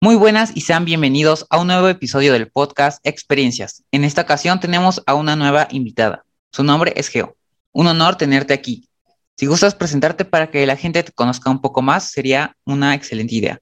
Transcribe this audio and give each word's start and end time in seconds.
Muy 0.00 0.14
buenas 0.14 0.52
y 0.54 0.60
sean 0.60 0.84
bienvenidos 0.84 1.44
a 1.50 1.60
un 1.60 1.66
nuevo 1.66 1.88
episodio 1.88 2.32
del 2.32 2.48
podcast 2.48 3.04
Experiencias. 3.04 3.82
En 3.90 4.04
esta 4.04 4.22
ocasión 4.22 4.60
tenemos 4.60 5.02
a 5.06 5.14
una 5.16 5.34
nueva 5.34 5.66
invitada. 5.72 6.24
Su 6.52 6.62
nombre 6.62 6.92
es 6.94 7.08
Geo. 7.08 7.36
Un 7.72 7.88
honor 7.88 8.14
tenerte 8.14 8.54
aquí. 8.54 8.88
Si 9.36 9.46
gustas 9.46 9.74
presentarte 9.74 10.24
para 10.24 10.52
que 10.52 10.64
la 10.66 10.76
gente 10.76 11.02
te 11.02 11.10
conozca 11.10 11.50
un 11.50 11.60
poco 11.60 11.82
más, 11.82 12.12
sería 12.12 12.56
una 12.64 12.94
excelente 12.94 13.34
idea. 13.34 13.58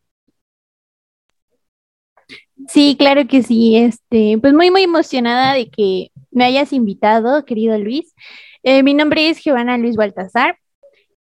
Sí, 2.69 2.97
claro 2.99 3.27
que 3.27 3.43
sí. 3.43 3.79
Este, 3.79 4.37
pues 4.39 4.53
muy, 4.53 4.71
muy 4.71 4.83
emocionada 4.83 5.55
de 5.55 5.71
que 5.71 6.11
me 6.31 6.45
hayas 6.45 6.75
invitado, 6.75 7.47
querido 7.47 7.79
Luis. 7.79 8.15
Eh, 8.63 8.83
mi 8.83 8.93
nombre 8.93 9.31
es 9.31 9.43
Giovanna 9.43 9.79
Luis 9.79 9.97
Baltazar. 9.97 10.59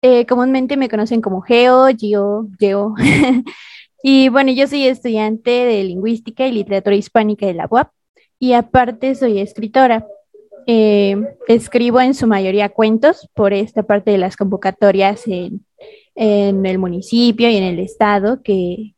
Eh, 0.03 0.27
comúnmente 0.27 0.77
me 0.77 0.89
conocen 0.89 1.21
como 1.21 1.43
Geo, 1.43 1.87
Gio, 1.97 2.49
Geo. 2.59 2.97
Y 4.09 4.29
bueno, 4.29 4.53
yo 4.53 4.69
soy 4.69 4.87
estudiante 4.87 5.51
de 5.51 5.83
lingüística 5.83 6.47
y 6.47 6.53
literatura 6.53 6.95
hispánica 6.95 7.45
de 7.45 7.55
la 7.55 7.67
UAP 7.69 7.91
y 8.39 8.53
aparte 8.53 9.17
soy 9.17 9.41
escritora. 9.41 10.07
Eh, 10.69 11.17
escribo 11.49 12.01
en 12.01 12.15
su 12.15 12.29
mayoría 12.29 12.69
cuentos 12.69 13.29
por 13.35 13.53
esta 13.53 13.83
parte 13.83 14.13
de 14.13 14.19
las 14.19 14.37
convocatorias 14.37 15.25
en, 15.27 15.67
el 16.15 16.79
municipio 16.79 17.51
y 17.51 17.57
en 17.57 17.65
el 17.65 17.81
estado 17.81 18.45
que, 18.45 18.95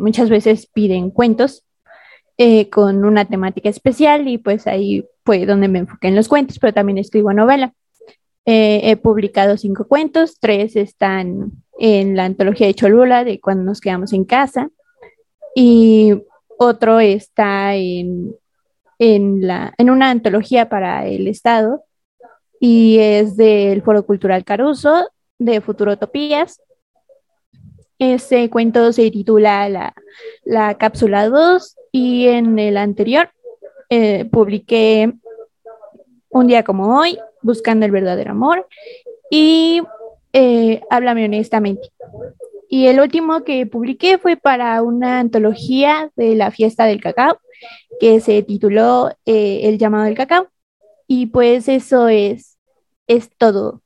muchas 0.00 0.28
veces 0.28 0.66
piden 0.66 1.12
cuentos 1.12 1.64
eh, 2.36 2.68
con 2.68 3.04
una 3.04 3.26
temática 3.26 3.68
especial 3.68 4.26
y 4.26 4.38
pues 4.38 4.66
ahí 4.66 5.06
fue 5.24 5.46
donde 5.46 5.68
me 5.68 5.78
enfoqué 5.78 6.08
en 6.08 6.16
los 6.16 6.26
cuentos, 6.26 6.58
pero 6.58 6.74
también 6.74 6.98
escribo 6.98 7.32
novela. 7.32 7.74
Eh, 8.44 8.80
he 8.90 8.96
publicado 8.96 9.56
cinco 9.56 9.86
cuentos, 9.86 10.40
tres 10.40 10.74
están 10.74 11.52
en 11.78 12.16
la 12.16 12.24
antología 12.24 12.66
de 12.66 12.74
Cholula 12.74 13.24
de 13.24 13.40
cuando 13.40 13.62
nos 13.62 13.80
quedamos 13.80 14.12
en 14.12 14.24
casa 14.24 14.68
y 15.54 16.22
otro 16.58 16.98
está 17.00 17.74
en, 17.76 18.34
en, 18.98 19.46
la, 19.46 19.72
en 19.78 19.90
una 19.90 20.10
antología 20.10 20.68
para 20.68 21.06
el 21.06 21.28
Estado 21.28 21.84
y 22.60 22.98
es 22.98 23.36
del 23.36 23.82
Foro 23.82 24.04
Cultural 24.04 24.44
Caruso 24.44 25.08
de 25.38 25.60
Futurotopías. 25.60 26.60
Ese 28.00 28.50
cuento 28.50 28.92
se 28.92 29.10
titula 29.10 29.68
La, 29.68 29.94
la 30.44 30.76
Cápsula 30.76 31.28
2 31.28 31.76
y 31.92 32.26
en 32.26 32.58
el 32.58 32.76
anterior 32.76 33.30
eh, 33.88 34.24
publiqué 34.26 35.12
Un 36.28 36.46
día 36.48 36.62
como 36.64 36.98
hoy, 36.98 37.18
Buscando 37.40 37.86
el 37.86 37.92
verdadero 37.92 38.32
amor 38.32 38.66
y 39.30 39.80
eh, 40.32 40.80
Háblame 40.90 41.24
honestamente. 41.24 41.90
Y 42.68 42.86
el 42.86 43.00
último 43.00 43.44
que 43.44 43.66
publiqué 43.66 44.18
fue 44.18 44.36
para 44.36 44.82
una 44.82 45.20
antología 45.20 46.10
de 46.16 46.34
la 46.34 46.50
fiesta 46.50 46.84
del 46.84 47.00
cacao, 47.00 47.38
que 47.98 48.20
se 48.20 48.42
tituló 48.42 49.10
eh, 49.24 49.60
El 49.64 49.78
llamado 49.78 50.04
del 50.04 50.14
cacao. 50.14 50.48
Y 51.06 51.26
pues 51.26 51.68
eso 51.68 52.08
es, 52.08 52.58
es 53.06 53.30
todo 53.38 53.82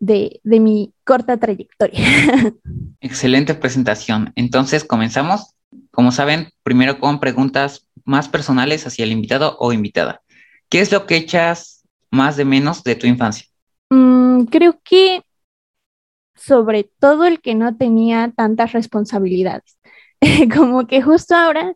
de, 0.00 0.40
de 0.44 0.60
mi 0.60 0.92
corta 1.04 1.38
trayectoria. 1.38 1.98
Excelente 3.00 3.54
presentación. 3.54 4.32
Entonces 4.36 4.84
comenzamos, 4.84 5.54
como 5.90 6.12
saben, 6.12 6.50
primero 6.62 7.00
con 7.00 7.20
preguntas 7.20 7.88
más 8.04 8.28
personales 8.28 8.86
hacia 8.86 9.04
el 9.04 9.12
invitado 9.12 9.56
o 9.58 9.72
invitada. 9.72 10.20
¿Qué 10.68 10.80
es 10.80 10.92
lo 10.92 11.06
que 11.06 11.16
echas 11.16 11.84
más 12.10 12.36
de 12.36 12.44
menos 12.44 12.84
de 12.84 12.94
tu 12.94 13.06
infancia? 13.06 13.46
Mm, 13.90 14.44
creo 14.44 14.78
que 14.84 15.22
sobre 16.48 16.90
todo 16.98 17.26
el 17.26 17.40
que 17.40 17.54
no 17.54 17.76
tenía 17.76 18.32
tantas 18.34 18.72
responsabilidades. 18.72 19.78
Como 20.56 20.86
que 20.86 21.02
justo 21.02 21.36
ahora 21.36 21.74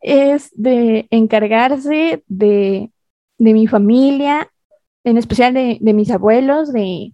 es 0.00 0.50
de 0.54 1.08
encargarse 1.10 2.22
de, 2.28 2.90
mi 3.38 3.66
familia, 3.66 4.50
en 5.04 5.16
especial 5.16 5.54
de, 5.54 5.78
mis 5.80 6.10
abuelos, 6.10 6.72
de, 6.72 7.12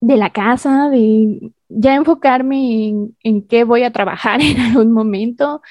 la 0.00 0.30
casa, 0.30 0.88
de 0.88 1.52
ya 1.68 1.96
enfocarme 1.96 2.94
en, 3.22 3.46
qué 3.48 3.64
voy 3.64 3.82
a 3.82 3.92
trabajar 3.92 4.40
en 4.42 4.60
algún 4.60 4.92
momento 4.92 5.62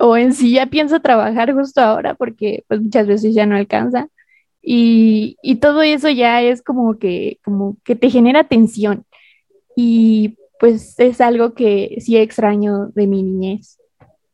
o 0.00 0.16
en 0.16 0.32
si 0.32 0.52
ya 0.52 0.66
pienso 0.66 1.00
trabajar 1.00 1.52
justo 1.52 1.80
ahora 1.80 2.14
porque 2.14 2.64
pues 2.68 2.80
muchas 2.80 3.06
veces 3.06 3.34
ya 3.34 3.46
no 3.46 3.56
alcanza. 3.56 4.08
Y, 4.64 5.36
y 5.42 5.56
todo 5.56 5.82
eso 5.82 6.08
ya 6.08 6.40
es 6.40 6.62
como 6.62 6.96
que, 6.98 7.40
como 7.44 7.76
que 7.84 7.96
te 7.96 8.10
genera 8.10 8.44
tensión 8.44 9.04
y 9.76 10.36
pues 10.58 10.94
es 10.98 11.20
algo 11.20 11.54
que 11.54 11.96
sí 12.00 12.16
extraño 12.16 12.88
de 12.94 13.06
mi 13.06 13.22
niñez. 13.22 13.78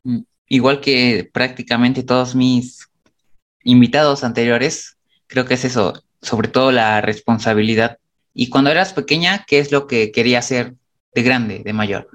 Mm, 0.05 0.21
igual 0.49 0.81
que 0.81 1.29
prácticamente 1.33 2.03
todos 2.03 2.35
mis 2.35 2.89
invitados 3.65 4.25
anteriores, 4.25 4.99
creo 5.27 5.45
que 5.45 5.55
es 5.55 5.65
eso, 5.65 6.03
sobre 6.21 6.49
todo 6.49 6.73
la 6.73 7.01
responsabilidad. 7.01 7.99
Y 8.35 8.51
cuando 8.51 8.71
eras 8.71 8.93
pequeña, 8.93 9.45
¿qué 9.47 9.59
es 9.59 9.73
lo 9.73 9.87
que 9.87 10.13
quería 10.13 10.39
hacer 10.39 10.75
de 11.15 11.23
grande, 11.23 11.63
de 11.65 11.73
mayor? 11.73 12.09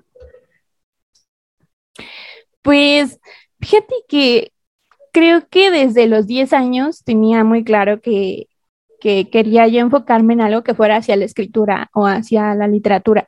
Pues 2.62 3.19
fíjate 3.59 3.95
que 4.07 4.51
creo 5.12 5.47
que 5.50 5.69
desde 5.69 6.07
los 6.07 6.28
10 6.28 6.53
años 6.53 7.03
tenía 7.03 7.44
muy 7.44 7.63
claro 7.63 8.01
que 8.01 8.47
que 9.03 9.30
quería 9.30 9.68
yo 9.68 9.81
enfocarme 9.81 10.31
en 10.31 10.40
algo 10.40 10.64
que 10.64 10.74
fuera 10.74 10.96
hacia 10.96 11.18
la 11.18 11.25
escritura 11.25 11.90
o 11.94 12.08
hacia 12.08 12.56
la 12.56 12.69
literatura, 12.69 13.28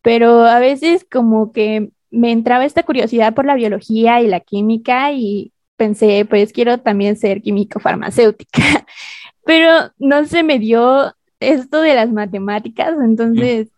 pero 0.00 0.46
a 0.46 0.58
veces 0.60 1.06
como 1.10 1.52
que 1.52 1.90
me 2.10 2.32
entraba 2.32 2.64
esta 2.64 2.84
curiosidad 2.84 3.34
por 3.34 3.44
la 3.44 3.54
biología 3.54 4.22
y 4.22 4.28
la 4.28 4.40
química 4.40 5.12
y 5.12 5.52
pensé, 5.76 6.24
pues 6.24 6.54
quiero 6.54 6.78
también 6.78 7.16
ser 7.16 7.42
químico 7.42 7.80
farmacéutica, 7.80 8.62
pero 9.44 9.92
no 9.98 10.24
se 10.24 10.42
me 10.42 10.58
dio 10.58 11.14
esto 11.38 11.82
de 11.82 11.94
las 11.94 12.10
matemáticas, 12.10 12.94
entonces 13.04 13.68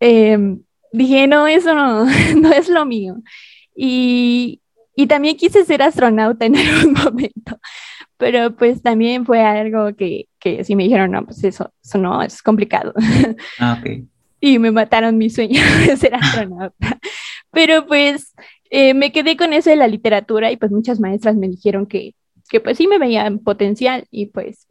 em, 0.00 0.60
dije, 0.92 1.26
no, 1.26 1.46
eso 1.46 1.74
no, 1.74 2.04
no 2.36 2.52
es 2.52 2.68
lo 2.68 2.84
mío. 2.84 3.16
Y, 3.74 4.60
y 4.94 5.06
también 5.06 5.38
quise 5.38 5.64
ser 5.64 5.80
astronauta 5.80 6.44
en 6.44 6.56
algún 6.58 6.92
momento, 6.92 7.58
pero 8.16 8.54
pues 8.54 8.82
también 8.82 9.26
fue 9.26 9.40
algo 9.42 9.94
que, 9.94 10.28
que 10.38 10.64
sí 10.64 10.76
me 10.76 10.84
dijeron, 10.84 11.10
no, 11.10 11.24
pues 11.24 11.42
eso, 11.44 11.72
eso 11.82 11.98
no, 11.98 12.22
es 12.22 12.42
complicado. 12.42 12.92
Ah, 13.58 13.78
ok. 13.80 14.04
Y 14.40 14.58
me 14.58 14.70
mataron 14.70 15.16
mi 15.16 15.30
sueño 15.30 15.60
de 15.86 15.96
ser 15.96 16.14
astronauta. 16.14 16.98
Pero 17.50 17.86
pues 17.86 18.34
eh, 18.70 18.94
me 18.94 19.12
quedé 19.12 19.36
con 19.36 19.52
eso 19.52 19.70
de 19.70 19.76
la 19.76 19.88
literatura 19.88 20.50
y 20.50 20.56
pues 20.56 20.70
muchas 20.70 21.00
maestras 21.00 21.36
me 21.36 21.48
dijeron 21.48 21.86
que, 21.86 22.14
que 22.48 22.60
pues 22.60 22.76
sí 22.76 22.86
me 22.86 22.98
veían 22.98 23.38
potencial 23.38 24.06
y 24.10 24.26
pues 24.26 24.66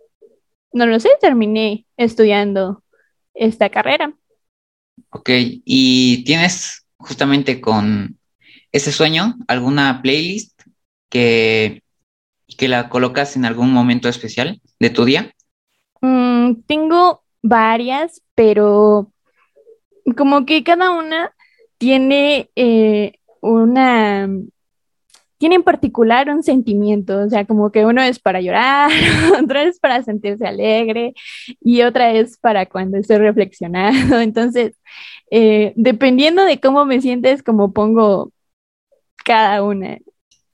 no 0.71 0.85
lo 0.85 0.99
sé, 0.99 1.09
terminé 1.21 1.85
estudiando 1.97 2.83
esta 3.33 3.69
carrera. 3.69 4.13
Ok, 5.09 5.29
¿y 5.29 6.23
tienes 6.23 6.85
justamente 6.97 7.61
con 7.61 8.17
ese 8.71 8.91
sueño 8.91 9.35
alguna 9.47 10.01
playlist 10.01 10.59
que 11.09 11.82
la 12.67 12.89
colocas 12.89 13.35
en 13.35 13.45
algún 13.45 13.71
momento 13.71 14.09
especial 14.09 14.61
de 14.79 14.89
tu 14.89 15.05
día? 15.05 15.31
Mm, 16.01 16.61
tengo 16.65 17.23
varias, 17.41 18.21
pero 18.35 19.11
como 20.17 20.45
que 20.45 20.63
cada 20.63 20.91
una 20.91 21.31
tiene 21.77 22.49
eh, 22.55 23.13
una, 23.41 24.29
tiene 25.37 25.55
en 25.55 25.63
particular 25.63 26.29
un 26.29 26.43
sentimiento, 26.43 27.19
o 27.19 27.29
sea, 27.29 27.45
como 27.45 27.71
que 27.71 27.85
uno 27.85 28.01
es 28.01 28.19
para 28.19 28.41
llorar, 28.41 28.89
otro 29.43 29.59
es 29.59 29.79
para 29.79 30.03
sentirse 30.03 30.45
alegre 30.45 31.13
y 31.61 31.81
otra 31.81 32.11
es 32.11 32.37
para 32.37 32.65
cuando 32.65 32.97
estoy 32.97 33.17
reflexionando. 33.17 34.19
Entonces, 34.21 34.75
eh, 35.31 35.73
dependiendo 35.75 36.45
de 36.45 36.59
cómo 36.59 36.85
me 36.85 37.01
sientes, 37.01 37.43
como 37.43 37.73
pongo 37.73 38.31
cada 39.25 39.63
una. 39.63 39.97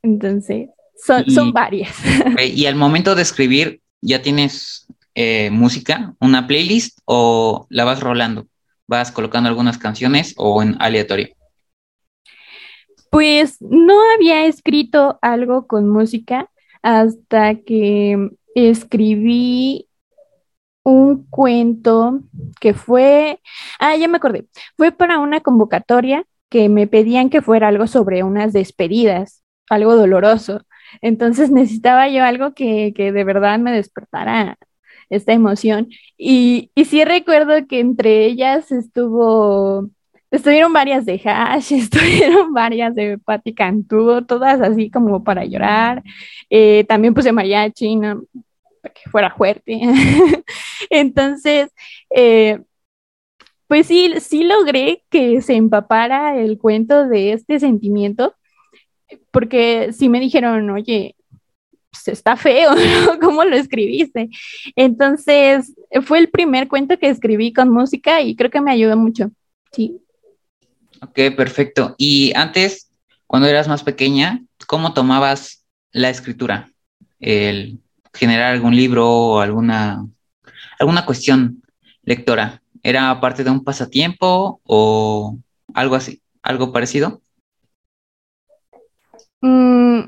Entonces, 0.02 0.70
son, 1.06 1.54
varias. 1.54 1.96
y 2.46 2.66
al 2.66 2.76
momento 2.76 3.16
de 3.16 3.22
escribir, 3.22 3.82
¿ya 4.02 4.22
tienes 4.22 4.88
eh, 5.16 5.50
música, 5.52 6.16
una 6.20 6.48
playlist 6.48 7.00
o 7.06 7.68
la 7.70 7.86
vas 7.86 8.00
rolando? 8.00 8.48
¿Vas 8.88 9.12
colocando 9.12 9.50
algunas 9.50 9.78
canciones 9.78 10.34
o 10.38 10.62
en 10.64 10.76
aleatorio? 10.80 11.30
Pues 13.12 13.58
no 13.60 13.96
había 14.16 14.46
escrito 14.46 15.18
algo 15.22 15.68
con 15.68 15.90
música 15.90 16.50
hasta 16.82 17.56
que 17.56 18.30
escribí 18.56 19.88
un 20.84 21.26
cuento 21.28 22.22
que 22.60 22.74
fue, 22.74 23.42
ah, 23.80 23.96
ya 23.96 24.08
me 24.08 24.18
acordé, 24.18 24.48
fue 24.78 24.92
para 24.92 25.20
una 25.20 25.42
convocatoria 25.42 26.26
que 26.50 26.68
me 26.70 26.88
pedían 26.88 27.30
que 27.30 27.42
fuera 27.42 27.68
algo 27.68 27.88
sobre 27.88 28.24
unas 28.24 28.54
despedidas, 28.54 29.44
algo 29.70 29.96
doloroso. 29.96 30.62
Entonces 31.02 31.52
necesitaba 31.52 32.08
yo 32.10 32.24
algo 32.24 32.54
que, 32.54 32.94
de 32.96 33.24
verdad 33.24 33.60
me 33.60 33.72
despertara 33.72 34.58
esta 35.10 35.34
emoción. 35.34 35.90
Y, 36.18 36.72
y 36.76 36.86
sí 36.86 37.04
recuerdo 37.06 37.68
que 37.68 37.80
entre 37.80 38.26
ellas 38.26 38.72
estuvo 38.72 39.90
estuvieron 40.32 40.74
varias 40.74 41.06
de 41.06 41.22
Hash, 41.24 41.72
estuvieron 41.74 42.54
varias 42.54 42.96
de 42.96 43.18
Patti 43.18 43.54
Cantú, 43.54 44.24
todas 44.26 44.62
así 44.62 44.90
como 44.90 45.24
para 45.24 45.46
llorar. 45.46 46.04
Eh, 46.50 46.86
también 46.88 47.14
puse 47.14 47.32
mariachi, 47.32 48.00
para 48.82 48.94
que 48.94 49.10
fuera 49.10 49.32
fuerte. 49.32 49.80
Entonces, 50.90 51.72
eh, 52.10 52.62
pues 53.68 53.88
sí, 53.88 54.14
sí 54.20 54.44
logré 54.44 55.04
que 55.10 55.42
se 55.42 55.56
empapara 55.56 56.38
el 56.38 56.58
cuento 56.58 57.08
de 57.08 57.34
este 57.34 57.60
sentimiento, 57.60 58.36
porque 59.32 59.92
sí 59.94 60.10
me 60.10 60.20
dijeron, 60.20 60.70
oye, 60.70 61.16
pues 61.92 62.08
está 62.10 62.36
feo, 62.36 62.72
¿cómo 63.22 63.44
lo 63.44 63.56
escribiste? 63.56 64.30
Entonces, 64.76 65.74
fue 66.04 66.20
el 66.20 66.30
primer 66.30 66.68
cuento 66.68 66.98
que 66.98 67.10
escribí 67.10 67.54
con 67.54 67.70
música 67.70 68.22
y 68.22 68.36
creo 68.36 68.50
que 68.50 68.62
me 68.62 68.72
ayudó 68.72 68.98
mucho, 68.98 69.32
sí. 69.72 70.00
Ok, 71.02 71.36
perfecto. 71.36 71.96
Y 71.98 72.34
antes, 72.36 72.92
cuando 73.26 73.48
eras 73.48 73.68
más 73.68 73.84
pequeña, 73.84 74.44
¿cómo 74.68 74.94
tomabas 74.94 75.66
la 75.92 76.10
escritura? 76.10 76.72
El 77.20 77.80
generar 78.14 78.54
algún 78.54 78.76
libro 78.76 79.08
o 79.10 79.40
alguna, 79.40 80.06
alguna 80.80 81.06
cuestión 81.06 81.64
lectora. 82.04 82.62
¿Era 82.82 83.20
parte 83.20 83.44
de 83.44 83.50
un 83.50 83.64
pasatiempo 83.64 84.62
o 84.64 85.38
algo 85.74 85.96
así, 85.96 86.22
algo 86.42 86.72
parecido? 86.72 87.22
Mm, 89.42 90.02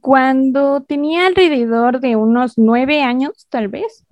cuando 0.00 0.82
tenía 0.82 1.26
alrededor 1.26 2.00
de 2.00 2.16
unos 2.16 2.54
nueve 2.56 3.02
años, 3.02 3.46
tal 3.48 3.68
vez, 3.68 4.04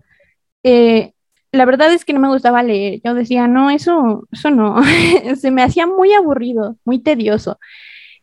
eh, 0.62 1.12
la 1.52 1.64
verdad 1.64 1.92
es 1.92 2.04
que 2.04 2.12
no 2.12 2.20
me 2.20 2.28
gustaba 2.28 2.62
leer. 2.62 3.00
Yo 3.04 3.14
decía, 3.14 3.48
no, 3.48 3.70
eso, 3.70 4.28
eso 4.30 4.50
no. 4.50 4.76
Se 5.36 5.50
me 5.50 5.62
hacía 5.62 5.86
muy 5.86 6.12
aburrido, 6.12 6.76
muy 6.84 7.00
tedioso. 7.00 7.58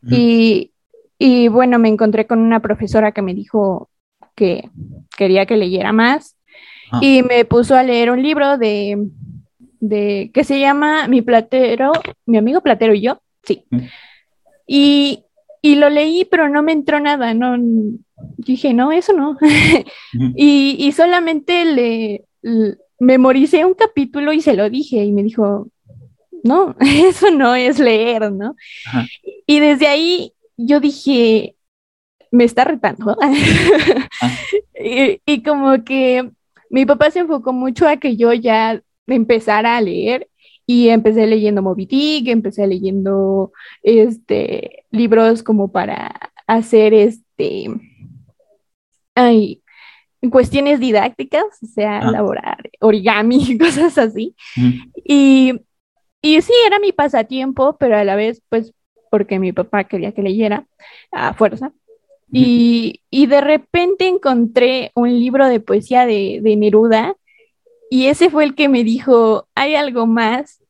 y, 0.09 0.71
y 1.19 1.47
bueno, 1.47 1.79
me 1.79 1.89
encontré 1.89 2.27
con 2.27 2.39
una 2.39 2.61
profesora 2.61 3.11
que 3.11 3.21
me 3.21 3.33
dijo 3.33 3.89
que 4.35 4.69
quería 5.17 5.45
que 5.45 5.57
leyera 5.57 5.91
más 5.91 6.37
ah. 6.91 6.99
y 7.01 7.23
me 7.23 7.43
puso 7.43 7.75
a 7.75 7.83
leer 7.83 8.11
un 8.11 8.21
libro 8.21 8.57
de, 8.57 9.09
de 9.79 10.31
que 10.33 10.43
se 10.43 10.59
llama 10.59 11.07
Mi 11.07 11.21
Platero, 11.21 11.91
mi 12.25 12.37
amigo 12.37 12.61
Platero 12.61 12.93
y 12.93 13.01
yo, 13.01 13.19
sí. 13.43 13.65
Mm. 13.71 13.79
Y, 14.67 15.23
y 15.67 15.75
lo 15.75 15.89
leí, 15.89 16.23
pero 16.23 16.47
no 16.47 16.63
me 16.63 16.71
entró 16.71 16.99
nada, 17.01 17.33
no, 17.33 17.57
dije, 18.37 18.73
no, 18.73 18.93
eso 18.93 19.11
no. 19.11 19.37
y, 20.35 20.77
y, 20.79 20.91
solamente 20.93 21.65
le, 21.65 22.25
memoricé 22.99 23.65
un 23.65 23.73
capítulo 23.73 24.31
y 24.31 24.41
se 24.41 24.55
lo 24.55 24.69
dije 24.69 25.03
y 25.03 25.11
me 25.11 25.23
dijo, 25.23 25.67
no, 26.41 26.73
eso 26.79 27.31
no 27.31 27.53
es 27.53 27.79
leer, 27.79 28.31
¿no? 28.31 28.55
Y 29.45 29.59
desde 29.59 29.87
ahí 29.87 30.31
yo 30.55 30.79
dije, 30.79 31.55
me 32.31 32.45
está 32.45 32.63
retando. 32.63 33.17
Y, 34.79 35.41
como 35.41 35.83
que 35.83 36.29
mi 36.69 36.85
papá 36.85 37.09
se 37.09 37.19
enfocó 37.19 37.51
mucho 37.51 37.87
a 37.87 37.97
que 37.97 38.15
yo 38.15 38.31
ya 38.31 38.79
empezara 39.07 39.75
a 39.75 39.81
leer 39.81 40.29
y 40.67 40.89
empecé 40.89 41.25
leyendo 41.25 41.63
Moby 41.63 41.87
Dick, 41.87 42.27
empecé 42.27 42.67
leyendo 42.67 43.51
este, 43.81 44.85
libros 44.91 45.41
como 45.41 45.71
para 45.71 46.31
hacer 46.45 46.93
este, 46.93 47.69
ay, 49.15 49.63
cuestiones 50.29 50.79
didácticas, 50.79 51.45
o 51.63 51.67
sea, 51.67 51.99
ah. 51.99 52.09
elaborar 52.09 52.69
origami 52.81 53.37
y 53.41 53.57
cosas 53.57 53.97
así. 53.97 54.35
Y, 55.03 55.53
y 56.21 56.41
sí, 56.41 56.53
era 56.65 56.79
mi 56.79 56.91
pasatiempo, 56.91 57.77
pero 57.79 57.97
a 57.97 58.03
la 58.03 58.15
vez, 58.15 58.43
pues, 58.49 58.73
porque 59.09 59.39
mi 59.39 59.53
papá 59.53 59.85
quería 59.85 60.11
que 60.11 60.21
leyera 60.21 60.67
a 61.11 61.33
fuerza. 61.33 61.71
Y, 62.31 63.01
de 63.11 63.41
repente 63.41 64.07
encontré 64.07 64.91
un 64.95 65.17
libro 65.17 65.47
de 65.47 65.59
poesía 65.59 66.05
de, 66.05 66.41
Neruda 66.57 67.15
y 67.89 68.07
ese 68.07 68.29
fue 68.29 68.43
el 68.43 68.55
que 68.55 68.69
me 68.69 68.83
dijo, 68.83 69.47
hay 69.55 69.75
algo 69.75 70.07
más 70.07 70.61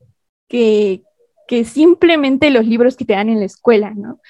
que, 0.48 1.02
que 1.48 1.64
simplemente 1.64 2.50
los 2.50 2.66
libros 2.66 2.96
que 2.96 3.04
te 3.04 3.14
dan 3.14 3.30
en 3.30 3.40
la 3.40 3.46
escuela, 3.46 3.92
¿no? 3.94 4.20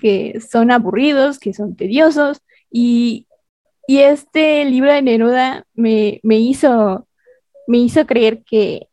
Que 0.00 0.40
son 0.40 0.70
aburridos, 0.70 1.38
que 1.38 1.52
son 1.52 1.76
tediosos 1.76 2.40
y, 2.70 3.26
este 3.86 4.64
libro 4.64 4.90
de 4.90 5.02
Neruda 5.02 5.66
me, 5.74 6.20
hizo, 6.24 7.06
me 7.66 7.76
hizo 7.76 8.06
creer 8.06 8.42
que, 8.42 8.88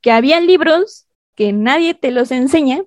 que 0.00 0.12
había 0.12 0.40
libros 0.40 1.08
que 1.34 1.52
nadie 1.52 1.94
te 1.94 2.12
los 2.12 2.30
enseña, 2.30 2.84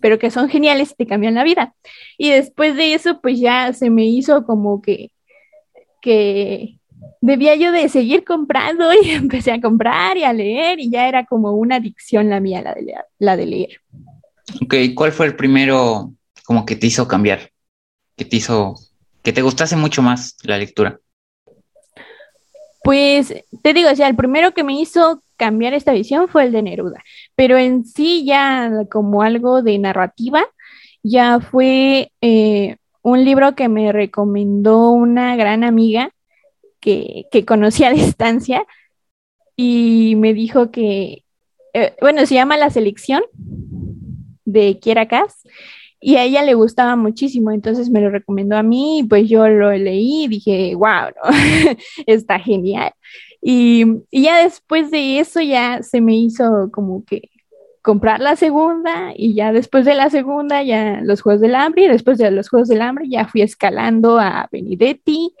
pero 0.00 0.18
que 0.18 0.32
son 0.32 0.48
geniales 0.48 0.90
y 0.90 0.94
te 0.96 1.06
cambian 1.06 1.36
la 1.36 1.44
vida. 1.44 1.76
Y 2.18 2.30
después 2.30 2.74
de 2.74 2.94
eso, 2.94 3.20
pues 3.20 3.38
ya 3.38 3.72
se 3.72 3.88
me 3.88 4.04
hizo 4.04 4.44
como 4.44 4.82
que, 4.82 5.12
que 6.02 6.79
debía 7.20 7.54
yo 7.54 7.72
de 7.72 7.88
seguir 7.88 8.24
comprando 8.24 8.90
y 9.02 9.10
empecé 9.10 9.52
a 9.52 9.60
comprar 9.60 10.16
y 10.16 10.24
a 10.24 10.32
leer 10.32 10.80
y 10.80 10.90
ya 10.90 11.08
era 11.08 11.24
como 11.26 11.52
una 11.52 11.76
adicción 11.76 12.28
la 12.30 12.40
mía, 12.40 12.62
la 12.62 12.74
de 12.74 12.82
leer. 12.82 13.04
La 13.18 13.36
de 13.36 13.46
leer. 13.46 13.80
Ok, 14.62 14.74
¿cuál 14.94 15.12
fue 15.12 15.26
el 15.26 15.36
primero 15.36 16.12
como 16.44 16.66
que 16.66 16.76
te 16.76 16.86
hizo 16.86 17.06
cambiar? 17.06 17.50
Que 18.16 18.24
te 18.24 18.36
hizo, 18.36 18.74
que 19.22 19.32
te 19.32 19.42
gustase 19.42 19.76
mucho 19.76 20.02
más 20.02 20.36
la 20.42 20.58
lectura? 20.58 20.98
Pues 22.82 23.34
te 23.62 23.74
digo, 23.74 23.90
o 23.90 23.94
sea, 23.94 24.08
el 24.08 24.16
primero 24.16 24.52
que 24.52 24.64
me 24.64 24.80
hizo 24.80 25.22
cambiar 25.36 25.74
esta 25.74 25.92
visión 25.92 26.28
fue 26.28 26.44
el 26.44 26.52
de 26.52 26.62
Neruda, 26.62 27.02
pero 27.34 27.56
en 27.56 27.84
sí 27.84 28.24
ya 28.24 28.70
como 28.90 29.22
algo 29.22 29.62
de 29.62 29.78
narrativa, 29.78 30.44
ya 31.02 31.40
fue 31.40 32.12
eh, 32.20 32.76
un 33.02 33.24
libro 33.24 33.54
que 33.54 33.68
me 33.68 33.92
recomendó 33.92 34.90
una 34.90 35.36
gran 35.36 35.62
amiga 35.62 36.10
que, 36.80 37.26
que 37.30 37.44
conocí 37.44 37.84
a 37.84 37.90
distancia 37.92 38.66
y 39.56 40.14
me 40.16 40.34
dijo 40.34 40.70
que, 40.70 41.24
eh, 41.74 41.94
bueno, 42.00 42.24
se 42.26 42.34
llama 42.34 42.56
La 42.56 42.70
Selección 42.70 43.22
de 44.44 44.78
Kiera 44.78 45.06
y 46.00 46.16
a 46.16 46.24
ella 46.24 46.42
le 46.42 46.54
gustaba 46.54 46.96
muchísimo, 46.96 47.50
entonces 47.50 47.90
me 47.90 48.00
lo 48.00 48.10
recomendó 48.10 48.56
a 48.56 48.62
mí, 48.62 49.00
y 49.00 49.04
pues 49.04 49.28
yo 49.28 49.46
lo 49.48 49.70
leí 49.72 50.24
y 50.24 50.28
dije, 50.28 50.74
wow, 50.74 51.12
está 52.06 52.38
genial. 52.38 52.92
Y, 53.42 53.84
ya 54.10 54.42
después 54.42 54.90
de 54.90 55.20
eso 55.20 55.40
ya 55.40 55.82
se 55.82 56.00
me 56.00 56.16
hizo 56.16 56.70
como 56.72 57.04
que 57.04 57.30
comprar 57.82 58.20
la 58.20 58.36
segunda 58.36 59.12
y 59.16 59.34
ya 59.34 59.52
después 59.52 59.86
de 59.86 59.94
la 59.94 60.10
segunda 60.10 60.62
ya 60.62 61.00
los 61.02 61.22
Juegos 61.22 61.40
del 61.40 61.54
Hambre 61.54 61.84
y 61.84 61.88
después 61.88 62.18
de 62.18 62.30
los 62.30 62.50
Juegos 62.50 62.68
del 62.68 62.82
Hambre 62.82 63.06
ya 63.08 63.26
fui 63.26 63.42
escalando 63.42 64.18
a 64.18 64.48
Benedetti, 64.52 65.34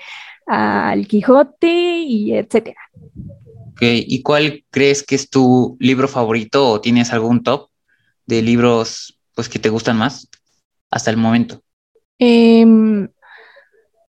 al 0.46 1.06
Quijote 1.06 1.98
y 1.98 2.34
etcétera. 2.34 2.80
Ok, 3.70 3.82
¿y 3.82 4.22
cuál 4.22 4.64
crees 4.70 5.02
que 5.02 5.14
es 5.14 5.30
tu 5.30 5.76
libro 5.80 6.08
favorito 6.08 6.68
o 6.68 6.80
tienes 6.80 7.12
algún 7.12 7.42
top 7.42 7.70
de 8.26 8.42
libros 8.42 9.18
pues 9.34 9.48
que 9.48 9.58
te 9.58 9.70
gustan 9.70 9.96
más 9.96 10.28
hasta 10.90 11.10
el 11.10 11.16
momento? 11.16 11.62
Em, 12.18 13.08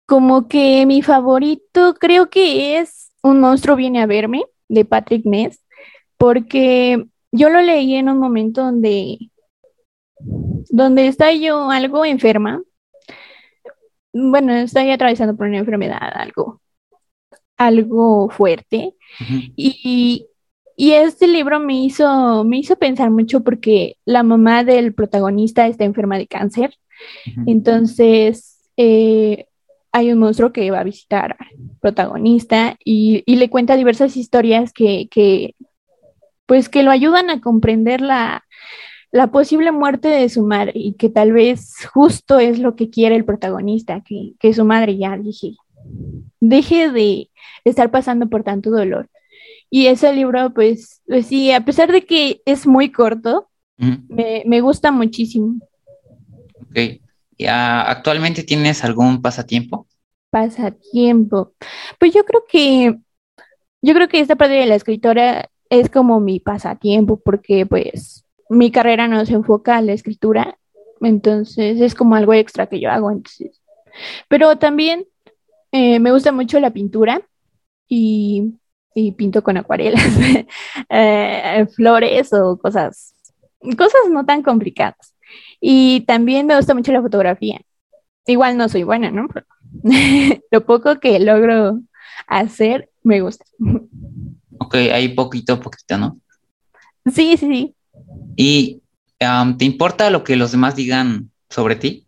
como 0.07 0.49
que 0.49 0.85
mi 0.87 1.03
favorito 1.03 1.95
creo 1.95 2.29
que 2.29 2.79
es 2.79 3.13
un 3.23 3.41
monstruo 3.41 3.77
viene 3.77 4.03
a 4.03 4.07
verme 4.07 4.45
de 4.69 4.85
Patrick 4.85 5.25
Ness, 5.25 5.61
porque 6.19 7.07
yo 7.31 7.49
lo 7.49 7.61
leí 7.61 7.95
en 7.95 8.09
un 8.09 8.19
momento 8.19 8.63
donde, 8.63 9.31
donde 10.19 11.07
está 11.07 11.33
yo 11.33 11.71
algo 11.71 12.05
enferma. 12.05 12.63
Bueno, 14.13 14.53
estoy 14.55 14.91
atravesando 14.91 15.37
por 15.37 15.47
una 15.47 15.59
enfermedad, 15.59 16.11
algo, 16.15 16.61
algo 17.57 18.29
fuerte. 18.31 18.95
y, 19.57 20.27
este 20.77 21.29
libro 21.29 21.61
me 21.61 21.85
hizo, 21.85 22.45
me 22.45 22.59
hizo 22.59 22.77
pensar 22.77 23.11
mucho 23.11 23.45
porque 23.45 23.97
la 24.05 24.23
mamá 24.23 24.65
del 24.65 24.95
protagonista 24.95 25.67
está 25.67 25.85
enferma 25.85 26.19
de 26.19 26.27
cáncer. 26.27 26.75
Entonces, 27.47 28.59
eh, 28.77 29.47
hay 29.93 30.11
un 30.11 30.19
monstruo 30.19 30.53
que 30.53 30.71
va 30.71 30.81
a 30.81 30.85
visitar 30.85 31.37
al 31.39 31.77
protagonista 31.81 32.77
y, 32.85 33.23
le 33.27 33.51
cuenta 33.51 33.77
diversas 33.77 34.17
historias 34.17 34.73
que, 34.73 35.55
pues 36.47 36.69
que 36.69 36.83
lo 36.83 36.91
ayudan 36.91 37.31
a 37.31 37.41
comprender 37.41 38.01
la, 38.01 38.45
posible 39.31 39.73
muerte 39.73 40.09
de 40.09 40.29
su 40.29 40.43
madre 40.43 40.73
y 40.75 40.95
que 40.95 41.11
tal 41.11 41.33
vez 41.33 41.75
justo 41.93 42.39
es 42.39 42.59
lo 42.59 42.77
que 42.77 42.91
quiere 42.91 43.15
el 43.15 43.25
protagonista, 43.25 44.03
que, 44.03 44.55
su 44.55 44.65
madre 44.65 44.97
ya 44.97 45.17
dije, 45.17 45.55
deje 46.41 46.91
de 46.91 47.31
estar 47.65 47.91
pasando 47.91 48.29
por 48.29 48.43
tanto 48.43 48.71
dolor. 48.71 49.09
Y 49.71 49.87
ese 49.87 50.13
libro, 50.15 50.53
pues, 50.53 51.03
pues 51.07 51.27
sí, 51.27 51.53
a 51.53 51.65
pesar 51.65 51.93
de 51.93 52.05
que 52.05 52.43
es 52.45 52.67
muy 52.67 52.91
corto, 52.91 53.49
me, 53.77 54.43
me, 54.47 54.61
gusta 54.61 54.93
muchísimo. 54.93 55.57
Ok. 56.69 57.01
¿Actualmente 57.49 58.45
tienes 58.45 58.85
algún 58.85 59.21
pasatiempo? 59.21 59.87
Pasatiempo. 60.31 61.53
Pues 61.99 62.15
yo 62.15 62.25
creo 62.25 62.45
que, 62.49 62.99
yo 63.83 63.95
creo 63.95 64.09
que 64.09 64.21
esta 64.21 64.37
parte 64.37 64.55
de 64.55 64.67
la 64.67 64.77
escritora 64.77 65.51
es 65.69 65.91
como 65.91 66.21
mi 66.21 66.39
pasatiempo, 66.39 67.19
porque 67.19 67.67
pues 67.67 68.25
mi 68.53 68.71
carrera 68.71 69.09
no 69.09 69.25
se 69.25 69.35
enfoca 69.35 69.77
a 69.77 69.83
la 69.83 69.93
escritura, 69.93 70.59
entonces 71.01 71.81
es 71.81 71.95
como 71.95 72.15
algo 72.15 72.35
extra 72.35 72.67
que 72.67 72.81
yo 72.81 72.91
hago. 72.91 73.11
Entonces. 73.11 73.61
Pero 74.29 74.57
también 74.57 75.07
eh, 75.73 75.99
me 75.99 76.13
gusta 76.13 76.33
mucho 76.33 76.61
la 76.61 76.71
pintura 76.71 77.23
y, 77.89 78.55
pinto 79.17 79.43
con 79.43 79.57
acuarelas, 79.57 80.05
eh, 80.91 81.67
flores 81.75 82.33
o 82.33 82.59
cosas, 82.59 83.15
cosas 83.77 84.03
no 84.11 84.25
tan 84.25 84.43
complicadas. 84.43 85.15
Y 85.61 86.03
también 86.03 86.47
me 86.47 86.57
gusta 86.57 86.75
mucho 86.75 86.93
la 86.93 87.03
fotografía. 87.03 87.61
Igual 88.27 88.57
no 88.57 88.69
soy 88.69 88.83
buena, 88.83 89.11
¿no? 89.11 89.29
lo 90.51 90.67
poco 90.67 91.01
que 91.01 91.19
logro 91.19 91.81
hacer 92.27 92.91
me 93.03 93.21
gusta. 93.21 93.45
Ok, 94.59 94.75
hay 94.75 95.09
poquito, 95.09 95.59
poquito, 95.59 95.99
¿no? 95.99 96.19
Sí, 97.07 97.37
sí, 97.37 97.47
sí. 97.49 97.75
¿Y 98.37 98.83
te 99.59 99.65
importa 99.65 100.11
lo 100.11 100.25
que 100.25 100.37
los 100.37 100.53
demás 100.53 100.75
digan 100.77 101.31
sobre 101.49 101.77
ti? 101.77 102.07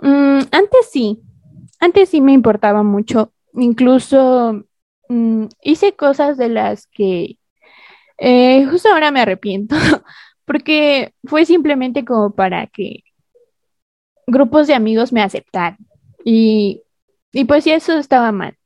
Mm, 0.00 0.40
antes 0.50 0.90
sí, 0.90 1.20
antes 1.80 2.08
sí 2.08 2.20
me 2.20 2.32
importaba 2.32 2.82
mucho. 2.82 3.32
Incluso 3.54 4.64
mm, 5.08 5.46
hice 5.62 5.94
cosas 5.94 6.36
de 6.36 6.48
las 6.48 6.86
que 6.88 7.38
eh, 8.18 8.66
justo 8.70 8.88
ahora 8.90 9.10
me 9.10 9.20
arrepiento, 9.20 9.76
porque 10.44 11.14
fue 11.24 11.44
simplemente 11.46 12.04
como 12.04 12.34
para 12.34 12.66
que 12.66 13.04
grupos 14.26 14.66
de 14.66 14.74
amigos 14.74 15.12
me 15.12 15.22
aceptaran. 15.22 15.78
Y, 16.24 16.82
y 17.32 17.44
pues 17.44 17.64
sí, 17.64 17.70
eso 17.70 17.98
estaba 17.98 18.32
mal. 18.32 18.56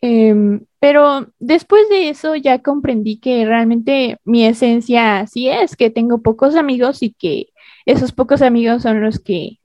Em, 0.00 0.64
pero 0.84 1.32
después 1.38 1.88
de 1.88 2.10
eso 2.10 2.36
ya 2.36 2.58
comprendí 2.58 3.16
que 3.16 3.46
realmente 3.46 4.18
mi 4.22 4.44
esencia 4.44 5.26
sí 5.26 5.48
es, 5.48 5.76
que 5.76 5.88
tengo 5.88 6.20
pocos 6.20 6.56
amigos 6.56 7.02
y 7.02 7.14
que 7.14 7.46
esos 7.86 8.12
pocos 8.12 8.42
amigos 8.42 8.82
son 8.82 9.00
los 9.00 9.18
que 9.18 9.60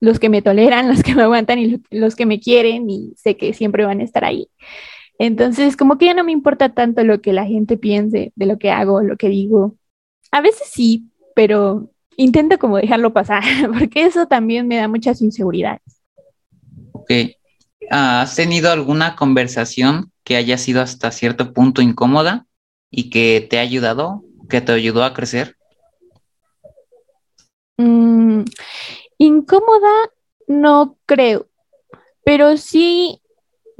los 0.00 0.18
que 0.18 0.28
me 0.28 0.42
toleran, 0.42 0.86
los 0.90 1.02
que 1.02 1.14
me 1.14 1.22
aguantan 1.22 1.60
y 1.60 1.82
los 1.90 2.14
que 2.14 2.26
me 2.26 2.40
quieren 2.40 2.90
y 2.90 3.14
sé 3.16 3.38
que 3.38 3.54
siempre 3.54 3.86
van 3.86 4.00
a 4.00 4.04
estar 4.04 4.22
ahí. 4.22 4.50
Entonces, 5.18 5.78
como 5.78 5.96
que 5.96 6.04
ya 6.04 6.14
no 6.14 6.24
me 6.24 6.32
importa 6.32 6.74
tanto 6.74 7.04
lo 7.04 7.22
que 7.22 7.32
la 7.32 7.46
gente 7.46 7.78
piense 7.78 8.34
de 8.36 8.44
lo 8.44 8.58
que 8.58 8.70
hago, 8.70 9.00
lo 9.00 9.16
que 9.16 9.30
digo. 9.30 9.76
A 10.30 10.42
veces 10.42 10.68
sí, 10.70 11.08
pero 11.34 11.90
intento 12.18 12.58
como 12.58 12.76
dejarlo 12.76 13.14
pasar, 13.14 13.42
porque 13.78 14.04
eso 14.04 14.26
también 14.26 14.68
me 14.68 14.76
da 14.76 14.88
muchas 14.88 15.22
inseguridades. 15.22 16.02
Ok. 16.92 17.12
¿Has 17.90 18.36
tenido 18.36 18.70
alguna 18.70 19.16
conversación 19.16 20.10
que 20.24 20.36
haya 20.36 20.58
sido 20.58 20.80
hasta 20.82 21.10
cierto 21.10 21.52
punto 21.52 21.82
incómoda 21.82 22.46
y 22.90 23.10
que 23.10 23.46
te 23.48 23.58
ha 23.58 23.62
ayudado, 23.62 24.22
que 24.48 24.60
te 24.60 24.72
ayudó 24.72 25.04
a 25.04 25.14
crecer? 25.14 25.56
Mm, 27.76 28.42
incómoda, 29.18 30.10
no 30.46 30.96
creo, 31.06 31.48
pero 32.24 32.56
sí, 32.56 33.20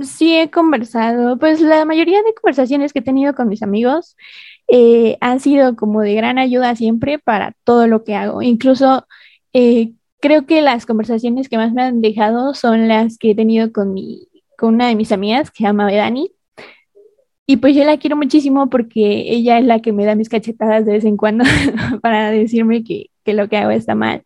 sí 0.01 0.37
he 0.37 0.51
conversado, 0.51 1.39
pues 1.39 1.61
la 1.61 1.85
mayoría 1.85 2.23
de 2.23 2.35
conversaciones 2.35 2.93
que 2.93 2.99
he 2.99 3.03
tenido 3.03 3.35
con 3.35 3.49
mis 3.49 3.63
amigos 3.63 4.17
eh, 4.69 5.17
han 5.21 5.41
sido 5.41 5.77
como 5.77 6.01
de 6.01 6.15
gran 6.15 6.39
ayuda 6.39 6.75
siempre 6.77 7.19
para 7.19 7.55
todo 7.65 7.87
lo 7.87 8.05
que 8.05 8.15
hago. 8.15 8.43
Incluso 8.43 9.07
eh, 9.53 9.93
creo 10.25 10.47
que 10.47 10.63
las 10.63 10.87
conversaciones 10.87 11.51
que 11.51 11.59
más 11.59 11.75
me 11.75 11.83
han 11.83 12.01
dejado 12.01 12.55
son 12.55 12.89
las 12.89 13.19
que 13.19 13.33
he 13.33 13.35
tenido 13.35 13.71
con, 13.73 13.93
mi, 13.93 14.27
con 14.57 14.77
una 14.77 14.89
de 14.89 14.95
mis 14.95 15.13
amigas 15.13 15.51
que 15.51 15.59
se 15.59 15.65
llama 15.65 15.93
Dani. 15.93 16.33
Y 17.47 17.59
pues 17.59 17.77
yo 17.77 17.85
la 17.85 17.99
quiero 17.99 18.17
muchísimo 18.17 18.71
porque 18.71 19.31
ella 19.31 19.59
es 19.59 19.67
la 19.67 19.81
que 19.81 19.93
me 19.93 20.07
da 20.07 20.15
mis 20.15 20.31
cachetadas 20.31 20.87
de 20.87 20.93
vez 20.93 21.05
en 21.05 21.19
cuando 21.19 21.45
para 22.01 22.31
decirme 22.31 22.85
que, 22.85 23.11
que, 23.23 23.35
lo 23.35 23.51
que 23.51 23.59
hago 23.59 23.71
está 23.71 23.95
mal. 23.95 24.23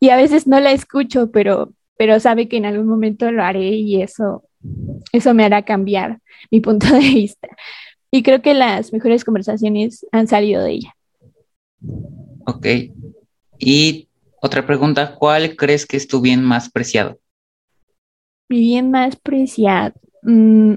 Y 0.00 0.08
a 0.08 0.16
veces 0.16 0.46
no 0.46 0.58
la 0.58 0.72
escucho, 0.72 1.30
pero, 1.30 1.74
pero 1.98 2.18
sabe 2.18 2.48
que 2.48 2.56
en 2.56 2.64
algún 2.64 2.86
momento 2.86 3.30
lo 3.30 3.44
haré 3.44 3.74
y 3.74 4.00
eso, 4.00 4.42
eso 5.12 5.34
me 5.34 5.44
hará 5.44 5.66
cambiar 5.66 6.18
mi 6.50 6.60
punto 6.60 6.86
de 6.86 7.00
vista. 7.00 7.46
Y 8.10 8.22
creo 8.22 8.40
que 8.40 8.54
las 8.54 8.90
mejores 8.90 9.22
conversaciones 9.22 10.06
han 10.12 10.28
salido 10.28 10.64
de 10.64 10.70
ella. 10.70 10.96
Ok. 12.46 12.66
Y 13.58 14.05
otra 14.46 14.66
pregunta, 14.66 15.14
¿cuál 15.14 15.56
crees 15.56 15.86
que 15.86 15.96
es 15.96 16.08
tu 16.08 16.20
bien 16.20 16.42
más 16.42 16.70
preciado? 16.70 17.18
Mi 18.48 18.60
bien 18.60 18.90
más 18.90 19.16
preciado. 19.16 19.94
Mm, 20.22 20.74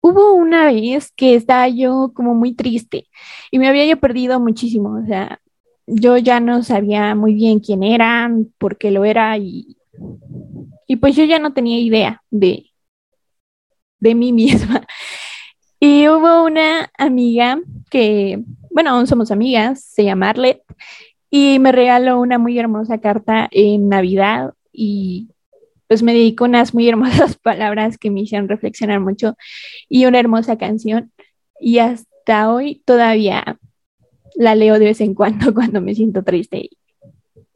hubo 0.00 0.34
una 0.34 0.66
vez 0.66 1.10
que 1.16 1.34
estaba 1.34 1.68
yo 1.68 2.12
como 2.14 2.34
muy 2.34 2.54
triste 2.54 3.08
y 3.50 3.58
me 3.58 3.68
había 3.68 3.86
yo 3.86 3.98
perdido 3.98 4.38
muchísimo. 4.40 5.00
O 5.02 5.06
sea, 5.06 5.40
yo 5.86 6.18
ya 6.18 6.40
no 6.40 6.62
sabía 6.62 7.14
muy 7.14 7.34
bien 7.34 7.60
quién 7.60 7.82
era, 7.82 8.30
por 8.58 8.76
qué 8.76 8.90
lo 8.90 9.04
era 9.04 9.36
y, 9.38 9.76
y 10.86 10.96
pues 10.96 11.16
yo 11.16 11.24
ya 11.24 11.38
no 11.38 11.52
tenía 11.52 11.80
idea 11.80 12.22
de, 12.30 12.66
de 14.00 14.14
mí 14.14 14.32
misma. 14.34 14.86
Y 15.80 16.08
hubo 16.08 16.44
una 16.44 16.90
amiga 16.98 17.60
que, 17.88 18.42
bueno, 18.70 18.90
aún 18.90 19.06
somos 19.06 19.30
amigas, 19.30 19.84
se 19.84 20.04
llama 20.04 20.30
Arlette, 20.30 20.64
y 21.30 21.58
me 21.58 21.72
regaló 21.72 22.20
una 22.20 22.38
muy 22.38 22.58
hermosa 22.58 22.98
carta 22.98 23.48
en 23.50 23.88
Navidad 23.88 24.54
y 24.72 25.28
pues 25.86 26.02
me 26.02 26.12
dedicó 26.12 26.44
unas 26.44 26.74
muy 26.74 26.88
hermosas 26.88 27.36
palabras 27.36 27.98
que 27.98 28.10
me 28.10 28.20
hicieron 28.20 28.48
reflexionar 28.48 29.00
mucho 29.00 29.36
y 29.88 30.06
una 30.06 30.20
hermosa 30.20 30.56
canción. 30.56 31.12
Y 31.60 31.78
hasta 31.78 32.52
hoy 32.52 32.82
todavía 32.84 33.58
la 34.36 34.54
leo 34.54 34.78
de 34.78 34.86
vez 34.86 35.00
en 35.00 35.14
cuando 35.14 35.52
cuando 35.54 35.80
me 35.80 35.94
siento 35.94 36.22
triste. 36.22 36.58
Y 36.58 36.70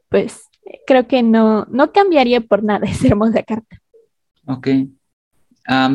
pues 0.09 0.41
creo 0.85 1.07
que 1.07 1.23
no, 1.23 1.65
no 1.69 1.91
cambiaría 1.91 2.41
por 2.41 2.63
nada 2.63 2.85
esa 2.89 3.07
hermosa 3.07 3.43
carta. 3.43 3.79
Ok. 4.45 4.67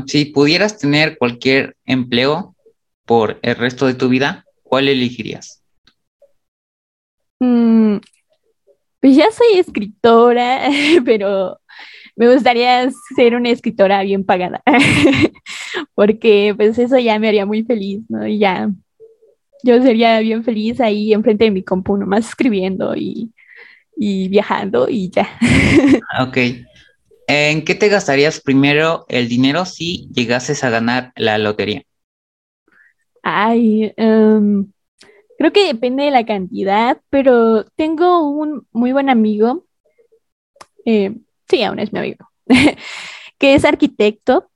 si 0.06 0.25
pudieras 0.26 0.78
tener 0.78 1.18
cualquier 1.18 1.76
empleo 1.85 2.56
por 3.04 3.38
el 3.42 3.56
resto 3.56 3.87
de 3.87 3.94
tu 3.94 4.08
vida, 4.08 4.47
¿cuál 4.62 4.88
elegirías? 4.88 5.62
Mm, 7.40 7.99
pues 9.00 9.16
ya 9.16 9.30
soy 9.30 9.59
escritora, 9.59 10.68
pero 11.04 11.59
me 12.16 12.33
gustaría 12.33 12.90
ser 13.16 13.35
una 13.37 13.50
escritora 13.50 14.02
bien 14.02 14.25
pagada, 14.25 14.62
porque 15.95 16.52
pues 16.57 16.78
eso 16.78 16.99
ya 16.99 17.18
me 17.18 17.28
haría 17.28 17.47
muy 17.47 17.62
feliz, 17.62 18.02
¿no? 18.09 18.26
Y 18.26 18.38
ya, 18.38 18.71
yo 19.62 19.83
sería 19.83 20.18
bien 20.21 20.42
feliz 20.45 20.80
ahí 20.80 21.12
enfrente 21.12 21.45
de 21.45 21.50
mi 21.50 21.62
compu, 21.62 21.97
nomás 21.97 22.28
escribiendo 22.28 22.97
y, 22.97 23.33
y 23.97 24.28
viajando 24.28 24.88
y 24.88 25.11
ya. 25.11 25.28
ok. 26.21 26.38
¿En 27.28 27.64
qué 27.64 27.75
te 27.75 27.88
gastarías 27.88 28.40
primero 28.40 29.04
el 29.09 29.28
dinero 29.28 29.64
si 29.66 30.09
llegases 30.12 30.64
a 30.64 30.71
ganar 30.71 31.12
la 31.14 31.37
lotería? 31.37 31.83
Ay, 33.23 33.92
um, 33.99 34.73
Creo 35.38 35.52
que 35.52 35.66
depende 35.66 36.04
de 36.04 36.11
la 36.11 36.26
cantidad, 36.26 37.00
pero 37.11 37.64
tengo 37.76 38.28
un 38.28 38.66
muy 38.73 38.92
buen 38.92 39.09
amigo, 39.09 39.64
eh, 40.85 41.14
sí, 41.49 41.62
aún 41.62 41.78
es 41.78 41.92
mi 41.92 42.00
amigo, 42.00 42.28
que 43.38 43.54
es 43.54 43.64
arquitecto, 43.64 44.50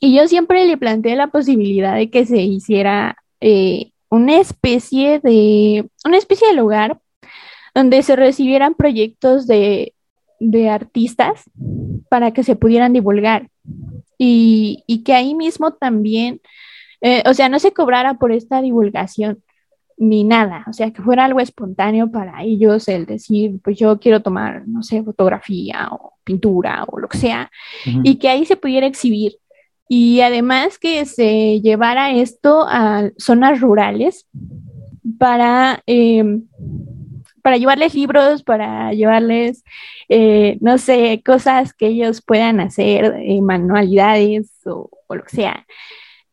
y 0.00 0.14
yo 0.16 0.28
siempre 0.28 0.66
le 0.66 0.76
planteé 0.76 1.16
la 1.16 1.28
posibilidad 1.28 1.94
de 1.94 2.10
que 2.10 2.26
se 2.26 2.42
hiciera 2.42 3.16
eh, 3.40 3.92
una 4.10 4.40
especie 4.40 5.20
de, 5.20 5.88
una 6.04 6.18
especie 6.18 6.48
de 6.48 6.54
lugar 6.54 7.00
donde 7.74 8.02
se 8.02 8.16
recibieran 8.16 8.74
proyectos 8.74 9.46
de, 9.46 9.94
de 10.40 10.68
artistas 10.68 11.44
para 12.08 12.32
que 12.32 12.42
se 12.42 12.56
pudieran 12.56 12.92
divulgar. 12.92 13.48
Y, 14.18 14.84
y 14.86 15.02
que 15.02 15.12
ahí 15.12 15.34
mismo 15.34 15.72
también, 15.74 16.40
eh, 17.02 17.22
o 17.26 17.34
sea, 17.34 17.48
no 17.48 17.58
se 17.58 17.72
cobrara 17.72 18.14
por 18.14 18.32
esta 18.32 18.62
divulgación, 18.62 19.42
ni 19.98 20.24
nada, 20.24 20.64
o 20.68 20.72
sea, 20.72 20.90
que 20.90 21.02
fuera 21.02 21.24
algo 21.24 21.40
espontáneo 21.40 22.10
para 22.10 22.42
ellos 22.42 22.86
el 22.88 23.06
decir, 23.06 23.58
pues 23.62 23.78
yo 23.78 23.98
quiero 23.98 24.20
tomar, 24.20 24.66
no 24.68 24.82
sé, 24.82 25.02
fotografía 25.02 25.88
o 25.90 26.14
pintura 26.22 26.84
o 26.88 26.98
lo 26.98 27.08
que 27.08 27.18
sea, 27.18 27.50
y 27.84 28.16
que 28.16 28.28
ahí 28.28 28.44
se 28.44 28.56
pudiera 28.56 28.86
exhibir. 28.86 29.38
Y 29.88 30.20
además 30.20 30.78
que 30.78 31.06
se 31.06 31.60
llevara 31.60 32.10
esto 32.10 32.66
a 32.68 33.10
zonas 33.18 33.60
rurales 33.60 34.26
para, 35.18 35.82
em, 35.86 36.44
para 37.42 37.56
llevarles 37.56 37.94
libros, 37.94 38.42
para 38.42 38.92
llevarles, 38.92 39.64
eh, 40.08 40.58
no 40.60 40.78
sé, 40.78 41.22
cosas 41.24 41.72
que 41.72 41.86
ellos 41.86 42.20
puedan 42.20 42.60
hacer, 42.60 43.14
eh, 43.22 43.40
manualidades 43.40 44.50
o, 44.66 44.90
lo 45.08 45.22
que 45.22 45.36
sea, 45.36 45.66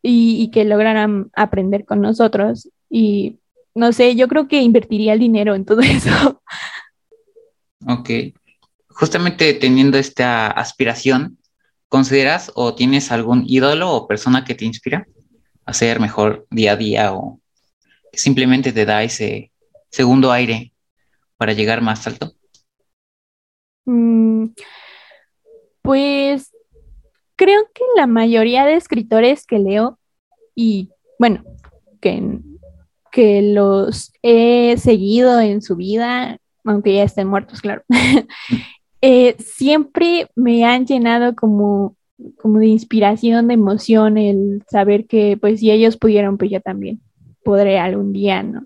y, 0.02 0.42
y 0.44 0.52
que 0.52 0.66
lograran 0.66 1.30
aprender 1.36 1.86
con 1.86 2.02
nosotros. 2.02 2.70
Y 2.90 3.40
no 3.76 3.92
sé, 3.94 4.16
yo 4.16 4.28
creo 4.28 4.48
que 4.48 4.62
invertiría 4.62 5.14
el 5.14 5.20
dinero 5.20 5.56
en 5.56 5.66
todo 5.66 5.82
eso. 5.82 6.42
Ok. 7.88 8.10
Justamente 8.90 9.54
teniendo 9.54 9.98
esta 9.98 10.48
aspiración, 10.48 11.38
¿consideras 11.90 12.52
o 12.56 12.76
tienes 12.76 13.12
algún 13.12 13.44
ídolo 13.48 13.92
o 13.92 14.08
persona 14.08 14.44
que 14.46 14.56
te 14.56 14.66
inspira 14.66 15.08
a 15.66 15.74
ser 15.74 16.00
mejor 16.00 16.46
día 16.52 16.74
a 16.74 16.76
día 16.76 17.14
o 17.14 17.40
simplemente 18.12 18.72
te 18.72 18.86
da 18.86 19.04
ese 19.04 19.52
segundo 19.90 20.32
aire 20.32 20.74
para 21.38 21.54
llegar 21.54 21.82
más 21.82 22.06
alto? 22.06 22.34
Mm, 23.86 24.50
pues 25.82 26.52
creo 27.36 27.64
que 27.74 27.84
la 27.96 28.08
mayoría 28.08 28.66
de 28.66 28.76
escritores 28.76 29.46
que 29.46 29.60
leo 29.60 30.00
y 30.56 30.90
bueno, 31.20 31.44
que, 32.00 32.40
que 33.14 33.44
los 33.44 34.12
he 34.24 34.76
seguido 34.78 35.40
en 35.40 35.62
su 35.62 35.76
vida, 35.76 36.40
aunque 36.66 36.96
ya 36.96 37.04
estén 37.04 37.28
muertos, 37.28 37.62
claro, 37.62 37.84
eh, 39.02 39.36
siempre 39.38 40.28
me 40.36 40.66
han 40.66 40.88
llenado 40.88 41.36
como, 41.36 41.96
como 42.40 42.58
de 42.58 42.66
inspiración, 42.66 43.48
de 43.48 43.54
emoción, 43.54 44.18
el 44.18 44.64
saber 44.68 45.06
que 45.06 45.38
pues 45.40 45.60
si 45.60 45.70
ellos 45.70 45.96
pudieron, 45.96 46.40
pues 46.40 46.50
yo 46.50 46.60
también 46.60 47.02
podré 47.44 47.78
algún 47.78 48.14
día, 48.14 48.42
¿no? 48.42 48.66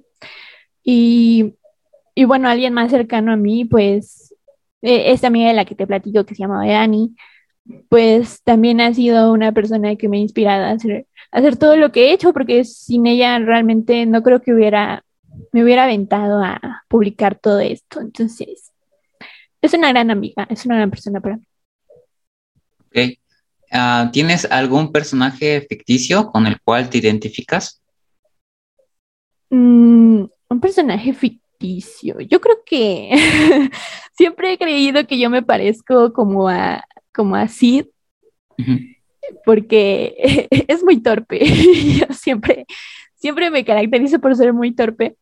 Y, 0.82 1.56
y 2.16 2.24
bueno, 2.24 2.48
alguien 2.48 2.74
más 2.74 2.90
cercano 2.90 3.34
a 3.34 3.36
mí, 3.36 3.66
pues 3.66 4.34
eh, 4.82 5.12
esta 5.12 5.28
amiga 5.28 5.50
de 5.50 5.56
la 5.56 5.66
que 5.66 5.76
te 5.76 5.86
platico 5.86 6.26
que 6.26 6.36
se 6.36 6.44
llama 6.44 6.66
Dani, 6.66 7.14
pues 7.90 8.42
también 8.44 8.82
ha 8.82 8.94
sido 8.94 9.32
una 9.32 9.52
persona 9.52 9.96
que 9.96 10.10
me 10.10 10.18
ha 10.18 10.22
inspirado 10.22 10.66
a 10.66 10.72
hacer, 10.72 11.08
a 11.32 11.40
hacer 11.40 11.58
todo 11.58 11.76
lo 11.76 11.92
que 11.92 12.10
he 12.10 12.14
hecho, 12.14 12.34
porque 12.34 12.64
sin 12.64 13.08
ella 13.08 13.40
realmente 13.40 14.06
no 14.06 14.24
creo 14.24 14.42
que 14.42 14.54
hubiera, 14.54 15.04
me 15.52 15.64
hubiera 15.64 15.86
aventado 15.86 16.44
a 16.44 16.84
publicar 16.88 17.36
todo 17.36 17.60
esto. 17.60 18.02
Entonces, 18.02 18.72
es 19.62 19.74
una 19.74 19.90
gran 19.90 20.12
amiga, 20.12 20.48
es 20.50 20.66
una 20.66 20.76
gran 20.76 20.90
persona 20.90 21.20
para 21.22 21.38
mí. 21.38 21.48
Ok. 22.80 23.18
Ah, 23.72 24.10
¿Tienes 24.14 24.46
algún 24.50 24.92
personaje 24.92 25.66
ficticio 25.68 26.32
con 26.32 26.48
el 26.48 26.62
cual 26.62 26.90
te 26.90 27.00
identificas? 27.00 27.82
Mm, 29.50 30.26
un 30.50 30.60
personaje 30.62 31.14
ficticio. 31.14 32.20
Yo 32.22 32.40
creo 32.40 32.58
que 32.66 33.12
siempre 34.14 34.54
he 34.54 34.58
creído 34.58 35.06
que 35.06 35.20
yo 35.20 35.30
me 35.30 35.42
parezco 35.42 36.14
como 36.14 36.48
a, 36.48 36.84
como 37.18 37.36
a 37.36 37.50
Sid, 37.50 37.88
porque 39.44 40.48
es 40.70 40.84
muy 40.84 41.02
torpe. 41.02 41.40
yo 42.00 42.06
siempre, 42.12 42.66
siempre 43.16 43.52
me 43.52 43.66
caracterizo 43.66 44.20
por 44.20 44.36
ser 44.38 44.54
muy 44.54 44.74
torpe 44.74 45.18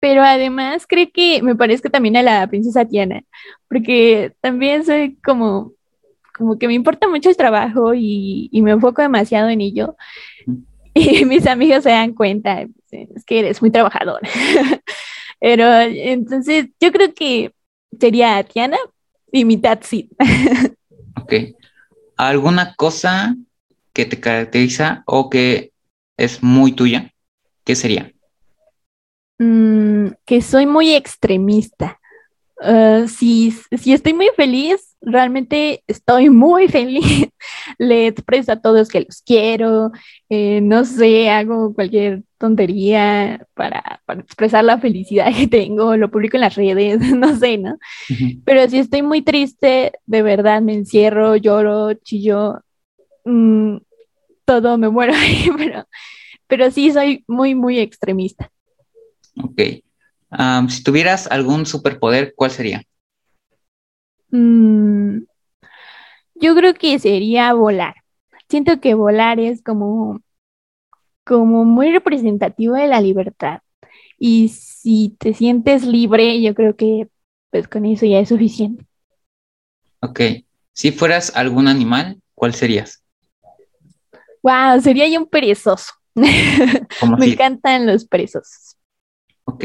pero 0.00 0.22
además 0.22 0.86
creo 0.86 1.08
que 1.12 1.42
me 1.42 1.56
parezco 1.56 1.90
también 1.90 2.16
a 2.16 2.22
la 2.22 2.46
princesa 2.46 2.84
Tiana, 2.84 3.22
porque 3.68 4.32
también 4.40 4.84
soy 4.84 5.16
como, 5.16 5.72
como 6.36 6.58
que 6.58 6.68
me 6.68 6.74
importa 6.74 7.08
mucho 7.08 7.30
el 7.30 7.36
trabajo 7.36 7.94
y, 7.94 8.50
me 8.52 8.72
enfoco 8.72 9.02
demasiado 9.02 9.48
en 9.48 9.60
ello. 9.60 9.96
Y 10.94 11.24
mis 11.26 11.46
amigos 11.46 11.84
se 11.84 11.90
dan 11.90 12.12
cuenta, 12.12 12.66
es 12.90 13.24
que 13.24 13.38
eres 13.38 13.60
muy 13.60 13.70
trabajador. 13.70 14.20
Pero 15.38 15.64
entonces 15.80 16.70
yo 16.80 16.90
creo 16.90 17.14
que 17.14 17.52
sería 18.00 18.42
Tiana 18.42 18.78
y 19.32 19.44
mi 19.44 19.60
ok. 21.16 21.32
¿Alguna 22.16 22.74
cosa 22.74 23.36
que 23.92 24.06
te 24.06 24.18
caracteriza 24.20 25.02
o 25.06 25.30
que 25.30 25.72
es 26.16 26.42
muy 26.42 26.72
tuya? 26.72 27.12
¿Qué 27.64 27.76
sería? 27.76 28.12
Mm, 29.38 30.08
que 30.24 30.42
soy 30.42 30.66
muy 30.66 30.94
extremista. 30.94 32.00
Ah, 32.60 33.04
si, 33.06 33.52
si 33.76 33.92
estoy 33.92 34.14
muy 34.14 34.30
feliz, 34.36 34.87
realmente 35.00 35.82
estoy 35.86 36.30
muy 36.30 36.68
feliz. 36.68 37.28
Le 37.78 38.06
expreso 38.06 38.52
a 38.52 38.60
todos 38.60 38.88
que 38.88 39.00
los 39.00 39.22
quiero, 39.22 39.92
eh, 40.28 40.60
no 40.60 40.84
sé, 40.84 41.30
hago 41.30 41.74
cualquier 41.74 42.22
tontería 42.38 43.46
para, 43.54 44.00
para, 44.06 44.20
expresar 44.20 44.64
la 44.64 44.78
felicidad 44.78 45.34
que 45.34 45.46
tengo, 45.48 45.96
lo 45.96 46.10
publico 46.10 46.36
en 46.36 46.42
las 46.42 46.54
redes, 46.54 47.00
no 47.14 47.36
sé, 47.36 47.58
¿no? 47.58 47.78
Pero 48.44 48.68
si 48.68 48.78
estoy 48.78 49.02
muy 49.02 49.22
triste, 49.22 49.92
de 50.06 50.22
verdad 50.22 50.62
me 50.62 50.74
encierro, 50.74 51.36
lloro, 51.36 51.94
chillo, 51.94 52.60
mm, 53.24 53.78
todo 54.44 54.78
me 54.78 54.88
muero 54.88 55.12
ahí, 55.16 55.50
pero, 55.56 55.84
pero 56.46 56.70
sí 56.70 56.92
soy 56.92 57.24
muy, 57.26 57.54
muy 57.54 57.78
extremista. 57.78 58.50
Ok. 59.42 59.60
si 60.68 60.82
tuvieras 60.82 61.28
algún 61.28 61.66
superpoder, 61.66 62.34
¿cuál 62.34 62.50
sería? 62.50 62.82
Mm, 64.30 65.20
yo 66.34 66.54
creo 66.54 66.74
que 66.74 66.98
sería 66.98 67.52
volar. 67.52 67.94
Siento 68.48 68.80
que 68.80 68.94
volar 68.94 69.40
es 69.40 69.62
como, 69.62 70.20
como 71.24 71.64
muy 71.64 71.90
representativo 71.90 72.74
de 72.74 72.88
la 72.88 73.00
libertad. 73.00 73.60
Y 74.18 74.48
si 74.48 75.16
te 75.18 75.34
sientes 75.34 75.84
libre, 75.84 76.40
yo 76.40 76.54
creo 76.54 76.76
que 76.76 77.08
pues 77.50 77.68
con 77.68 77.86
eso 77.86 78.06
ya 78.06 78.18
es 78.20 78.28
suficiente. 78.28 78.84
Ok. 80.00 80.20
Si 80.72 80.92
fueras 80.92 81.34
algún 81.34 81.66
animal, 81.66 82.20
¿cuál 82.34 82.54
serías? 82.54 83.02
Wow, 84.42 84.80
sería 84.80 85.08
yo 85.08 85.20
un 85.20 85.26
perezoso. 85.26 85.92
Me 86.14 87.26
encantan 87.26 87.86
los 87.86 88.04
perezosos. 88.06 88.76
Ok. 89.44 89.64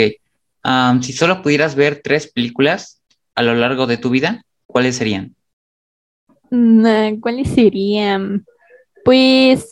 si 1.02 1.14
solo 1.14 1.42
pudieras 1.42 1.76
ver 1.76 2.02
tres 2.04 2.32
películas 2.32 3.02
a 3.36 3.44
lo 3.44 3.54
largo 3.54 3.86
de 3.86 3.98
tu 3.98 4.10
vida, 4.10 4.44
¿cuáles 4.74 4.98
serían? 4.98 5.36
Mm, 6.50 6.86
ah, 6.86 7.12
¿Cuáles 7.22 7.50
serían? 7.50 8.46
Pues 9.06 9.70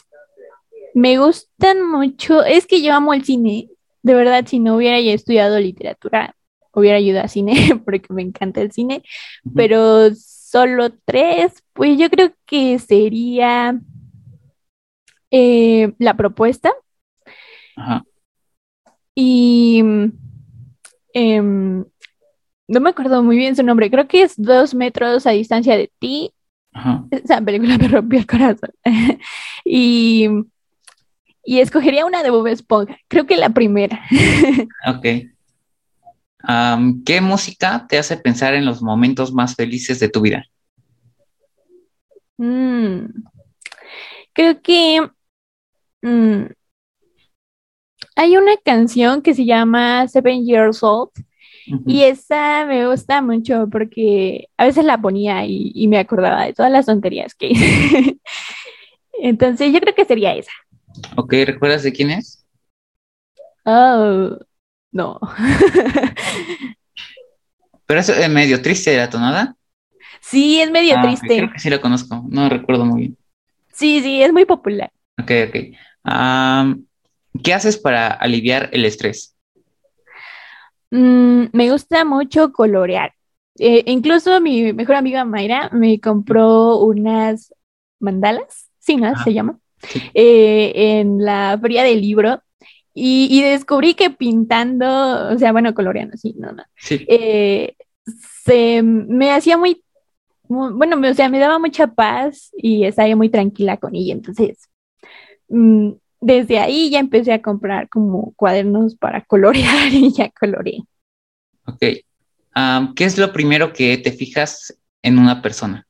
me 0.93 1.17
gustan 1.17 1.89
mucho. 1.89 2.43
Es 2.43 2.67
que 2.67 2.81
yo 2.81 2.93
amo 2.93 3.13
el 3.13 3.25
cine. 3.25 3.69
De 4.03 4.13
verdad, 4.13 4.45
si 4.47 4.59
no 4.59 4.75
hubiera 4.77 4.99
ya 5.01 5.13
estudiado 5.13 5.59
literatura, 5.59 6.35
hubiera 6.73 6.99
ido 6.99 7.19
a 7.19 7.27
cine 7.27 7.53
porque 7.85 8.13
me 8.13 8.21
encanta 8.21 8.61
el 8.61 8.71
cine. 8.71 9.03
Pero 9.55 10.13
solo 10.15 10.91
tres, 11.05 11.63
pues 11.73 11.97
yo 11.97 12.09
creo 12.09 12.33
que 12.45 12.79
sería 12.79 13.79
eh, 15.31 15.93
La 15.97 16.15
propuesta. 16.15 16.71
Ajá. 17.75 18.03
Y 19.15 19.83
em, 21.13 21.85
no 22.71 22.79
me 22.79 22.91
acuerdo 22.91 23.21
muy 23.21 23.35
bien 23.35 23.55
su 23.55 23.63
nombre, 23.63 23.91
creo 23.91 24.07
que 24.07 24.23
es 24.23 24.33
dos 24.37 24.73
metros 24.73 25.27
a 25.27 25.31
distancia 25.31 25.75
de 25.75 25.91
ti. 25.99 26.31
Esa 27.11 27.41
película 27.41 27.77
me 27.77 27.89
rompió 27.89 28.19
el 28.19 28.25
corazón. 28.25 28.71
y, 29.65 30.29
y 31.43 31.59
escogería 31.59 32.05
una 32.05 32.23
de 32.23 32.29
Bob 32.29 32.47
Esponja, 32.47 32.97
creo 33.09 33.25
que 33.25 33.35
la 33.35 33.49
primera. 33.49 34.01
ok. 34.87 35.05
¿Qué 37.05 37.21
música 37.21 37.85
te 37.89 37.97
hace 37.97 38.15
pensar 38.15 38.53
en 38.53 38.65
los 38.65 38.81
momentos 38.81 39.33
más 39.33 39.53
felices 39.55 39.99
de 39.99 40.07
tu 40.07 40.21
vida? 40.21 40.45
Mm, 42.37 43.05
creo 44.33 44.61
que 44.61 45.09
mm, 46.01 46.45
hay 48.15 48.37
una 48.37 48.55
canción 48.63 49.21
que 49.21 49.33
se 49.33 49.45
llama 49.45 50.07
Seven 50.07 50.45
Years 50.45 50.81
Old 50.81 51.11
y 51.85 52.03
esa 52.03 52.65
me 52.65 52.87
gusta 52.87 53.21
mucho 53.21 53.67
porque 53.71 54.47
a 54.57 54.65
veces 54.65 54.85
la 54.85 54.97
ponía 54.99 55.45
y, 55.45 55.87
me 55.87 55.99
acordaba 55.99 56.45
de 56.45 56.53
todas 56.53 56.71
las 56.71 56.85
tonterías 56.85 57.35
que 57.35 57.47
hice. 57.49 58.17
Entonces 59.21 59.71
yo 59.73 59.79
creo 59.79 59.93
que 59.93 60.05
sería 60.05 60.33
esa. 60.33 60.51
Ok, 61.15 61.33
¿recuerdas 61.45 61.83
de 61.83 61.93
quién 61.93 62.11
es? 62.11 62.45
Oh, 63.65 64.37
no. 64.91 65.19
Pero 67.85 67.99
es 67.99 68.29
medio 68.29 68.61
triste 68.61 68.95
la 68.97 69.09
tonada. 69.09 69.55
Sí, 70.21 70.61
es 70.61 70.71
medio 70.71 70.95
ah, 70.97 71.01
triste. 71.01 71.27
Creo 71.27 71.51
que 71.51 71.59
sí 71.59 71.69
la 71.69 71.81
conozco, 71.81 72.25
no 72.29 72.47
recuerdo 72.49 72.85
muy 72.85 73.01
bien. 73.01 73.17
Sí, 73.73 74.01
sí, 74.01 74.21
es 74.21 74.31
muy 74.31 74.45
popular. 74.45 74.91
Ok, 75.19 75.31
ok. 75.47 75.55
¿Qué 77.43 77.53
haces 77.53 77.77
para 77.77 78.07
aliviar 78.07 78.69
el 78.73 78.85
estrés? 78.85 79.30
Mm, 80.91 81.45
me 81.53 81.71
gusta 81.71 82.05
mucho 82.05 82.51
colorear. 82.51 83.13
Eh, 83.57 83.83
incluso 83.87 84.39
mi 84.41 84.73
mejor 84.73 84.95
amiga 84.95 85.25
Mayra 85.25 85.69
me 85.71 85.99
compró 85.99 86.77
unas 86.79 87.53
mandalas, 87.99 88.69
sí, 88.79 88.97
¿no? 88.97 89.15
Se 89.23 89.33
llama, 89.33 89.59
eh, 90.13 90.71
en 90.75 91.23
la 91.23 91.57
feria 91.61 91.83
del 91.83 92.01
libro. 92.01 92.41
Y, 92.93 93.41
descubrí 93.41 93.93
que 93.93 94.09
pintando, 94.09 95.33
o 95.33 95.37
sea, 95.37 95.53
bueno, 95.53 95.73
coloreando, 95.73 96.17
sí, 96.17 96.35
no, 96.37 96.51
no. 96.51 96.63
Eh, 96.89 97.75
se 98.43 98.83
me 98.83 99.31
hacía 99.31 99.57
muy, 99.57 99.81
bueno, 100.49 100.97
o 101.09 101.13
sea, 101.13 101.29
me 101.29 101.39
daba 101.39 101.57
mucha 101.57 101.87
paz 101.87 102.51
y 102.53 102.83
estaba 102.83 103.15
muy 103.15 103.29
tranquila 103.29 103.77
con 103.77 103.95
ella. 103.95 104.13
Entonces, 104.13 104.69
mm, 105.47 105.91
desde 106.21 106.59
ahí 106.59 106.89
ya 106.89 106.99
empecé 106.99 107.33
a 107.33 107.41
comprar 107.41 107.89
como 107.89 108.33
cuadernos 108.35 108.95
para 108.95 109.21
colorear 109.25 109.91
y 109.91 110.11
ya 110.11 110.29
coloreé. 110.29 110.83
Ok. 111.65 111.79
¿Qué 112.95 113.05
es 113.05 113.17
lo 113.17 113.33
primero 113.33 113.73
que 113.73 113.97
te 113.97 114.11
fijas 114.11 114.77
en 115.01 115.17
una 115.17 115.41
persona? 115.41 115.87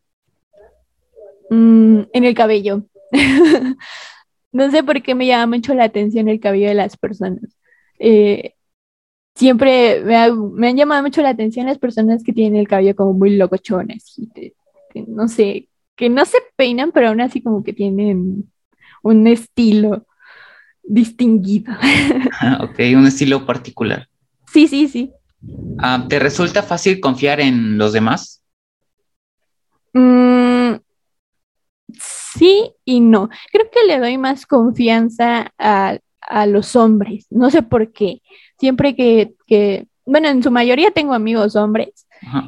Mm, 1.49 2.01
en 2.13 2.23
el 2.23 2.33
cabello. 2.33 2.83
no 4.51 4.71
sé 4.71 4.83
por 4.83 5.01
qué 5.01 5.15
me 5.15 5.27
llama 5.27 5.57
mucho 5.57 5.73
la 5.73 5.85
atención 5.85 6.29
el 6.29 6.39
cabello 6.39 6.67
de 6.67 6.75
las 6.75 6.97
personas. 6.97 7.57
eh, 7.99 8.53
siempre 9.35 10.01
me, 10.01 10.15
han 10.15 10.77
llamado 10.77 11.03
mucho 11.03 11.21
la 11.21 11.29
atención 11.29 11.65
las 11.65 11.79
personas 11.79 12.23
que 12.23 12.33
tienen 12.33 12.59
el 12.59 12.67
cabello 12.67 12.95
como 12.95 13.13
muy 13.13 13.37
locochones, 13.37 14.19
no 15.07 15.27
sé, 15.27 15.69
que 15.95 16.09
no 16.09 16.25
se 16.25 16.37
peinan, 16.55 16.91
pero 16.91 17.09
aún 17.09 17.21
así 17.21 17.41
como 17.41 17.63
que 17.63 17.73
tienen 17.73 18.51
un 19.03 19.27
estilo 19.27 20.05
distinguido. 20.91 21.73
Ah, 22.43 22.59
ok, 22.63 22.79
un 22.95 23.05
estilo 23.05 23.45
particular. 23.45 24.07
Sí, 24.47 24.67
sí, 24.67 24.87
sí. 24.87 25.11
Ah, 25.77 26.05
¿Te 26.09 26.17
resulta 26.17 26.63
fácil 26.63 26.99
confiar 26.99 27.39
en 27.39 27.77
los 27.77 27.93
demás? 27.93 28.41
Mm, 29.93 30.75
sí 31.93 32.71
y 32.83 32.99
no. 32.99 33.29
Creo 33.51 33.69
que 33.71 33.85
le 33.85 33.99
doy 33.99 34.17
más 34.17 34.47
confianza 34.47 35.51
a, 35.57 35.99
los 36.47 36.75
hombres. 36.75 37.27
No 37.29 37.51
sé 37.51 37.61
por 37.61 37.91
qué. 37.91 38.21
Siempre 38.57 38.95
que, 38.95 39.33
que, 39.45 39.87
bueno, 40.05 40.29
en 40.29 40.41
su 40.41 40.49
mayoría 40.49 40.89
tengo 40.91 41.13
amigos 41.13 41.55
hombres 41.55 42.07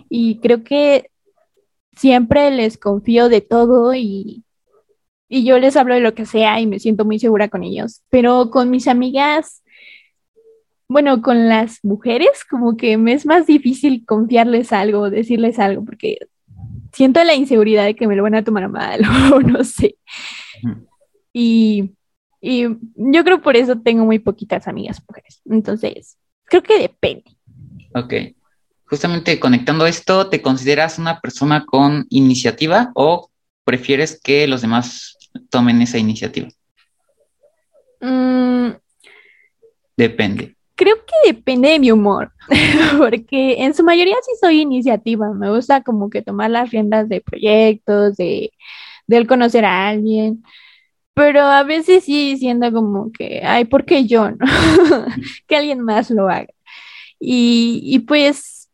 y 0.10 0.40
creo 0.40 0.64
que 0.64 1.12
siempre 1.96 2.50
les 2.50 2.78
confío 2.78 3.30
de 3.30 3.42
todo 3.42 3.94
y, 3.94 4.43
y 5.34 5.44
yo 5.46 5.58
les 5.58 5.76
hablo 5.76 5.96
de 5.96 6.00
lo 6.00 6.14
que 6.14 6.28
sea 6.28 6.62
y 6.62 6.68
me 6.68 6.78
siento 6.78 7.06
muy 7.06 7.18
segura 7.18 7.50
con 7.50 7.64
ellos. 7.64 8.04
Pero 8.12 8.52
con 8.52 8.70
mis 8.70 8.88
amigas, 8.88 9.64
bueno, 10.88 11.24
con 11.24 11.50
las 11.50 11.84
mujeres, 11.84 12.46
como 12.48 12.78
que 12.78 12.98
me 12.98 13.14
es 13.14 13.26
más 13.26 13.48
difícil 13.48 14.06
confiarles 14.06 14.72
algo, 14.72 15.10
decirles 15.10 15.58
algo, 15.58 15.84
porque 15.84 16.20
siento 16.92 17.24
la 17.24 17.34
inseguridad 17.34 17.84
de 17.84 17.96
que 17.96 18.08
me 18.08 18.16
lo 18.16 18.22
van 18.22 18.36
a 18.36 18.44
tomar 18.44 18.70
mal 18.70 19.02
o 19.34 19.42
no 19.42 19.64
sé. 19.64 19.96
Y, 21.34 21.96
y 22.40 22.68
yo 22.96 23.24
creo 23.24 23.42
por 23.42 23.58
eso 23.58 23.80
tengo 23.80 24.06
muy 24.06 24.20
poquitas 24.20 24.68
amigas 24.68 25.02
mujeres. 25.10 25.42
Entonces, 25.50 26.16
creo 26.44 26.62
que 26.62 26.78
depende. 26.78 27.26
Ok. 27.96 28.14
Justamente 28.86 29.40
conectando 29.40 29.88
esto, 29.88 30.30
¿te 30.30 30.44
consideras 30.44 31.00
una 31.00 31.20
persona 31.22 31.66
con 31.66 32.06
iniciativa 32.10 32.92
o 32.94 33.32
prefieres 33.64 34.20
que 34.22 34.46
los 34.46 34.62
demás 34.62 35.18
tomen 35.54 35.84
esa 35.84 36.00
iniciativa? 36.00 36.48
Mm. 38.02 38.72
Depende. 39.96 40.56
Creo 40.76 40.96
que 40.96 41.32
depende 41.32 41.70
de 41.70 41.80
mi 41.80 41.92
humor, 41.92 42.32
porque 42.98 43.64
en 43.64 43.76
su 43.76 43.84
mayoría 43.84 44.16
sí 44.24 44.32
soy 44.42 44.62
iniciativa, 44.62 45.32
me 45.32 45.52
gusta 45.52 45.84
como 45.84 46.10
que 46.10 46.24
tomar 46.24 46.50
las 46.50 46.72
riendas 46.72 47.08
de 47.08 47.22
proyectos, 47.22 48.18
de, 48.18 48.52
del 49.06 49.28
conocer 49.28 49.64
a 49.64 49.90
alguien, 49.90 50.44
pero 51.14 51.42
a 51.42 51.62
veces 51.62 52.04
sí 52.06 52.36
siendo 52.38 52.74
como 52.74 53.12
que, 53.12 53.44
ay, 53.46 53.66
¿por 53.66 53.86
qué 53.86 54.08
yo 54.08 54.32
no? 54.32 54.38
que 55.48 55.56
alguien 55.56 55.82
más 55.82 56.10
lo 56.10 56.28
haga. 56.30 56.48
Y, 57.20 57.82
y 57.84 58.00
pues 58.00 58.72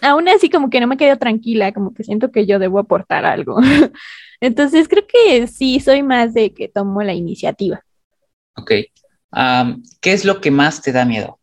aún 0.00 0.26
así 0.30 0.48
como 0.48 0.70
que 0.70 0.80
no 0.80 0.86
me 0.86 0.96
quedo 0.96 1.18
tranquila, 1.18 1.72
como 1.72 1.92
que 1.92 2.04
siento 2.04 2.32
que 2.32 2.46
yo 2.46 2.58
debo 2.58 2.78
aportar 2.78 3.26
algo. 3.26 3.58
Entonces 4.42 4.88
creo 4.88 5.06
que 5.06 5.46
sí, 5.46 5.78
soy 5.78 6.02
más 6.02 6.34
de 6.34 6.52
que 6.52 6.66
tomo 6.66 7.00
la 7.04 7.14
iniciativa. 7.14 7.84
Ok. 8.56 8.72
¿Qué 10.00 10.12
es 10.12 10.24
lo 10.24 10.40
que 10.40 10.50
más 10.50 10.82
te 10.82 10.90
da 10.90 11.04
miedo? 11.04 11.38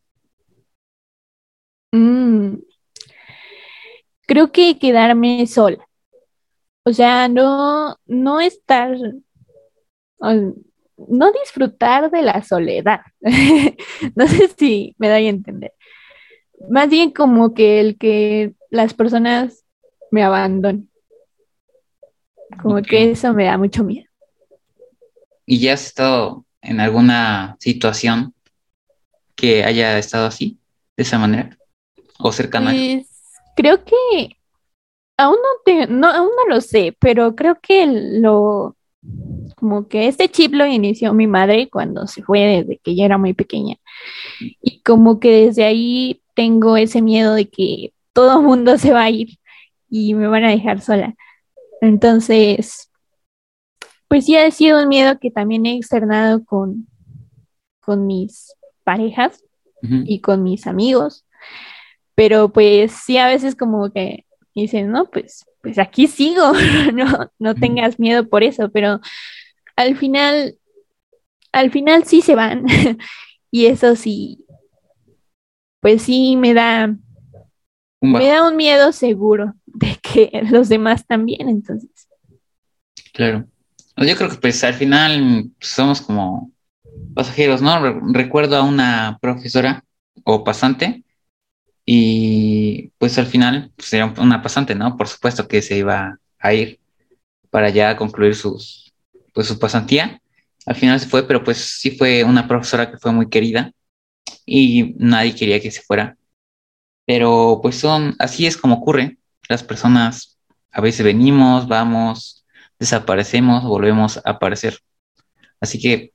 Mm. 1.93 2.57
creo 4.27 4.51
que 4.51 4.77
quedarme 4.77 5.47
sola. 5.47 5.87
O 6.83 6.91
sea, 6.91 7.29
no, 7.29 7.95
no 8.05 8.41
estar, 8.41 8.97
no 10.19 11.31
disfrutar 11.41 12.11
de 12.11 12.21
la 12.21 12.43
soledad. 12.43 12.99
no 14.15 14.27
sé 14.27 14.49
si 14.57 14.93
me 14.97 15.07
da 15.07 15.15
a 15.15 15.19
entender. 15.19 15.71
Más 16.69 16.89
bien 16.89 17.11
como 17.11 17.53
que 17.53 17.79
el 17.79 17.97
que 17.97 18.55
las 18.69 18.93
personas 18.93 19.63
me 20.11 20.21
abandonen. 20.21 20.88
Como 22.61 22.81
que 22.81 23.11
eso 23.11 23.33
me 23.33 23.45
da 23.45 23.57
mucho 23.57 23.83
miedo. 23.83 24.07
¿Y 25.45 25.59
ya 25.59 25.73
has 25.73 25.85
estado 25.85 26.45
en 26.61 26.79
alguna 26.79 27.55
situación 27.59 28.33
que 29.35 29.63
haya 29.63 29.97
estado 29.97 30.27
así, 30.27 30.59
de 30.97 31.03
esa 31.03 31.17
manera? 31.17 31.57
¿O 32.19 32.31
cercana? 32.31 32.71
Pues, 32.71 33.07
creo 33.55 33.83
que 33.83 34.37
aún 35.17 35.35
no, 35.35 35.61
te, 35.65 35.87
no, 35.87 36.07
aún 36.07 36.29
no 36.35 36.53
lo 36.53 36.61
sé, 36.61 36.95
pero 36.99 37.35
creo 37.35 37.59
que 37.61 37.85
lo, 37.87 38.75
como 39.55 39.87
que 39.87 40.07
este 40.07 40.29
chip 40.29 40.53
lo 40.53 40.65
inició 40.65 41.13
mi 41.13 41.27
madre 41.27 41.69
cuando 41.69 42.07
se 42.07 42.23
fue 42.23 42.39
desde 42.41 42.77
que 42.77 42.95
yo 42.95 43.03
era 43.03 43.17
muy 43.17 43.33
pequeña. 43.33 43.75
Y 44.61 44.81
como 44.81 45.19
que 45.19 45.45
desde 45.45 45.65
ahí 45.65 46.21
tengo 46.35 46.77
ese 46.77 47.01
miedo 47.01 47.33
de 47.33 47.49
que 47.49 47.93
todo 48.13 48.39
el 48.39 48.45
mundo 48.45 48.77
se 48.77 48.93
va 48.93 49.03
a 49.03 49.09
ir 49.09 49.37
y 49.89 50.13
me 50.13 50.27
van 50.27 50.45
a 50.45 50.51
dejar 50.51 50.81
sola. 50.81 51.15
Entonces, 51.81 52.91
pues 54.07 54.25
sí 54.25 54.35
ha 54.35 54.49
sido 54.51 54.81
un 54.81 54.89
miedo 54.89 55.19
que 55.19 55.31
también 55.31 55.65
he 55.65 55.75
externado 55.75 56.43
con, 56.43 56.87
con 57.79 58.07
mis 58.07 58.53
parejas 58.83 59.43
y 59.81 60.19
con 60.19 60.43
mis 60.43 60.67
amigos, 60.67 61.25
pero 62.13 62.49
pues 62.49 62.91
sí 62.91 63.17
a 63.17 63.27
veces 63.27 63.55
como 63.55 63.91
que 63.91 64.25
dicen, 64.53 64.91
no, 64.91 65.09
pues, 65.09 65.45
pues 65.61 65.79
aquí 65.79 66.07
sigo, 66.07 66.51
no, 66.93 67.31
no 67.39 67.55
tengas 67.55 67.99
miedo 67.99 68.27
por 68.27 68.43
eso, 68.43 68.69
pero 68.71 68.99
al 69.75 69.95
final, 69.95 70.57
al 71.51 71.71
final 71.71 72.03
sí 72.03 72.21
se 72.21 72.35
van. 72.35 72.65
Y 73.51 73.65
eso 73.65 73.95
sí, 73.95 74.45
pues 75.79 76.03
sí 76.03 76.35
me 76.35 76.53
da, 76.53 76.95
me 77.99 78.27
da 78.27 78.47
un 78.47 78.55
miedo 78.55 78.91
seguro 78.91 79.55
de 79.79 79.97
que 80.01 80.29
los 80.51 80.69
demás 80.69 81.05
también, 81.07 81.49
entonces. 81.49 82.07
Claro. 83.13 83.45
Yo 83.97 84.15
creo 84.15 84.29
que 84.29 84.37
pues 84.37 84.63
al 84.63 84.75
final 84.75 85.51
somos 85.59 86.01
como 86.01 86.51
pasajeros, 87.13 87.61
¿no? 87.61 88.01
Recuerdo 88.13 88.55
a 88.55 88.63
una 88.63 89.17
profesora 89.21 89.83
o 90.23 90.43
pasante 90.43 91.03
y 91.85 92.91
pues 92.97 93.17
al 93.17 93.25
final 93.25 93.71
pues, 93.75 93.91
era 93.93 94.13
una 94.19 94.41
pasante, 94.41 94.73
¿no? 94.73 94.95
Por 94.95 95.07
supuesto 95.07 95.47
que 95.47 95.61
se 95.61 95.77
iba 95.77 96.17
a 96.39 96.53
ir 96.53 96.79
para 97.49 97.69
ya 97.69 97.97
concluir 97.97 98.35
sus, 98.35 98.93
pues 99.33 99.47
su 99.47 99.59
pasantía. 99.59 100.21
Al 100.65 100.75
final 100.75 100.99
se 100.99 101.07
fue, 101.07 101.27
pero 101.27 101.43
pues 101.43 101.57
sí 101.57 101.91
fue 101.91 102.23
una 102.23 102.47
profesora 102.47 102.89
que 102.89 102.97
fue 102.97 103.11
muy 103.11 103.29
querida 103.29 103.73
y 104.45 104.93
nadie 104.97 105.35
quería 105.35 105.59
que 105.59 105.71
se 105.71 105.81
fuera. 105.81 106.17
Pero 107.05 107.59
pues 107.61 107.75
son, 107.75 108.15
así 108.19 108.47
es 108.47 108.55
como 108.55 108.75
ocurre. 108.75 109.18
Las 109.49 109.63
personas 109.63 110.39
a 110.71 110.79
veces 110.79 111.03
venimos, 111.03 111.67
vamos, 111.67 112.45
desaparecemos, 112.79 113.63
volvemos 113.63 114.17
a 114.17 114.21
aparecer. 114.31 114.79
Así 115.59 115.79
que 115.79 116.13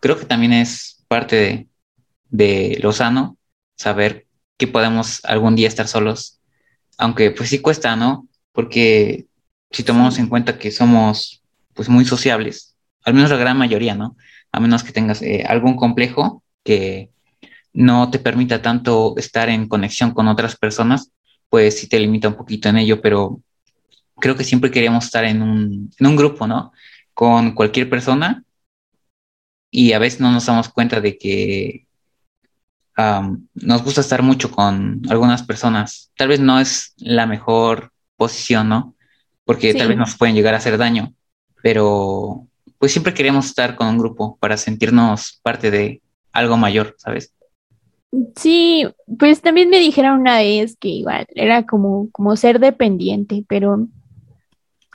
creo 0.00 0.18
que 0.18 0.26
también 0.26 0.52
es 0.52 1.04
parte 1.08 1.36
de, 1.36 1.68
de 2.28 2.78
lo 2.82 2.92
sano 2.92 3.38
saber 3.76 4.26
que 4.58 4.66
podemos 4.66 5.24
algún 5.24 5.56
día 5.56 5.68
estar 5.68 5.88
solos, 5.88 6.40
aunque 6.98 7.30
pues 7.30 7.48
sí 7.48 7.60
cuesta, 7.60 7.96
¿no? 7.96 8.28
Porque 8.52 9.26
si 9.70 9.82
tomamos 9.82 10.18
en 10.18 10.28
cuenta 10.28 10.58
que 10.58 10.70
somos 10.70 11.42
pues 11.74 11.88
muy 11.88 12.04
sociables, 12.04 12.76
al 13.04 13.14
menos 13.14 13.30
la 13.30 13.36
gran 13.36 13.56
mayoría, 13.56 13.94
¿no? 13.94 14.16
A 14.52 14.60
menos 14.60 14.84
que 14.84 14.92
tengas 14.92 15.22
eh, 15.22 15.44
algún 15.48 15.76
complejo 15.76 16.42
que 16.64 17.10
no 17.72 18.10
te 18.10 18.18
permita 18.18 18.60
tanto 18.60 19.14
estar 19.16 19.48
en 19.48 19.68
conexión 19.68 20.12
con 20.12 20.28
otras 20.28 20.56
personas, 20.56 21.10
pues 21.52 21.78
sí 21.78 21.86
te 21.86 22.00
limita 22.00 22.28
un 22.28 22.34
poquito 22.34 22.70
en 22.70 22.78
ello, 22.78 23.02
pero 23.02 23.42
creo 24.18 24.34
que 24.34 24.42
siempre 24.42 24.70
queríamos 24.70 25.04
estar 25.04 25.22
en 25.26 25.42
un, 25.42 25.90
en 25.98 26.06
un 26.06 26.16
grupo, 26.16 26.46
¿no? 26.46 26.72
Con 27.12 27.54
cualquier 27.54 27.90
persona 27.90 28.42
y 29.70 29.92
a 29.92 29.98
veces 29.98 30.20
no 30.20 30.32
nos 30.32 30.46
damos 30.46 30.70
cuenta 30.70 31.02
de 31.02 31.18
que 31.18 31.86
nos 32.96 33.82
gusta 33.84 34.00
estar 34.00 34.22
mucho 34.22 34.50
con 34.50 35.02
algunas 35.10 35.42
personas. 35.42 36.10
Tal 36.16 36.28
vez 36.28 36.40
no 36.40 36.58
es 36.58 36.94
la 36.96 37.26
mejor 37.26 37.92
posición, 38.16 38.70
¿no? 38.70 38.94
Porque 39.44 39.74
tal 39.74 39.88
vez 39.88 39.98
nos 39.98 40.16
pueden 40.16 40.34
llegar 40.34 40.54
a 40.54 40.56
hacer 40.56 40.78
daño, 40.78 41.12
pero 41.62 42.46
pues 42.78 42.92
siempre 42.92 43.12
queremos 43.12 43.44
estar 43.44 43.76
con 43.76 43.88
un 43.88 43.98
grupo 43.98 44.38
para 44.40 44.56
sentirnos 44.56 45.38
parte 45.42 45.70
de 45.70 46.00
algo 46.32 46.56
mayor, 46.56 46.94
¿sabes? 46.96 47.34
Sí, 48.36 48.86
pues 49.18 49.40
también 49.40 49.70
me 49.70 49.78
dijeron 49.78 50.20
una 50.20 50.38
vez 50.38 50.76
que 50.76 50.88
igual 50.88 51.26
era 51.34 51.64
como, 51.64 52.10
como 52.10 52.36
ser 52.36 52.58
dependiente, 52.58 53.44
pero 53.48 53.88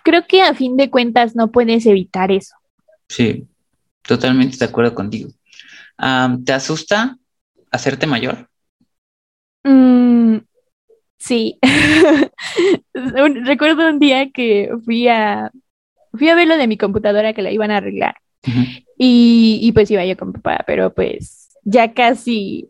creo 0.03 0.25
que 0.27 0.41
a 0.41 0.53
fin 0.53 0.77
de 0.77 0.91
cuentas 0.91 1.35
no 1.35 1.51
puedes 1.51 1.85
evitar 1.87 2.31
eso. 2.31 2.55
Sí, 3.09 3.47
totalmente 4.03 4.57
de 4.57 4.65
acuerdo 4.65 4.93
contigo. 4.93 5.29
¿Te 6.45 6.53
asusta 6.53 7.17
hacerte 7.71 8.05
mayor? 8.05 8.47
Mm, 9.63 10.37
sí. 11.17 11.57
Recuerdo 12.93 13.89
un 13.89 13.99
día 13.99 14.29
que 14.31 14.69
fui 14.85 15.07
a 15.07 15.51
fui 16.13 16.29
a 16.29 16.35
ver 16.35 16.47
lo 16.47 16.57
de 16.57 16.67
mi 16.67 16.77
computadora 16.77 17.33
que 17.33 17.41
la 17.41 17.51
iban 17.51 17.71
a 17.71 17.77
arreglar. 17.77 18.15
y, 18.97 19.59
y, 19.61 19.71
pues 19.73 19.91
iba 19.91 20.05
yo 20.05 20.15
con 20.15 20.31
papá, 20.33 20.63
pero 20.65 20.93
pues 20.93 21.49
ya 21.63 21.93
casi 21.93 22.69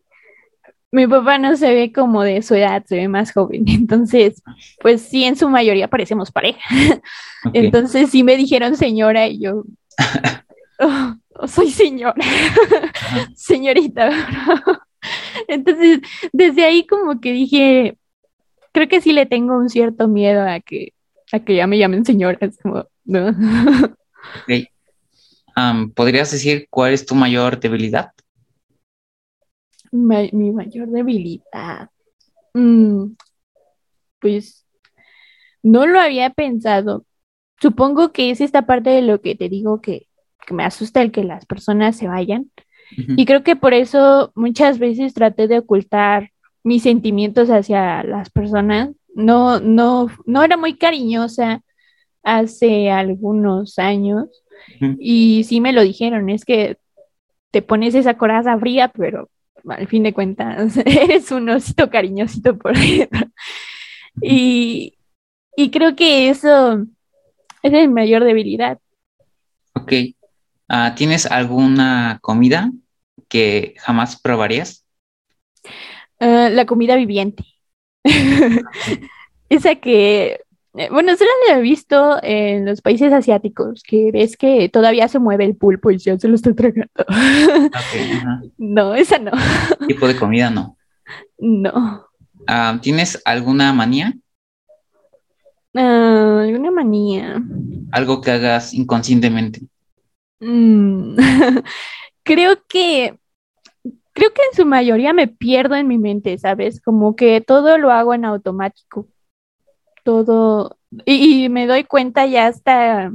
mi 0.91 1.05
papá 1.05 1.37
no 1.37 1.55
se 1.57 1.73
ve 1.73 1.91
como 1.91 2.23
de 2.23 2.41
su 2.41 2.55
edad, 2.55 2.83
se 2.85 2.95
ve 2.95 3.07
más 3.07 3.31
joven. 3.33 3.63
Entonces, 3.67 4.41
pues 4.79 5.01
sí, 5.01 5.23
en 5.23 5.35
su 5.35 5.49
mayoría 5.49 5.87
parecemos 5.87 6.31
pareja. 6.31 6.59
Okay. 7.45 7.65
Entonces 7.65 8.09
sí 8.09 8.23
me 8.23 8.35
dijeron 8.35 8.75
señora 8.75 9.27
y 9.27 9.39
yo, 9.39 9.63
"Oh, 10.79 11.47
soy 11.47 11.69
señora, 11.69 12.15
señorita. 13.35 14.09
Entonces, 15.47 15.99
desde 16.33 16.65
ahí 16.65 16.85
como 16.87 17.21
que 17.21 17.31
dije, 17.31 17.95
creo 18.73 18.89
que 18.89 19.01
sí 19.01 19.13
le 19.13 19.27
tengo 19.27 19.55
un 19.55 19.69
cierto 19.69 20.07
miedo 20.07 20.41
a 20.41 20.59
que, 20.59 20.93
a 21.31 21.39
que 21.39 21.55
ya 21.55 21.67
me 21.67 21.77
llamen 21.77 22.03
señora. 22.03 22.37
Es 22.41 22.57
como, 22.57 22.85
no. 23.05 23.33
Am, 25.55 25.91
¿podrías 25.91 26.31
decir 26.31 26.67
cuál 26.69 26.93
es 26.93 27.05
tu 27.05 27.15
mayor 27.15 27.59
debilidad? 27.59 28.11
Ma- 29.91 30.29
mi 30.31 30.51
mayor 30.51 30.87
debilidad. 30.89 31.89
Mm, 32.53 33.13
pues 34.19 34.65
no 35.63 35.85
lo 35.85 35.99
había 35.99 36.29
pensado. 36.31 37.05
Supongo 37.59 38.11
que 38.11 38.29
es 38.31 38.41
esta 38.41 38.65
parte 38.65 38.89
de 38.91 39.01
lo 39.01 39.21
que 39.21 39.35
te 39.35 39.49
digo 39.49 39.81
que, 39.81 40.07
que 40.45 40.53
me 40.53 40.63
asusta 40.63 41.01
el 41.01 41.11
que 41.11 41.23
las 41.23 41.45
personas 41.45 41.95
se 41.97 42.07
vayan. 42.07 42.51
Ujú. 42.97 43.13
Y 43.17 43.25
creo 43.25 43.43
que 43.43 43.55
por 43.55 43.73
eso 43.73 44.31
muchas 44.35 44.79
veces 44.79 45.13
traté 45.13 45.47
de 45.47 45.59
ocultar 45.59 46.31
mis 46.63 46.83
sentimientos 46.83 47.49
hacia 47.49 48.03
las 48.03 48.29
personas. 48.29 48.91
No, 49.13 49.59
no, 49.59 50.07
no 50.25 50.43
era 50.43 50.57
muy 50.57 50.77
cariñosa 50.77 51.63
hace 52.23 52.91
algunos 52.91 53.79
años 53.79 54.25
Ujú. 54.81 54.95
y 54.99 55.43
sí 55.45 55.61
me 55.61 55.73
lo 55.73 55.81
dijeron, 55.81 56.29
es 56.29 56.45
que 56.45 56.77
te 57.51 57.61
pones 57.61 57.95
esa 57.95 58.17
coraza 58.17 58.57
fría, 58.59 58.89
pero 58.89 59.29
al 59.69 59.87
fin 59.87 60.03
de 60.03 60.13
cuentas 60.13 60.77
eres 60.85 61.31
un 61.31 61.49
osito 61.49 61.89
cariñosito 61.89 62.57
por 62.57 62.77
dentro. 62.77 63.27
Y, 64.21 64.97
y 65.55 65.69
creo 65.71 65.95
que 65.95 66.29
eso 66.29 66.85
es 67.61 67.71
mi 67.71 67.87
mayor 67.87 68.23
debilidad. 68.23 68.79
Ok. 69.73 69.93
Ah, 70.69 70.95
¿tienes 70.95 71.25
alguna 71.25 72.19
comida 72.21 72.71
que 73.27 73.75
jamás 73.77 74.19
probarías? 74.19 74.85
Ah, 76.19 76.49
la 76.51 76.65
comida 76.65 76.95
viviente. 76.95 77.43
Esa 79.49 79.75
que, 79.75 80.41
bueno, 80.91 81.15
solo 81.15 81.29
la 81.47 81.57
he 81.57 81.61
visto 81.61 82.17
en 82.21 82.65
los 82.65 82.81
países 82.81 83.11
asiáticos, 83.11 83.83
que 83.83 84.11
ves 84.11 84.37
que 84.37 84.69
todavía 84.69 85.07
se 85.07 85.19
mueve 85.19 85.45
el 85.45 85.55
pulpo 85.55 85.91
y 85.91 85.97
ya 85.97 86.17
se 86.17 86.27
lo 86.27 86.35
está 86.35 86.53
tragando. 86.53 87.05
Ajá. 87.07 88.41
No, 88.57 88.95
esa 88.95 89.19
no. 89.19 89.31
Tipo 89.87 90.07
de 90.07 90.15
comida 90.15 90.49
no. 90.49 90.77
No. 91.37 92.07
Ah, 92.47 92.77
¿tienes 92.81 93.21
alguna 93.25 93.73
manía? 93.73 94.13
Ah, 95.75 96.41
alguna 96.43 96.71
manía. 96.71 97.41
Algo 97.91 98.21
que 98.21 98.31
hagas 98.31 98.73
inconscientemente. 98.73 99.61
Mm, 100.39 101.17
Creo 102.23 102.57
que, 102.67 103.17
creo 104.11 104.33
que 104.33 104.41
en 104.51 104.57
su 104.57 104.65
mayoría 104.65 105.13
me 105.13 105.29
pierdo 105.29 105.75
en 105.75 105.87
mi 105.87 105.97
mente, 105.97 106.37
¿sabes? 106.37 106.81
Como 106.81 107.15
que 107.15 107.39
todo 107.39 107.77
lo 107.77 107.89
hago 107.89 108.13
en 108.13 108.25
automático. 108.25 109.07
Todo, 110.07 110.77
y, 111.03 111.43
y 111.43 111.49
me 111.49 111.67
doy 111.67 111.83
cuenta 111.83 112.25
ya 112.27 112.47
hasta 112.47 113.11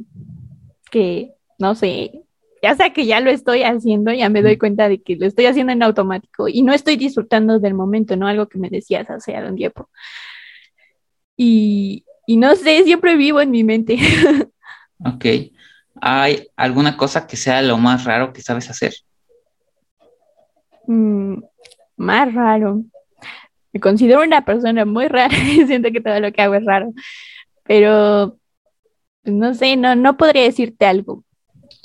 que, 0.91 1.33
no 1.59 1.75
sé, 1.75 2.21
ya 2.63 2.73
hasta 2.73 2.93
que 2.93 3.07
ya 3.07 3.19
lo 3.21 3.31
estoy 3.31 3.63
haciendo, 3.63 4.13
ya 4.13 4.29
me 4.29 4.43
doy 4.43 4.59
cuenta 4.59 4.91
de 4.91 5.01
que 5.01 5.17
lo 5.17 5.25
estoy 5.25 5.47
haciendo 5.47 5.73
en 5.73 5.83
automático 5.83 6.49
y 6.49 6.61
no 6.61 6.75
estoy 6.75 6.97
disfrutando 6.97 7.59
del 7.61 7.73
momento, 7.73 8.15
¿no? 8.15 8.29
Algo 8.29 8.47
que 8.47 8.59
me 8.59 8.69
decías 8.69 9.09
hace 9.09 9.35
algún 9.35 9.57
tiempo. 9.57 9.89
Y, 11.35 12.05
y 12.27 12.37
no 12.37 12.55
sé, 12.57 12.85
siempre 12.85 13.17
vivo 13.17 13.41
en 13.41 13.51
mi 13.51 13.65
mente. 13.65 13.97
Ok. 15.05 15.25
¿Hay 15.99 16.47
alguna 16.57 16.99
cosa 16.99 17.27
que 17.27 17.39
sea 17.39 17.63
lo 17.63 17.79
más 17.79 18.05
raro 18.05 18.35
que 18.35 18.43
sabes 18.43 18.69
hacer? 18.69 18.93
Mm, 20.87 21.43
más 21.97 22.35
raro. 22.35 22.85
Me 23.73 23.81
considero 23.81 24.23
una 24.23 24.45
persona 24.45 24.85
muy 24.85 25.09
rara 25.09 25.37
y 25.39 25.67
siento 25.67 25.91
que 25.91 26.01
todo 26.01 26.21
lo 26.21 26.33
que 26.33 26.43
hago 26.43 26.55
es 26.55 26.65
raro. 26.65 26.93
Pero 27.65 28.39
pues, 29.23 29.35
no 29.35 29.55
sé, 29.55 29.77
no, 29.77 29.95
no 29.95 30.17
podría 30.17 30.43
decirte 30.43 30.87
algo. 30.87 31.25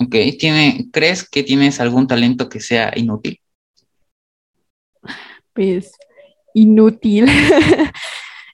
Ok. 0.00 0.14
¿Tiene, 0.38 0.88
¿crees 0.92 1.28
que 1.28 1.42
tienes 1.42 1.80
algún 1.80 2.06
talento 2.06 2.48
que 2.48 2.60
sea 2.60 2.92
inútil? 2.96 3.40
Pues 5.52 5.92
inútil. 6.54 7.26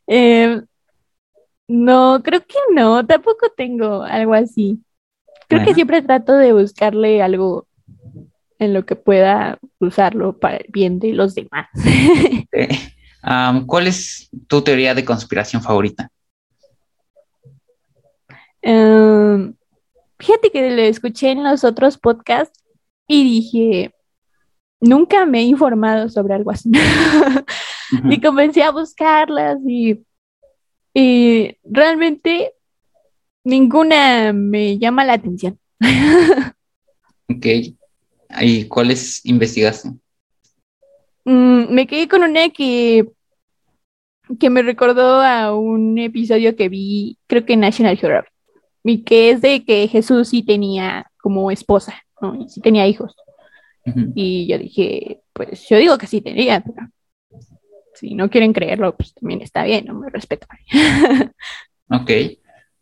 Eh, 0.06 0.60
no, 1.66 2.20
creo 2.22 2.40
que 2.40 2.58
no, 2.74 3.06
tampoco 3.06 3.48
tengo 3.56 4.02
algo 4.02 4.34
así. 4.34 4.78
Creo 5.48 5.64
que 5.64 5.72
siempre 5.72 6.02
trato 6.02 6.34
de 6.34 6.52
buscarle 6.52 7.22
algo 7.22 7.66
en 8.58 8.74
lo 8.74 8.84
que 8.84 8.96
pueda 8.96 9.58
usarlo 9.78 10.38
para 10.38 10.58
el 10.58 10.66
bien 10.68 10.98
de 10.98 11.14
los 11.14 11.34
demás. 11.34 11.68
Ok. 12.52 12.93
¿Cuál 13.66 13.86
es 13.86 14.28
tu 14.46 14.62
teoría 14.62 14.94
de 14.94 15.04
conspiración 15.04 15.62
favorita? 15.62 16.10
Em, 18.62 19.54
fíjate 20.18 20.50
que 20.50 20.70
lo 20.70 20.82
escuché 20.82 21.30
en 21.30 21.44
los 21.44 21.64
otros 21.64 21.98
podcasts 21.98 22.62
y 23.06 23.24
dije, 23.24 23.94
nunca 24.80 25.26
me 25.26 25.40
he 25.40 25.42
informado 25.42 26.08
sobre 26.08 26.34
algo 26.34 26.50
así. 26.50 26.70
Y 28.10 28.20
comencé 28.20 28.62
a 28.62 28.72
buscarlas 28.72 29.58
y, 29.68 30.04
y 30.94 31.56
realmente 31.62 32.54
ninguna 33.44 34.32
me 34.32 34.78
llama 34.78 35.04
la 35.04 35.14
atención. 35.14 35.58
Ok. 37.26 37.46
¿Y 38.40 38.68
cuáles 38.68 39.24
investigaste? 39.24 39.90
Mm, 41.24 41.72
me 41.72 41.86
quedé 41.86 42.08
con 42.08 42.22
una 42.22 42.50
que, 42.50 43.06
que 44.38 44.50
me 44.50 44.62
recordó 44.62 45.20
a 45.22 45.54
un 45.54 45.98
episodio 45.98 46.56
que 46.56 46.68
vi, 46.68 47.18
creo 47.26 47.44
que 47.44 47.54
en 47.54 47.60
National 47.60 47.96
Geographic, 47.96 48.32
y 48.84 49.02
que 49.02 49.30
es 49.30 49.40
de 49.40 49.64
que 49.64 49.88
Jesús 49.88 50.28
sí 50.28 50.42
tenía 50.42 51.10
como 51.20 51.50
esposa, 51.50 51.94
¿no? 52.20 52.34
Y 52.34 52.48
sí 52.48 52.60
tenía 52.60 52.86
hijos. 52.86 53.14
Y 54.14 54.46
yo 54.46 54.56
dije, 54.56 55.20
pues 55.34 55.68
yo 55.68 55.76
digo 55.76 55.98
que 55.98 56.06
sí 56.06 56.22
tenía, 56.22 56.62
pero 56.62 56.88
si 57.94 58.14
no 58.14 58.30
quieren 58.30 58.52
creerlo, 58.52 58.96
pues 58.96 59.12
también 59.14 59.42
está 59.42 59.64
bien, 59.64 59.84
no 59.86 59.94
me 59.94 60.10
respeto. 60.10 60.46
Ok. 61.90 62.10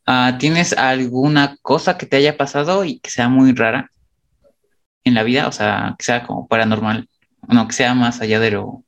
Ah, 0.07 0.37
¿tienes 0.39 0.73
alguna 0.73 1.57
cosa 1.61 1.99
que 1.99 2.07
te 2.07 2.17
haya 2.17 2.37
pasado 2.37 2.85
y 2.85 3.01
que 3.01 3.11
sea 3.11 3.29
muy 3.29 3.53
rara 3.53 3.91
en 5.05 5.15
la 5.15 5.25
vida? 5.25 5.49
O 5.49 5.53
sea, 5.53 5.97
que 5.99 6.05
sea 6.05 6.25
como 6.25 6.47
paranormal. 6.47 7.09
No, 7.49 7.67
que 7.67 7.75
sea 7.75 7.95
más 7.95 8.21
allá 8.21 8.41
de 8.41 8.53
lo 8.53 8.85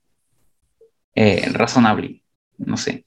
eh, 1.14 1.49
razonable. 1.53 2.23
No 2.59 2.77
sé. 2.77 3.05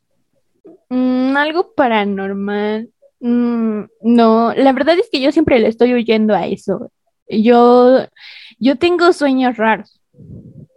Mm, 0.90 1.36
algo 1.36 1.74
paranormal. 1.74 2.90
Mm, 3.20 3.84
no, 4.02 4.54
la 4.54 4.74
verdad 4.74 4.98
es 5.00 5.10
que 5.12 5.22
yo 5.22 5.32
siempre 5.32 5.60
le 5.60 5.68
estoy 5.68 5.94
huyendo 5.94 6.36
a 6.36 6.46
eso. 6.48 6.92
Yo, 7.30 8.06
yo 8.60 8.76
tengo 8.78 9.12
sueños 9.14 9.58
raros. 9.58 10.00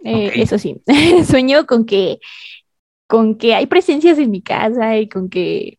Eh. 0.05 0.33
Eso 0.37 0.59
sí, 0.59 0.83
sueño 1.27 1.67
con 1.67 1.85
que, 1.85 2.19
con 3.07 3.37
que 3.37 3.55
hay 3.55 3.67
presencias 3.67 4.19
en 4.19 4.31
mi 4.31 4.43
casa 4.43 4.97
y 4.97 5.09
con 5.09 5.29
que 5.29 5.79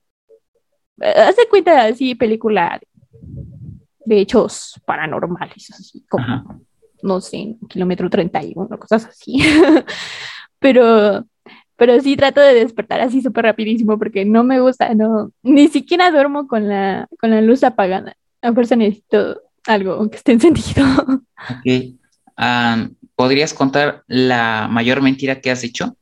hace 0.99 1.47
cuenta 1.49 1.85
así 1.85 2.13
película 2.15 2.79
de 4.05 4.19
hechos 4.19 4.79
paranormales, 4.85 5.71
así 5.71 6.05
como 6.07 6.23
Ajá. 6.23 6.59
No 7.01 7.21
sé, 7.21 7.55
kilómetro 7.69 8.09
31, 8.09 8.67
cosas 8.79 9.05
así. 9.05 9.39
pero, 10.59 11.25
pero 11.75 11.99
sí 12.01 12.15
trato 12.15 12.41
de 12.41 12.53
despertar 12.53 13.01
así 13.01 13.21
súper 13.21 13.45
rapidísimo 13.45 13.97
porque 13.97 14.25
no 14.25 14.43
me 14.43 14.59
gusta, 14.59 14.93
no, 14.93 15.31
ni 15.43 15.67
siquiera 15.67 16.11
duermo 16.11 16.47
con 16.47 16.67
la, 16.67 17.07
con 17.19 17.31
la 17.31 17.41
luz 17.41 17.63
apagada. 17.63 18.15
A 18.41 18.53
fuerza 18.53 18.75
necesito 18.75 19.41
algo 19.67 20.09
que 20.09 20.17
esté 20.17 20.33
encendido. 20.33 20.85
Ok. 21.49 21.97
¿podrías 23.15 23.53
contar 23.53 24.03
la 24.07 24.67
mayor 24.69 25.01
mentira 25.01 25.41
que 25.41 25.51
has 25.51 25.63
hecho 25.63 25.95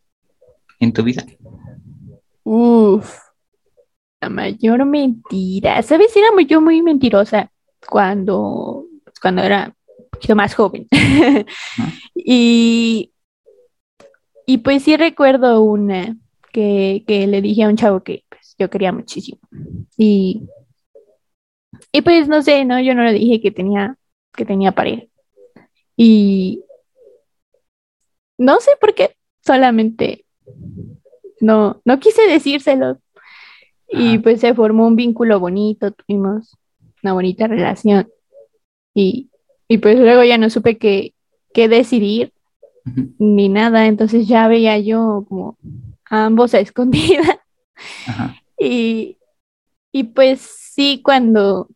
en 0.80 0.92
tu 0.92 1.04
vida? 1.04 1.24
Uf, 2.44 3.20
la 4.22 4.30
mayor 4.30 4.86
mentira. 4.86 5.82
¿Sabes? 5.82 6.16
Era 6.16 6.32
muy, 6.34 6.46
yo 6.46 6.62
muy 6.62 6.82
mentirosa 6.82 7.52
cuando, 7.88 8.86
cuando 9.22 9.44
era 9.44 9.74
poquito 10.20 10.36
más 10.36 10.54
joven. 10.54 10.88
y, 12.16 13.12
y 14.46 14.58
pues 14.60 14.84
sí 14.84 14.98
recuerdo 14.98 15.62
una 15.62 16.18
que, 16.52 17.04
que 17.08 17.26
le 17.26 17.42
dije 17.42 17.64
a 17.64 17.70
un 17.70 17.78
chavo 17.78 18.04
que 18.04 18.26
pues, 18.30 18.56
yo 18.60 18.70
quería 18.70 18.92
muchísimo. 18.92 19.40
Y, 19.98 20.44
y 21.92 22.02
pues 22.02 22.28
no 22.28 22.42
sé, 22.42 22.66
¿no? 22.66 22.80
Yo 22.82 22.94
no 22.94 23.04
le 23.04 23.14
dije 23.14 23.42
que 23.42 23.52
tenía, 23.52 23.96
que 24.36 24.46
tenía 24.46 24.74
pareja. 24.74 25.04
Y 25.96 26.64
no 28.38 28.60
sé 28.60 28.72
por 28.80 28.94
qué, 28.94 29.16
solamente 29.46 30.26
no, 31.40 31.82
no 31.86 32.00
quise 32.00 32.22
decírselo. 32.28 33.00
Y 33.92 34.20
pues 34.20 34.42
se 34.42 34.54
formó 34.54 34.86
un 34.86 34.96
vínculo 34.96 35.40
bonito, 35.40 35.92
tuvimos 35.92 36.56
una 37.02 37.14
bonita 37.14 37.48
relación. 37.48 38.08
Y, 38.94 39.30
pues 39.78 40.00
luego 40.00 40.24
ya 40.24 40.38
no 40.38 40.50
supe 40.50 40.78
qué, 40.78 41.14
decidir 41.54 42.34
ni 43.20 43.50
nada, 43.50 43.86
entonces 43.86 44.28
ya 44.28 44.48
veía 44.48 44.80
yo 44.80 45.26
como 45.28 45.58
ambos 46.06 46.54
a 46.54 46.60
escondida. 46.60 47.42
Y, 49.92 50.04
pues 50.14 50.42
sí, 50.42 51.02
cuando 51.02 51.70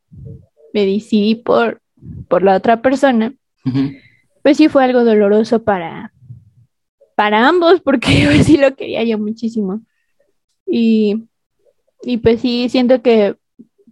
me 0.74 0.86
decidí 0.86 1.36
por, 1.36 1.82
por 2.28 2.44
la 2.44 2.58
otra 2.58 2.82
persona, 2.82 3.34
pues 4.42 4.58
sí 4.58 4.68
fue 4.68 4.84
algo 4.84 5.06
doloroso 5.06 5.64
para, 5.64 6.14
para 7.16 7.48
ambos, 7.48 7.82
porque 7.82 8.26
pues 8.28 8.46
sí 8.46 8.58
lo 8.58 8.76
quería 8.76 9.04
yo 9.04 9.18
muchísimo. 9.18 9.82
Y, 10.66 11.24
y 12.04 12.18
pues 12.18 12.42
sí, 12.42 12.68
siento 12.70 13.02
que, 13.02 13.38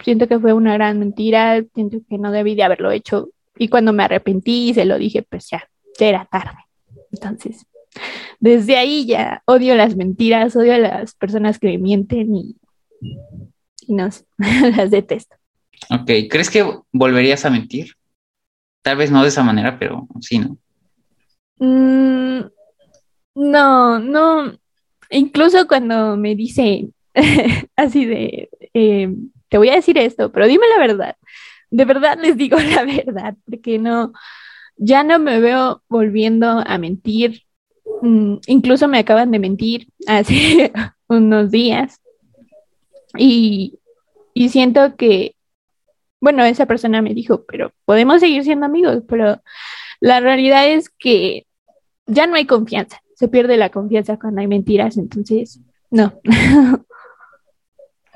siento 0.04 0.28
que 0.28 0.40
fue 0.40 0.54
una 0.54 0.74
gran 0.74 1.00
mentira, 1.00 1.64
siento 1.74 2.00
que 2.08 2.18
no 2.18 2.32
debí 2.32 2.56
de 2.56 2.64
haberlo 2.64 2.92
hecho. 2.92 3.30
Y 3.58 3.68
cuando 3.68 3.94
me 3.94 4.04
arrepentí 4.04 4.70
y 4.70 4.74
se 4.74 4.86
lo 4.86 4.98
dije, 4.98 5.24
pues 5.24 5.50
ya, 5.50 5.68
ya 6.00 6.08
era 6.08 6.26
tarde. 6.26 6.58
Entonces, 7.12 7.66
desde 8.40 8.78
ahí 8.78 9.06
ya 9.06 9.44
odio 9.46 9.76
las 9.76 9.96
mentiras, 9.96 10.56
odio 10.56 10.74
a 10.74 10.78
las 10.78 11.16
personas 11.16 11.60
que 11.60 11.68
me 11.68 11.78
mienten 11.78 12.36
y, 12.36 12.56
y 13.88 13.94
no 13.94 14.10
las 14.78 14.92
detesto. 14.92 15.36
Ok, 15.90 16.10
¿crees 16.30 16.50
que 16.50 16.66
volverías 16.92 17.46
a 17.46 17.50
mentir? 17.50 17.96
Tal 18.82 18.98
vez 18.98 19.12
no 19.12 19.22
de 19.22 19.30
esa 19.30 19.44
manera, 19.44 19.78
pero 19.78 20.08
sí, 20.22 20.40
¿no? 20.40 20.58
Mm, 21.58 22.50
no, 23.36 24.00
no. 24.00 24.54
Incluso 25.10 25.68
cuando 25.68 26.18
me 26.18 26.36
dice 26.36 26.90
así 27.76 28.06
de, 28.06 28.50
eh, 28.74 29.14
te 29.50 29.58
voy 29.58 29.70
a 29.70 29.76
decir 29.76 29.98
esto, 29.98 30.32
pero 30.32 30.48
dime 30.48 30.66
la 30.70 30.88
verdad. 30.88 31.16
De 31.72 31.86
verdad 31.86 32.20
les 32.22 32.38
digo 32.38 32.58
la 32.76 32.84
verdad, 32.86 33.36
porque 33.50 33.80
no, 33.80 34.14
ya 34.78 35.04
no 35.04 35.18
me 35.20 35.40
veo 35.40 35.82
volviendo 35.90 36.64
a 36.66 36.78
mentir. 36.78 37.44
Mm, 38.02 38.36
incluso 38.48 38.88
me 38.88 39.00
acaban 39.00 39.32
de 39.32 39.40
mentir 39.40 39.88
hace 40.08 40.72
unos 41.08 41.50
días. 41.52 42.00
Y, 43.18 43.80
y 44.34 44.50
siento 44.50 44.96
que, 44.96 45.36
bueno, 46.22 46.44
esa 46.46 46.66
persona 46.66 47.02
me 47.02 47.14
dijo, 47.14 47.46
pero 47.46 47.74
podemos 47.86 48.20
seguir 48.20 48.44
siendo 48.44 48.68
amigos, 48.68 49.04
pero 49.08 49.42
la 50.00 50.20
realidad 50.20 50.70
es 50.70 50.90
que 50.90 51.46
ya 52.06 52.28
no 52.28 52.36
hay 52.36 52.46
confianza 52.46 53.02
se 53.22 53.28
pierde 53.28 53.56
la 53.56 53.70
confianza 53.70 54.18
cuando 54.18 54.42
hay 54.42 54.48
mentiras, 54.48 54.98
entonces, 54.98 55.60
no. 55.92 56.20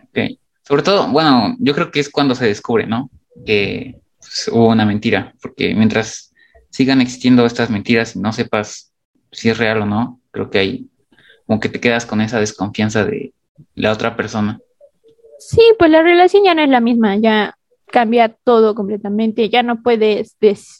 ok. 0.03 0.19
Sobre 0.63 0.81
todo, 0.81 1.07
bueno, 1.09 1.55
yo 1.59 1.75
creo 1.75 1.91
que 1.91 1.99
es 1.99 2.09
cuando 2.09 2.33
se 2.33 2.47
descubre, 2.47 2.87
¿no? 2.87 3.11
Que 3.45 3.99
pues, 4.19 4.49
hubo 4.51 4.69
una 4.69 4.85
mentira, 4.85 5.33
porque 5.41 5.73
mientras 5.73 6.33
sigan 6.69 7.01
existiendo 7.01 7.45
estas 7.45 7.69
mentiras 7.69 8.15
y 8.15 8.19
no 8.19 8.33
sepas 8.33 8.91
si 9.31 9.49
es 9.49 9.57
real 9.57 9.81
o 9.81 9.85
no, 9.85 10.19
creo 10.31 10.49
que 10.49 10.59
hay 10.59 10.89
como 11.45 11.59
que 11.59 11.69
te 11.69 11.79
quedas 11.79 12.05
con 12.05 12.21
esa 12.21 12.39
desconfianza 12.39 13.05
de 13.05 13.33
la 13.75 13.91
otra 13.91 14.15
persona. 14.15 14.59
Sí, 15.39 15.61
pues 15.77 15.91
la 15.91 16.01
relación 16.01 16.43
ya 16.43 16.55
no 16.55 16.61
es 16.61 16.69
la 16.69 16.79
misma, 16.79 17.17
ya 17.17 17.55
cambia 17.87 18.29
todo 18.29 18.75
completamente, 18.75 19.49
ya 19.49 19.63
no 19.63 19.81
puedes, 19.81 20.35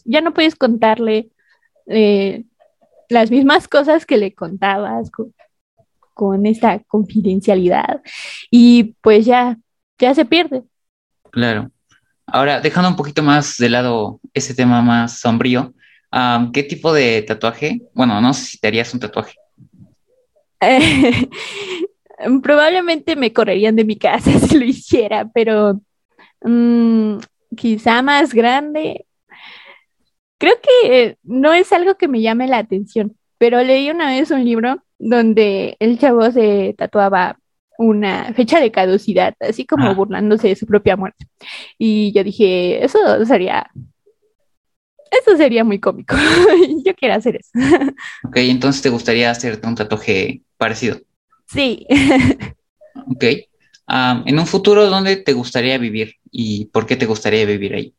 ya 0.06 0.22
no 0.22 0.34
puedes 0.34 0.56
contarle 0.56 1.30
eh, 1.88 2.44
las 3.10 3.32
mismas 3.32 3.68
cosas 3.68 4.06
que 4.06 4.18
le 4.18 4.34
contabas 4.34 5.12
con, 5.12 6.46
esta 6.46 6.80
confidencialidad 6.88 8.02
y 8.50 8.96
pues 9.02 9.26
ya, 9.26 9.58
ya 10.00 10.16
se 10.16 10.26
pierde. 10.26 10.64
Claro. 11.32 11.70
Ahora, 12.28 12.60
dejando 12.60 12.90
un 12.90 12.96
poquito 12.96 13.24
más 13.24 13.58
de 13.58 13.70
lado 13.70 14.20
ese 14.34 14.54
tema 14.54 14.82
más 14.82 15.20
sombrío, 15.20 15.74
¿qué 16.54 16.64
tipo 16.64 16.94
de 16.94 17.22
tatuaje? 17.22 17.82
Bueno, 17.94 18.20
no 18.22 18.34
sé 18.34 18.46
si 18.46 18.58
te 18.58 18.68
harías 18.68 18.94
un 18.94 19.00
tatuaje. 19.00 19.36
probablemente 22.42 23.16
me 23.16 23.34
correrían 23.34 23.76
de 23.76 23.86
mi 23.86 23.98
casa 23.98 24.32
si 24.40 24.58
lo 24.58 24.66
hiciera, 24.66 25.30
pero 25.34 25.80
mm, 26.42 27.18
quizá 27.56 28.02
más 28.02 28.34
grande 28.34 29.06
creo 30.38 30.56
que 30.62 31.18
no 31.24 31.54
es 31.54 31.72
algo 31.72 31.96
que 31.96 32.08
me 32.08 32.22
llame 32.22 32.48
la 32.48 32.58
atención, 32.60 33.18
pero 33.38 33.64
leí 33.64 33.90
una 33.90 34.10
vez 34.12 34.32
un 34.32 34.44
libro 34.46 34.84
donde 35.00 35.76
el 35.80 36.00
chavo 36.00 36.32
se 36.32 36.76
tatuaba 36.78 37.40
una 37.78 38.34
fecha 38.34 38.60
de 38.60 38.72
caducidad, 38.72 39.34
así 39.40 39.66
como 39.66 39.94
burlándose 39.96 40.50
de 40.50 40.56
su 40.56 40.66
propia 40.66 40.96
muerte. 40.96 41.26
Y 41.78 42.12
yo 42.14 42.24
dije, 42.24 42.84
eso 42.84 43.00
sería, 43.26 43.70
eso 45.12 45.38
sería 45.38 45.64
muy 45.64 45.80
cómico. 45.80 46.16
yo 46.86 46.96
quiero 46.96 47.16
hacer 47.16 47.38
eso. 47.38 47.52
ok, 48.24 48.38
entonces 48.38 48.82
te 48.82 48.90
gustaría 48.90 49.32
hacerte 49.32 49.68
un 49.68 49.76
tatuaje 49.76 50.42
parecido. 50.58 50.98
Sí. 51.48 51.86
ok. 53.12 53.24
en 54.26 54.40
un 54.40 54.48
futuro, 54.48 54.90
¿dónde 54.90 55.18
te 55.18 55.34
gustaría 55.34 55.78
vivir 55.78 56.16
y 56.32 56.66
por 56.66 56.86
qué 56.86 56.96
te 56.96 57.06
gustaría 57.06 57.46
vivir 57.46 57.76
ahí? 57.76 57.96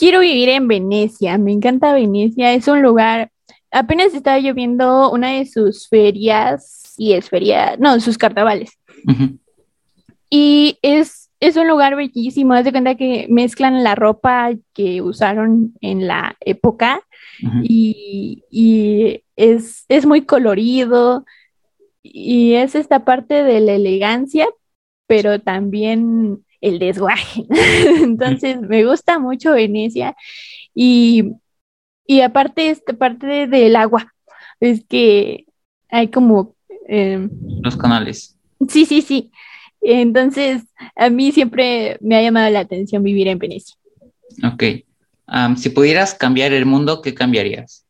quiero 0.00 0.20
vivir 0.20 0.48
en 0.48 0.66
Venecia, 0.66 1.36
me 1.36 1.52
encanta 1.52 1.92
Venecia, 1.92 2.54
es 2.54 2.66
un 2.68 2.80
lugar, 2.80 3.30
apenas 3.70 4.14
estaba 4.14 4.38
lloviendo 4.38 5.10
una 5.12 5.32
de 5.32 5.44
sus 5.44 5.88
ferias, 5.88 6.79
y 7.00 7.14
es 7.14 7.30
feria, 7.30 7.76
no, 7.78 7.98
sus 7.98 8.18
carnavales. 8.18 8.78
Y 10.28 10.78
es, 10.82 11.30
es 11.40 11.56
un 11.56 11.66
lugar 11.66 11.96
bellísimo, 11.96 12.52
haz 12.52 12.66
de 12.66 12.72
cuenta 12.72 12.94
que 12.94 13.26
mezclan 13.30 13.82
la 13.82 13.94
ropa 13.94 14.50
que 14.74 15.00
usaron 15.00 15.72
en 15.80 16.06
la 16.06 16.36
época 16.40 17.00
y, 17.62 18.44
y 18.50 19.24
es, 19.34 19.86
es 19.88 20.04
muy 20.04 20.26
colorido 20.26 21.24
y 22.02 22.52
es 22.52 22.74
esta 22.74 23.02
parte 23.06 23.44
de 23.44 23.60
la 23.60 23.72
elegancia, 23.72 24.46
pero 25.06 25.40
también 25.40 26.44
el 26.60 26.78
desguaje. 26.78 27.46
Entonces, 28.02 28.60
me 28.60 28.84
gusta 28.84 29.18
mucho 29.18 29.52
Venecia 29.52 30.14
y, 30.74 31.32
y 32.06 32.20
aparte, 32.20 32.68
esta 32.68 32.92
parte 32.92 33.46
del 33.46 33.74
agua, 33.76 34.12
es 34.60 34.84
que 34.84 35.46
hay 35.88 36.08
como... 36.08 36.59
Em, 36.92 37.30
Los 37.62 37.76
canales. 37.76 38.36
Sí, 38.68 38.84
sí, 38.84 39.00
sí. 39.00 39.30
Entonces, 39.80 40.64
a 40.96 41.08
mí 41.08 41.30
siempre 41.30 41.96
me 42.00 42.16
ha 42.16 42.22
llamado 42.22 42.50
la 42.50 42.60
atención 42.60 43.04
vivir 43.04 43.28
en 43.28 43.38
Venecia. 43.38 43.76
Ok. 44.44 44.64
si 45.56 45.70
pudieras 45.70 46.14
cambiar 46.14 46.52
el 46.52 46.66
mundo, 46.66 47.00
¿qué 47.00 47.14
cambiarías? 47.14 47.86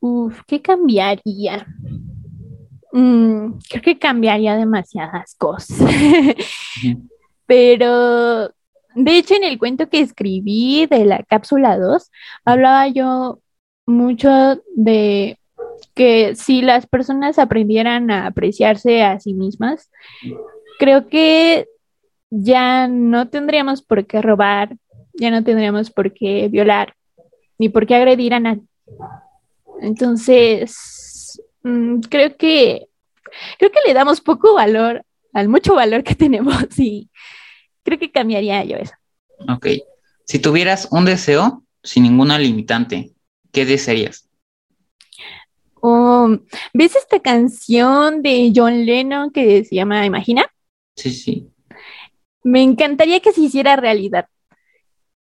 Uf, 0.00 0.40
¿qué 0.46 0.62
cambiaría? 0.62 1.66
Mm, 2.92 3.58
creo 3.68 3.82
que 3.82 3.98
cambiaría 3.98 4.56
demasiadas 4.56 5.34
cosas. 5.36 5.78
Pero, 7.46 8.48
de 8.94 9.18
hecho, 9.18 9.34
en 9.34 9.44
el 9.44 9.58
cuento 9.58 9.90
que 9.90 10.00
escribí 10.00 10.86
de 10.86 11.04
la 11.04 11.22
cápsula 11.22 11.78
2, 11.78 12.10
hablaba 12.46 12.88
yo 12.88 13.40
mucho 13.86 14.30
de 14.74 15.38
que 15.94 16.34
si 16.34 16.62
las 16.62 16.86
personas 16.86 17.38
aprendieran 17.38 18.10
a 18.10 18.26
apreciarse 18.26 19.02
a 19.02 19.20
sí 19.20 19.34
mismas, 19.34 19.90
creo 20.78 21.08
que 21.08 21.66
ya 22.30 22.88
no 22.88 23.28
tendríamos 23.28 23.82
por 23.82 24.06
qué 24.06 24.22
robar, 24.22 24.76
ya 25.14 25.30
no 25.30 25.44
tendríamos 25.44 25.90
por 25.90 26.12
qué 26.12 26.48
violar, 26.48 26.94
ni 27.58 27.68
por 27.68 27.86
qué 27.86 27.94
agredir 27.94 28.34
a 28.34 28.40
nadie. 28.40 28.62
Entonces, 29.80 31.04
Mm, 31.64 32.00
creo 32.10 32.36
que 32.36 32.86
creo 33.58 33.72
que 33.72 33.80
le 33.86 33.94
damos 33.94 34.20
poco 34.20 34.54
valor 34.54 35.04
al 35.32 35.48
mucho 35.48 35.74
valor 35.74 36.04
que 36.04 36.14
tenemos 36.14 36.78
y 36.78 37.10
creo 37.82 37.98
que 37.98 38.12
cambiaría 38.12 38.62
yo 38.64 38.76
eso. 38.76 38.94
Ok. 39.48 39.66
Si 40.26 40.38
tuvieras 40.38 40.88
un 40.90 41.04
deseo 41.04 41.64
sin 41.82 42.04
ninguna 42.04 42.38
limitante, 42.38 43.12
¿qué 43.50 43.66
desearías? 43.66 44.23
Oh, 45.86 46.38
¿Ves 46.72 46.96
esta 46.96 47.20
canción 47.20 48.22
de 48.22 48.50
John 48.56 48.86
Lennon 48.86 49.30
que 49.30 49.64
se 49.64 49.74
llama 49.74 50.06
Imagina? 50.06 50.46
Sí, 50.96 51.10
sí. 51.10 51.50
Me 52.42 52.62
encantaría 52.62 53.20
que 53.20 53.32
se 53.32 53.42
hiciera 53.42 53.76
realidad. 53.76 54.24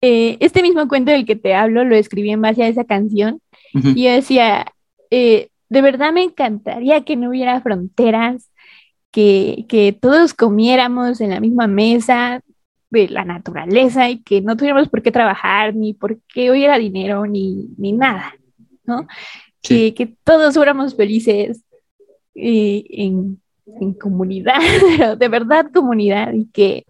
Eh, 0.00 0.36
este 0.40 0.62
mismo 0.62 0.88
cuento 0.88 1.12
del 1.12 1.26
que 1.26 1.36
te 1.36 1.54
hablo 1.54 1.84
lo 1.84 1.94
escribí 1.94 2.32
en 2.32 2.42
base 2.42 2.64
a 2.64 2.68
esa 2.68 2.82
canción 2.82 3.40
y 3.72 4.02
yo 4.02 4.10
decía, 4.10 4.66
eh, 5.12 5.50
de 5.68 5.80
verdad 5.80 6.12
me 6.12 6.24
encantaría 6.24 7.04
que 7.04 7.14
no 7.14 7.28
hubiera 7.28 7.60
fronteras, 7.60 8.50
que, 9.12 9.64
que 9.68 9.92
todos 9.92 10.34
comiéramos 10.34 11.20
en 11.20 11.30
la 11.30 11.38
misma 11.38 11.68
mesa 11.68 12.40
de 12.90 13.08
la 13.08 13.24
naturaleza 13.24 14.10
y 14.10 14.24
que 14.24 14.40
no 14.40 14.56
tuviéramos 14.56 14.88
por 14.88 15.02
qué 15.02 15.12
trabajar, 15.12 15.76
ni 15.76 15.94
por 15.94 16.20
qué 16.22 16.50
hubiera 16.50 16.78
dinero, 16.78 17.26
ni, 17.26 17.68
ni 17.76 17.92
nada, 17.92 18.34
¿no? 18.84 19.06
Que, 19.62 19.94
que 19.94 20.06
todos 20.24 20.54
fuéramos 20.54 20.94
felices 20.94 21.62
eh, 22.34 22.84
en, 22.90 23.40
en 23.80 23.94
comunidad, 23.94 24.58
de 25.18 25.28
verdad 25.28 25.70
comunidad, 25.72 26.32
y 26.32 26.46
que, 26.46 26.86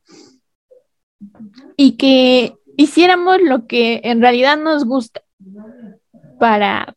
y 1.77 1.93
que 1.93 2.55
hiciéramos 2.77 3.41
lo 3.43 3.67
que 3.67 4.01
en 4.05 4.21
realidad 4.21 4.57
nos 4.57 4.85
gusta 4.85 5.23
para, 6.39 6.95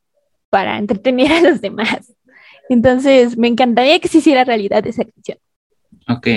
para 0.49 0.77
entretener 0.77 1.31
a 1.31 1.41
los 1.41 1.61
demás. 1.61 2.13
Entonces, 2.69 3.37
me 3.37 3.47
encantaría 3.47 3.99
que 3.99 4.07
se 4.07 4.19
hiciera 4.19 4.43
realidad 4.43 4.85
esa 4.85 5.03
canción. 5.03 5.37
Ok. 6.07 6.27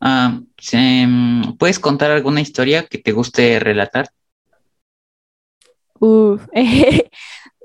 Ah, 0.00 0.40
mm, 0.72 1.56
¿Puedes 1.58 1.78
contar 1.78 2.10
alguna 2.10 2.40
historia 2.40 2.86
que 2.86 2.98
te 2.98 3.12
guste 3.12 3.58
relatar? 3.58 4.10
Uf, 5.98 6.46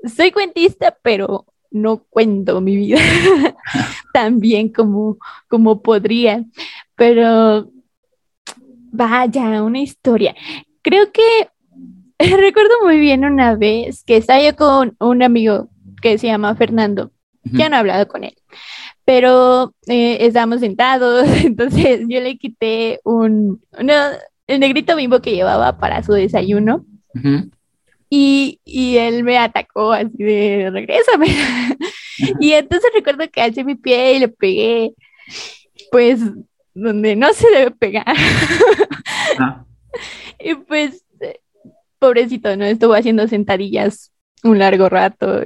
soy 0.08 0.30
cuentista, 0.32 0.96
pero 1.02 1.46
no 1.70 2.04
cuento 2.08 2.60
mi 2.60 2.76
vida 2.76 2.98
tan 4.12 4.40
bien 4.40 4.68
como, 4.68 5.18
como 5.48 5.82
podría. 5.82 6.44
Pero 6.94 7.68
vaya, 8.92 9.62
una 9.62 9.80
historia. 9.80 10.34
Creo 10.82 11.10
que 11.12 11.48
recuerdo 12.36 12.74
muy 12.84 12.98
bien 12.98 13.24
una 13.24 13.56
vez 13.56 14.04
que 14.04 14.16
estaba 14.16 14.40
yo 14.40 14.54
con 14.56 14.96
un 15.00 15.22
amigo 15.22 15.68
que 16.00 16.18
se 16.18 16.28
llama 16.28 16.54
Fernando. 16.54 17.10
Ya 17.52 17.68
no 17.68 17.76
he 17.76 17.78
hablado 17.80 18.08
con 18.08 18.24
él, 18.24 18.34
pero 19.04 19.74
eh, 19.86 20.16
estábamos 20.20 20.60
sentados, 20.60 21.28
entonces 21.44 22.00
yo 22.08 22.20
le 22.22 22.38
quité 22.38 23.00
un, 23.04 23.60
el 24.46 24.60
negrito 24.60 24.96
bimbo 24.96 25.20
que 25.20 25.34
llevaba 25.34 25.76
para 25.76 26.02
su 26.02 26.12
desayuno. 26.12 26.86
Y, 28.16 28.60
y, 28.64 28.96
él 28.98 29.24
me 29.24 29.38
atacó 29.38 29.90
así 29.90 30.16
de 30.16 30.70
regrésame. 30.72 31.26
y 32.38 32.52
entonces 32.52 32.88
recuerdo 32.94 33.28
que 33.28 33.40
alcé 33.40 33.64
mi 33.64 33.74
pie 33.74 34.12
y 34.14 34.18
le 34.20 34.28
pegué, 34.28 34.92
pues, 35.90 36.20
donde 36.74 37.16
no 37.16 37.32
se 37.32 37.50
debe 37.50 37.70
pegar. 37.72 38.06
Y 40.40 40.54
pues, 40.56 41.04
pobrecito, 42.00 42.56
¿no? 42.56 42.64
Estuvo 42.64 42.94
haciendo 42.94 43.26
sentadillas 43.28 44.12
un 44.42 44.58
largo 44.58 44.88
rato. 44.88 45.42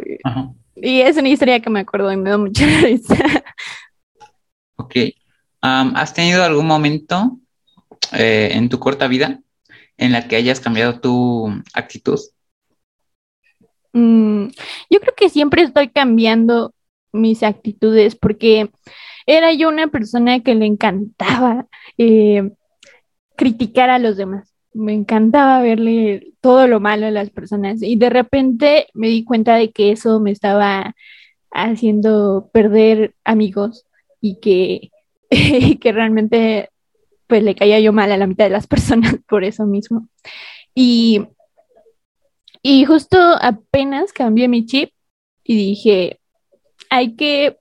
Y 0.75 1.01
es 1.03 1.17
una 1.17 1.29
historia 1.29 1.61
que 1.61 1.71
me 1.71 1.81
acuerdo 1.81 2.11
y 2.11 2.17
me 2.17 2.31
da 2.31 2.39
mucha 2.39 2.67
risa. 2.83 3.17
Ok. 4.77 4.97
¿Has 5.61 6.15
tenido 6.15 6.43
algún 6.43 6.67
momento 6.67 7.39
eh, 8.13 8.51
en 8.53 8.69
tu 8.69 8.79
corta 8.79 9.07
vida 9.09 9.41
en 9.99 10.13
la 10.13 10.27
que 10.27 10.37
hayas 10.37 10.61
cambiado 10.61 11.01
tu 11.01 11.63
actitud? 11.75 12.19
Mm, 13.99 14.51
yo 14.91 15.01
creo 15.01 15.15
que 15.17 15.29
siempre 15.29 15.63
estoy 15.63 15.89
cambiando 15.89 16.73
mis 17.13 17.43
actitudes 17.43 18.15
porque 18.15 18.71
era 19.27 19.53
yo 19.53 19.69
una 19.69 19.89
persona 19.89 20.41
que 20.41 20.55
le 20.55 20.67
encantaba 20.67 21.67
eh, 21.99 22.53
criticar 23.37 23.91
a 23.91 23.99
los 23.99 24.17
demás. 24.17 24.55
Me 24.73 24.93
encantaba 24.95 25.61
verle 25.63 26.33
todo 26.41 26.69
lo 26.69 26.81
malo 26.81 27.07
a 27.07 27.11
las 27.11 27.31
personas 27.31 27.83
y 27.83 27.97
de 27.97 28.11
repente 28.11 28.87
me 28.95 29.09
di 29.09 29.25
cuenta 29.25 29.57
de 29.57 29.73
que 29.73 29.93
eso 29.93 30.21
me 30.21 30.31
estaba 30.31 30.95
haciendo 31.51 32.51
perder 32.53 33.15
amigos 33.25 33.87
y 34.21 34.39
que, 34.41 34.91
que 35.81 35.93
realmente 35.93 36.71
pues 37.27 37.43
le 37.43 37.55
caía 37.55 37.81
yo 37.81 37.93
mal 37.93 38.13
a 38.13 38.17
la 38.17 38.27
mitad 38.27 38.45
de 38.45 38.51
las 38.51 38.67
personas 38.67 39.17
por 39.29 39.45
eso 39.45 39.67
mismo. 39.67 40.09
Y, 40.75 41.27
y 42.63 42.85
justo 42.85 43.19
apenas 43.41 44.13
cambié 44.13 44.49
mi 44.49 44.67
chip 44.67 44.91
y 45.45 45.57
dije, 45.57 46.21
hay 46.91 47.15
que 47.17 47.57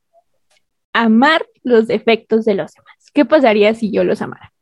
amar 0.94 1.46
los 1.64 1.88
defectos 1.88 2.46
de 2.46 2.56
los 2.56 2.74
demás. 2.74 3.12
¿Qué 3.14 3.26
pasaría 3.26 3.74
si 3.74 3.92
yo 3.92 4.04
los 4.04 4.22
amara? 4.22 4.54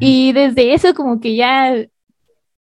Y 0.00 0.32
desde 0.32 0.74
eso 0.74 0.94
como 0.94 1.20
que 1.20 1.36
ya 1.36 1.86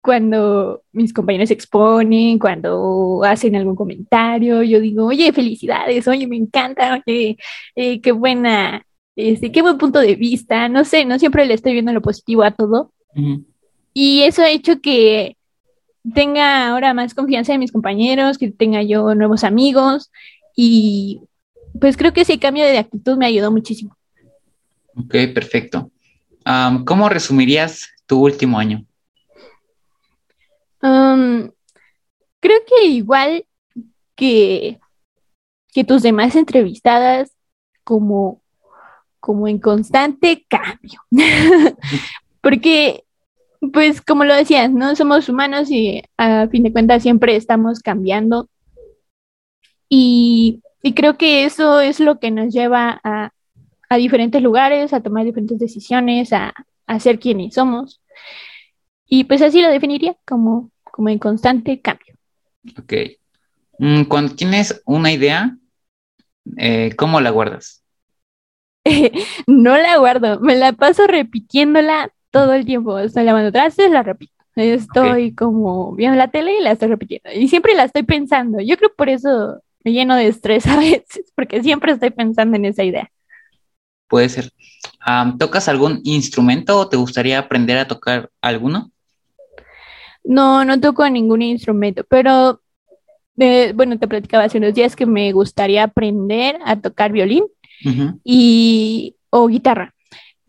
cuando 0.02 0.84
mis 0.92 1.14
compañeros 1.14 1.50
exponen, 1.50 2.38
cuando 2.38 3.22
hacen 3.24 3.56
algún 3.56 3.76
comentario, 3.76 4.62
yo 4.62 4.82
digo, 4.82 5.06
oye, 5.06 5.32
felicidades, 5.32 6.08
oye, 6.08 6.28
me 6.28 6.36
encanta, 6.36 7.02
oye, 7.08 7.38
eh, 7.76 8.02
qué 8.02 8.12
buena, 8.12 8.86
este, 9.16 9.52
qué 9.52 9.62
buen 9.62 9.78
punto 9.78 10.00
de 10.00 10.16
vista, 10.16 10.68
no 10.68 10.84
sé, 10.84 11.06
no 11.06 11.18
siempre 11.20 11.46
le 11.46 11.54
estoy 11.54 11.72
viendo 11.72 11.94
lo 11.94 12.02
positivo 12.02 12.44
a 12.44 12.52
todo. 12.52 12.92
Y 13.94 14.24
eso 14.24 14.42
ha 14.42 14.50
hecho 14.50 14.82
que 14.82 15.38
tenga 16.14 16.70
ahora 16.70 16.94
más 16.94 17.14
confianza 17.14 17.54
en 17.54 17.60
mis 17.60 17.72
compañeros, 17.72 18.38
que 18.38 18.52
tenga 18.52 18.82
yo 18.84 19.16
nuevos 19.16 19.44
amigos 19.44 20.12
y 20.56 21.22
pues 21.80 21.98
creo 21.98 22.14
que 22.14 22.22
ese 22.22 22.40
cambio 22.40 22.66
de 22.66 22.78
actitud 22.78 23.18
me 23.18 23.26
ayudó 23.26 23.52
muchísimo. 23.52 23.96
Ok, 24.96 25.16
perfecto. 25.34 25.92
¿Cómo 26.86 27.10
resumirías 27.10 27.90
tu 28.06 28.22
último 28.22 28.60
año? 28.60 28.86
creo 32.42 32.60
que 32.68 32.88
igual 32.88 33.46
que, 34.16 34.78
que 35.74 35.86
tus 35.86 36.02
demás 36.02 36.36
entrevistadas, 36.36 37.32
como, 37.86 38.42
como 39.22 39.48
en 39.48 39.60
constante 39.60 40.46
cambio. 40.50 41.02
Porque, 42.42 43.06
pues 43.72 44.02
como 44.02 44.26
lo 44.26 44.36
decías, 44.36 44.72
¿no? 44.72 44.96
Somos 44.96 45.30
humanos 45.30 45.70
y 45.72 46.04
a 46.18 46.48
fin 46.50 46.64
de 46.64 46.72
cuentas 46.74 47.04
siempre 47.04 47.36
estamos 47.36 47.80
cambiando. 47.80 48.50
Y, 49.88 50.62
y 50.82 50.94
creo 50.94 51.18
que 51.18 51.46
eso 51.46 51.80
es 51.80 52.00
lo 52.00 52.20
que 52.20 52.32
nos 52.32 52.54
lleva 52.54 53.00
a, 53.04 53.32
a 53.90 53.98
diferentes 53.98 54.42
lugares, 54.42 54.92
a 54.94 55.02
tomar 55.02 55.24
diferentes 55.24 55.60
decisiones, 55.60 56.34
a, 56.34 56.54
a 56.88 57.00
ser 57.00 57.20
quienes 57.20 57.54
somos. 57.54 58.02
Y 59.06 59.26
pues 59.26 59.42
así 59.42 59.62
lo 59.62 59.70
definiría 59.70 60.16
como, 60.26 60.72
como 60.84 61.10
en 61.10 61.20
constante 61.20 61.80
cambio. 61.80 62.16
Ok. 62.78 62.94
Mm, 63.80 64.04
cuando 64.04 64.36
tienes 64.36 64.82
una 64.86 65.12
idea, 65.12 65.58
eh, 66.58 66.94
¿cómo 66.98 67.22
la 67.22 67.30
guardas? 67.30 67.84
no 69.48 69.78
la 69.78 69.98
guardo, 69.98 70.40
me 70.42 70.56
la 70.56 70.74
paso 70.74 71.08
repitiéndola 71.08 72.12
todo 72.34 72.54
el 72.54 72.66
tiempo. 72.66 73.00
Estoy 73.00 73.24
lavando 73.24 73.54
trastes, 73.54 73.90
la 73.90 74.04
repito. 74.04 74.34
Estoy 74.56 75.34
como 75.34 75.96
viendo 75.96 76.18
la 76.18 76.30
tele 76.30 76.60
y 76.60 76.62
la 76.62 76.72
estoy 76.72 76.90
repitiendo. 76.90 77.32
Y 77.34 77.48
siempre 77.48 77.76
la 77.76 77.86
estoy 77.86 78.04
pensando. 78.04 78.60
Yo 78.60 78.76
creo 78.78 78.94
por 78.94 79.08
eso 79.08 79.62
me 79.86 79.94
lleno 79.94 80.16
de 80.16 80.28
estrés 80.28 80.66
a 80.68 80.78
veces, 80.78 81.32
porque 81.36 81.64
siempre 81.64 81.94
estoy 81.94 82.10
pensando 82.10 82.58
en 82.58 82.66
esa 82.66 82.84
idea 82.84 83.10
puede 84.14 84.30
ser. 84.30 84.52
¿Tocas 85.40 85.68
algún 85.68 86.00
instrumento 86.04 86.78
o 86.78 86.88
te 86.88 86.98
gustaría 86.98 87.40
aprender 87.40 87.80
a 87.80 87.88
tocar 87.88 88.30
alguno? 88.42 88.92
No, 90.24 90.64
no 90.64 90.80
toco 90.80 91.10
ningún 91.10 91.42
instrumento, 91.42 92.04
pero 92.08 92.62
eh, 93.40 93.74
bueno, 93.74 93.98
te 93.98 94.08
platicaba 94.08 94.44
hace 94.44 94.60
unos 94.60 94.76
días 94.76 94.96
que 94.96 95.08
me 95.08 95.32
gustaría 95.32 95.82
aprender 95.82 96.60
a 96.64 96.80
tocar 96.80 97.12
violín 97.12 97.46
y 98.24 99.16
o 99.32 99.48
guitarra, 99.48 99.93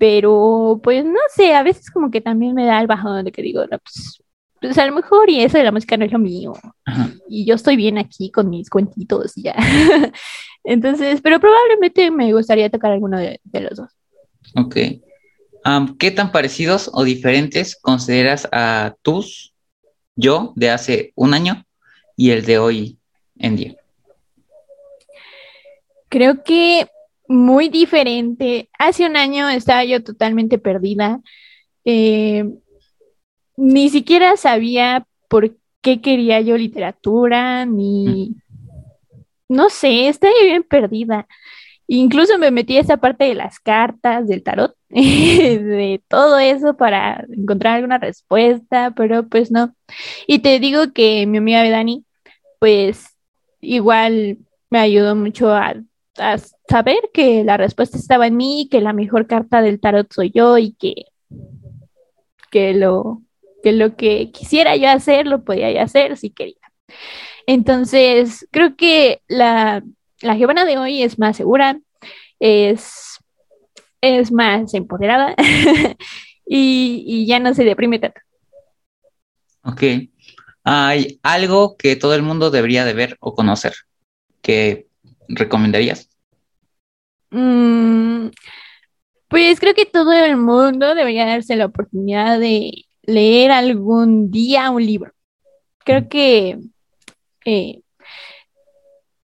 pero 0.04 0.78
pues 0.82 1.02
no 1.02 1.18
sé, 1.34 1.54
a 1.54 1.62
veces 1.62 1.90
como 1.90 2.10
que 2.10 2.20
también 2.20 2.52
me 2.52 2.66
da 2.66 2.78
el 2.78 2.86
bajón 2.86 3.24
de 3.24 3.32
que 3.32 3.40
digo, 3.40 3.62
no, 3.62 3.78
pues, 3.78 4.22
pues 4.60 4.76
a 4.76 4.84
lo 4.84 4.94
mejor 4.94 5.30
y 5.30 5.40
eso 5.40 5.56
de 5.56 5.64
la 5.64 5.72
música 5.72 5.96
no 5.96 6.04
es 6.04 6.12
lo 6.12 6.18
mío 6.18 6.52
y 7.26 7.46
yo 7.46 7.54
estoy 7.54 7.76
bien 7.76 7.96
aquí 7.96 8.30
con 8.30 8.50
mis 8.50 8.68
cuentitos 8.68 9.34
y 9.38 9.44
ya. 9.44 9.54
Entonces, 10.62 11.20
pero 11.22 11.40
probablemente 11.40 12.10
me 12.10 12.34
gustaría 12.34 12.68
tocar 12.68 12.92
alguno 12.92 13.16
de, 13.16 13.40
los 13.50 13.78
dos. 13.78 13.92
Ok. 14.56 14.76
¿Qué 15.98 16.10
tan 16.10 16.32
parecidos 16.32 16.90
o 16.92 17.02
diferentes 17.02 17.74
consideras 17.74 18.46
a 18.52 18.96
tus 19.00 19.54
yo 20.16 20.52
de 20.54 20.68
hace 20.68 21.12
un 21.14 21.32
año 21.32 21.64
y 22.14 22.32
el 22.32 22.44
de 22.44 22.58
hoy 22.58 22.98
en 23.38 23.56
día? 23.56 23.76
Creo 26.10 26.44
que 26.44 26.90
muy 27.28 27.68
diferente. 27.68 28.68
Hace 28.78 29.06
un 29.06 29.16
año 29.16 29.48
estaba 29.48 29.84
yo 29.84 30.02
totalmente 30.02 30.58
perdida. 30.58 31.20
Eh, 31.84 32.44
ni 33.56 33.88
siquiera 33.90 34.36
sabía 34.36 35.06
por 35.28 35.56
qué 35.80 36.00
quería 36.00 36.40
yo 36.40 36.56
literatura, 36.56 37.66
ni, 37.66 38.34
no 39.48 39.70
sé, 39.70 40.08
estoy 40.08 40.32
bien 40.42 40.62
perdida. 40.62 41.26
Incluso 41.86 42.38
me 42.38 42.50
metí 42.50 42.78
a 42.78 42.80
esa 42.80 42.96
parte 42.96 43.24
de 43.24 43.34
las 43.34 43.60
cartas, 43.60 44.26
del 44.26 44.42
tarot, 44.42 44.74
de 44.88 46.02
todo 46.08 46.38
eso 46.38 46.76
para 46.76 47.26
encontrar 47.30 47.76
alguna 47.76 47.98
respuesta, 47.98 48.92
pero 48.96 49.28
pues 49.28 49.50
no. 49.50 49.74
Y 50.26 50.38
te 50.40 50.58
digo 50.60 50.92
que 50.94 51.26
mi 51.26 51.38
amiga 51.38 51.68
Dani, 51.68 52.04
pues 52.58 53.16
igual 53.60 54.38
me 54.70 54.78
ayudó 54.80 55.14
mucho 55.14 55.52
a, 55.52 55.74
a, 56.18 56.38
saber 56.68 56.98
que 57.12 57.44
la 57.44 57.56
respuesta 57.56 57.98
estaba 57.98 58.26
en 58.26 58.36
mí, 58.36 58.68
que 58.70 58.80
la 58.80 58.92
mejor 58.92 59.26
carta 59.26 59.62
del 59.62 59.80
tarot 59.80 60.12
soy 60.12 60.30
yo 60.34 60.58
y 60.58 60.72
que, 60.72 61.06
que, 62.50 62.74
lo, 62.74 63.22
que 63.62 63.72
lo 63.72 63.96
que 63.96 64.30
quisiera 64.30 64.76
yo 64.76 64.88
hacer 64.88 65.26
lo 65.26 65.44
podía 65.44 65.70
yo 65.72 65.80
hacer 65.80 66.16
si 66.16 66.30
quería. 66.30 66.56
Entonces, 67.46 68.46
creo 68.50 68.76
que 68.76 69.22
la, 69.28 69.82
la 70.20 70.36
Giovanna 70.36 70.64
de 70.64 70.78
hoy 70.78 71.02
es 71.02 71.18
más 71.18 71.36
segura, 71.36 71.78
es, 72.40 73.18
es 74.00 74.32
más 74.32 74.74
empoderada 74.74 75.34
y, 76.46 77.26
ya 77.26 77.38
no 77.40 77.54
se 77.54 77.64
deprime 77.64 77.98
tanto. 77.98 78.20
Ok. 79.62 79.82
¿Hay 80.64 81.20
algo 81.22 81.76
que 81.76 81.96
todo 81.96 82.14
el 82.14 82.22
mundo 82.22 82.50
debería 82.50 82.84
de 82.84 82.94
ver 82.94 83.16
o 83.20 83.34
conocer 83.34 83.74
que 84.40 84.86
recomendarías? 85.28 86.08
Mm, 87.30 88.28
pues 89.28 89.58
creo 89.58 89.74
que 89.74 89.86
todo 89.86 90.12
el 90.12 90.36
mundo 90.36 90.94
debería 90.94 91.26
darse 91.26 91.56
la 91.56 91.66
oportunidad 91.66 92.38
de 92.38 92.84
leer 93.02 93.50
algún 93.50 94.30
día 94.30 94.70
un 94.70 94.84
libro. 94.84 95.12
Creo 95.84 96.08
que 96.08 96.58
eh, 97.44 97.80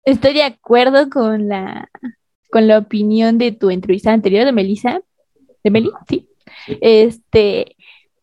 estoy 0.04 0.34
de 0.34 0.44
acuerdo 0.44 1.10
con 1.10 1.48
la, 1.48 1.90
con 2.52 2.68
la 2.68 2.78
opinión 2.78 3.38
de 3.38 3.52
tu 3.52 3.70
entrevista 3.70 4.12
anterior 4.12 4.46
de 4.46 4.52
Melissa, 4.52 5.02
de 5.64 5.70
Meli, 5.70 5.92
sí. 6.08 6.30
Este, 6.82 7.76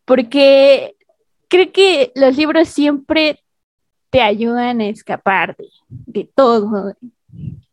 porque 0.05 0.95
creo 1.47 1.71
que 1.71 2.11
los 2.15 2.35
libros 2.35 2.67
siempre 2.67 3.43
te 4.09 4.21
ayudan 4.21 4.81
a 4.81 4.87
escapar 4.87 5.55
de, 5.57 5.67
de 5.89 6.29
todo. 6.33 6.95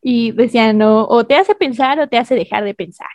Y 0.07 0.33
decían, 0.33 0.77
no, 0.77 1.07
o 1.07 1.25
te 1.25 1.35
hace 1.35 1.55
pensar 1.55 1.99
o 1.99 2.09
te 2.09 2.19
hace 2.19 2.35
dejar 2.35 2.63
de 2.63 2.75
pensar. 2.75 3.09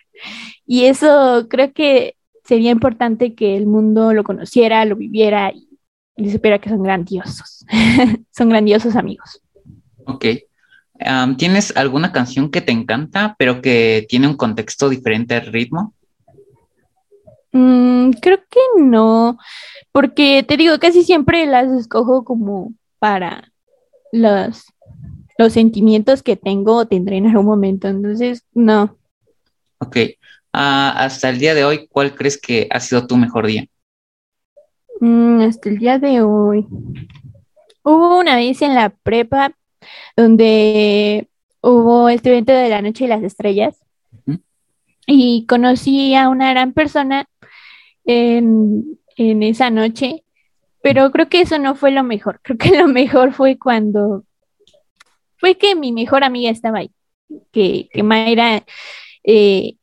Y 0.65 0.85
eso 0.85 1.45
creo 1.47 1.71
que 1.71 2.15
sería 2.43 2.71
importante 2.71 3.35
que 3.35 3.55
el 3.55 3.67
mundo 3.67 4.11
lo 4.11 4.23
conociera, 4.23 4.83
lo 4.85 4.95
viviera 4.95 5.51
y, 5.53 5.69
y 6.17 6.31
supiera 6.31 6.57
que 6.57 6.69
son 6.69 6.81
grandiosos. 6.81 7.63
son 8.31 8.49
grandiosos 8.49 8.95
amigos. 8.95 9.39
Ok. 10.05 10.25
Um, 10.99 11.37
¿Tienes 11.37 11.77
alguna 11.77 12.11
canción 12.11 12.49
que 12.49 12.61
te 12.61 12.71
encanta, 12.71 13.35
pero 13.37 13.61
que 13.61 14.07
tiene 14.09 14.27
un 14.27 14.35
contexto 14.35 14.89
diferente 14.89 15.35
al 15.35 15.45
ritmo? 15.45 15.93
Mm, 17.51 18.11
creo 18.21 18.39
que 18.49 18.59
no, 18.81 19.37
porque 19.91 20.43
te 20.47 20.57
digo, 20.57 20.77
casi 20.79 21.03
siempre 21.03 21.45
las 21.45 21.71
escojo 21.71 22.23
como 22.23 22.73
para 22.99 23.51
los, 24.11 24.65
los 25.39 25.53
sentimientos 25.53 26.21
que 26.21 26.35
tengo 26.35 26.75
o 26.75 26.85
tendré 26.85 27.15
en 27.15 27.27
algún 27.27 27.45
momento, 27.45 27.87
entonces 27.87 28.43
no. 28.53 28.97
Ok. 29.77 29.95
Uh, 30.53 30.91
hasta 30.95 31.29
el 31.29 31.39
día 31.39 31.53
de 31.53 31.63
hoy, 31.63 31.87
¿cuál 31.87 32.13
crees 32.13 32.37
que 32.37 32.67
ha 32.69 32.81
sido 32.81 33.07
tu 33.07 33.15
mejor 33.15 33.47
día? 33.47 33.65
Mm, 34.99 35.39
hasta 35.39 35.69
el 35.69 35.77
día 35.77 35.97
de 35.97 36.21
hoy. 36.23 36.67
Hubo 37.83 38.19
una 38.19 38.35
vez 38.35 38.61
en 38.61 38.75
la 38.75 38.89
prepa 38.89 39.53
donde 40.17 41.29
hubo 41.61 42.09
este 42.09 42.31
evento 42.31 42.51
de 42.51 42.67
la 42.67 42.81
noche 42.81 43.05
y 43.05 43.07
las 43.07 43.23
estrellas 43.23 43.77
y 45.07 45.45
conocí 45.45 46.15
a 46.15 46.27
una 46.27 46.49
gran 46.49 46.73
persona 46.73 47.29
en, 48.03 48.99
en 49.15 49.43
esa 49.43 49.69
noche, 49.69 50.25
pero 50.83 51.11
creo 51.11 51.29
que 51.29 51.39
eso 51.39 51.59
no 51.59 51.75
fue 51.75 51.91
lo 51.91 52.03
mejor. 52.03 52.41
Creo 52.43 52.57
que 52.57 52.77
lo 52.77 52.89
mejor 52.89 53.31
fue 53.31 53.57
cuando 53.57 54.25
fue 55.39 55.57
que 55.57 55.75
mi 55.75 55.91
mejor 55.91 56.23
amiga 56.23 56.49
estaba 56.49 56.79
ahí, 56.79 56.91
que, 57.51 57.89
que 57.91 58.03
Mayra 58.03 58.63
eh, 59.23 59.75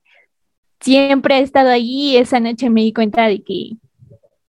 siempre 0.81 1.37
ha 1.37 1.39
estado 1.39 1.71
ahí 1.71 2.13
y 2.13 2.17
esa 2.17 2.41
noche 2.41 2.71
me 2.71 2.83
di 2.83 2.93
cuenta 2.93 3.27
de 3.27 3.43
que, 3.43 3.71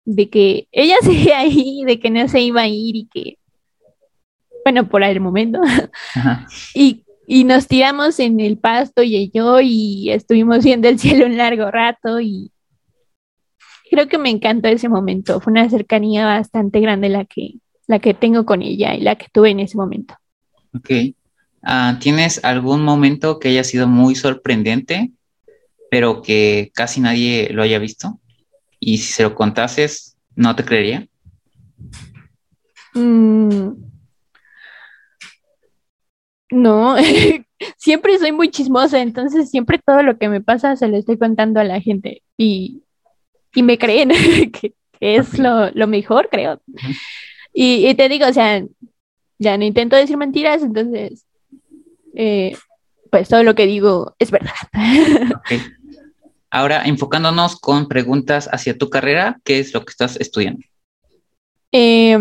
de 0.05 0.29
que 0.29 0.69
ella 0.73 0.97
seguía 1.03 1.39
ahí, 1.39 1.85
de 1.87 2.01
que 2.01 2.11
no 2.11 2.29
se 2.29 2.41
iba 2.41 2.63
a 2.63 2.69
ir 2.69 2.97
y 2.97 3.09
que, 3.13 3.39
bueno, 4.65 4.89
por 4.89 5.03
el 5.03 5.21
momento, 5.21 5.61
Ajá. 6.15 6.47
y, 6.75 7.05
y 7.27 7.45
nos 7.45 7.69
tiramos 7.69 8.19
en 8.21 8.41
el 8.41 8.59
pasto 8.59 9.03
y 9.03 9.31
yo 9.33 9.61
y 9.61 10.11
estuvimos 10.11 10.65
viendo 10.65 10.89
el 10.89 10.99
cielo 10.99 11.27
un 11.27 11.37
largo 11.37 11.71
rato 11.71 12.21
y 12.21 12.51
creo 13.91 14.09
que 14.09 14.19
me 14.19 14.31
encantó 14.31 14.69
ese 14.69 14.89
momento. 14.89 15.41
Fue 15.41 15.53
una 15.53 15.69
cercanía 15.71 16.27
bastante 16.27 16.81
grande 16.81 17.09
la 17.09 17.25
que, 17.25 17.55
la 17.87 17.99
que 18.01 18.15
tengo 18.15 18.45
con 18.45 18.63
ella 18.63 18.95
y 18.95 19.01
la 19.01 19.17
que 19.17 19.27
tuve 19.33 19.51
en 19.51 19.61
ese 19.61 19.77
momento. 19.77 20.15
Ok. 20.77 21.15
Ah, 21.63 21.99
¿Tienes 22.01 22.45
algún 22.45 22.83
momento 22.83 23.39
que 23.39 23.49
haya 23.49 23.65
sido 23.65 23.89
muy 23.89 24.15
sorprendente, 24.15 25.11
pero 25.91 26.23
que 26.23 26.71
casi 26.75 27.01
nadie 27.01 27.49
lo 27.51 27.63
haya 27.63 27.79
visto? 27.79 28.21
Y 28.79 28.99
si 28.99 29.13
se 29.13 29.23
lo 29.25 29.35
contases, 29.35 30.17
no 30.35 30.55
te 30.55 30.65
creería. 30.65 31.09
Mm, 32.95 33.73
no, 36.51 36.97
siempre 37.77 38.19
soy 38.19 38.33
muy 38.33 38.51
chismosa, 38.51 39.01
entonces 39.01 39.51
siempre 39.51 39.81
todo 39.85 40.03
lo 40.03 40.19
que 40.19 40.29
me 40.29 40.41
pasa 40.41 40.77
se 40.77 40.89
lo 40.89 40.97
estoy 40.97 41.19
contando 41.19 41.61
a 41.61 41.65
la 41.65 41.81
gente 41.81 42.23
y, 42.37 42.83
y 43.55 43.63
me 43.63 43.79
creen 43.79 44.11
que, 44.53 44.75
que 45.01 45.17
es 45.17 45.39
lo, 45.39 45.71
lo 45.73 45.87
mejor, 45.87 46.29
creo. 46.31 46.61
Y, 47.53 47.89
y 47.89 47.95
te 47.95 48.09
digo, 48.09 48.27
o 48.29 48.33
sea, 48.33 48.63
ya 49.39 49.57
no 49.59 49.65
intento 49.65 49.97
decir 49.97 50.17
mentiras, 50.17 50.63
entonces, 50.63 51.25
eh, 52.15 52.57
pues 53.11 53.29
todo 53.29 53.43
lo 53.43 53.55
que 53.55 53.67
digo 53.67 54.15
es 54.19 54.31
verdad. 54.31 54.53
Ahora, 56.51 56.85
enfocándonos 56.85 57.59
con 57.61 57.89
preguntas 57.89 58.49
hacia 58.51 58.79
tu 58.79 58.89
carrera, 58.89 59.39
¿qué 59.45 59.59
es 59.59 59.75
lo 59.75 59.85
que 59.85 59.91
estás 59.91 60.17
estudiando? 60.19 60.61
Eh, 61.73 62.17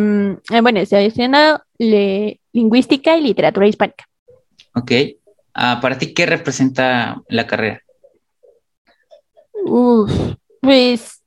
bueno, 0.61 0.79
estoy 0.79 1.05
estudiando 1.05 1.61
le- 1.77 2.41
lingüística 2.51 3.15
y 3.17 3.21
literatura 3.21 3.67
hispánica. 3.67 4.05
Ok. 4.73 4.91
Ah, 5.53 5.79
para 5.81 5.97
ti, 5.97 6.13
¿qué 6.13 6.25
representa 6.25 7.21
la 7.29 7.47
carrera? 7.47 7.81
Uf, 9.63 10.11
pues 10.61 11.23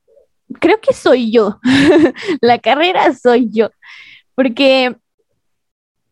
creo 0.60 0.80
que 0.80 0.92
soy 0.92 1.30
yo. 1.32 1.58
La 2.40 2.58
carrera 2.58 3.14
soy 3.14 3.48
yo. 3.50 3.70
Porque 4.34 4.96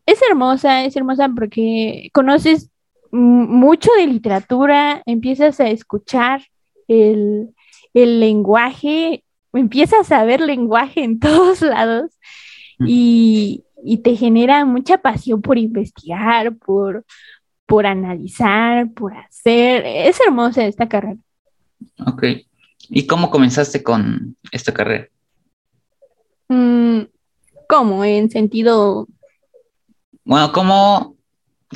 es 0.07 0.19
hermosa, 0.27 0.85
es 0.85 0.95
hermosa 0.95 1.29
porque 1.29 2.09
conoces 2.13 2.71
mucho 3.11 3.91
de 3.97 4.07
literatura, 4.07 5.03
empiezas 5.05 5.59
a 5.59 5.69
escuchar 5.69 6.41
el, 6.87 7.53
el 7.93 8.19
lenguaje, 8.19 9.23
empiezas 9.53 10.11
a 10.11 10.23
ver 10.23 10.39
lenguaje 10.41 11.03
en 11.03 11.19
todos 11.19 11.61
lados 11.61 12.11
y, 12.79 13.65
y 13.83 13.97
te 13.97 14.15
genera 14.15 14.63
mucha 14.63 14.97
pasión 14.99 15.41
por 15.41 15.57
investigar, 15.57 16.55
por, 16.55 17.05
por 17.65 17.85
analizar, 17.85 18.89
por 18.93 19.13
hacer. 19.13 19.83
Es 19.85 20.19
hermosa 20.25 20.65
esta 20.65 20.87
carrera. 20.87 21.19
Ok. 22.05 22.23
¿Y 22.89 23.05
cómo 23.07 23.29
comenzaste 23.29 23.83
con 23.83 24.37
esta 24.53 24.73
carrera? 24.73 25.09
Mm, 26.47 27.01
¿Cómo? 27.67 28.05
En 28.05 28.29
sentido, 28.29 29.07
Bueno, 30.27 30.51
¿cómo 30.51 31.15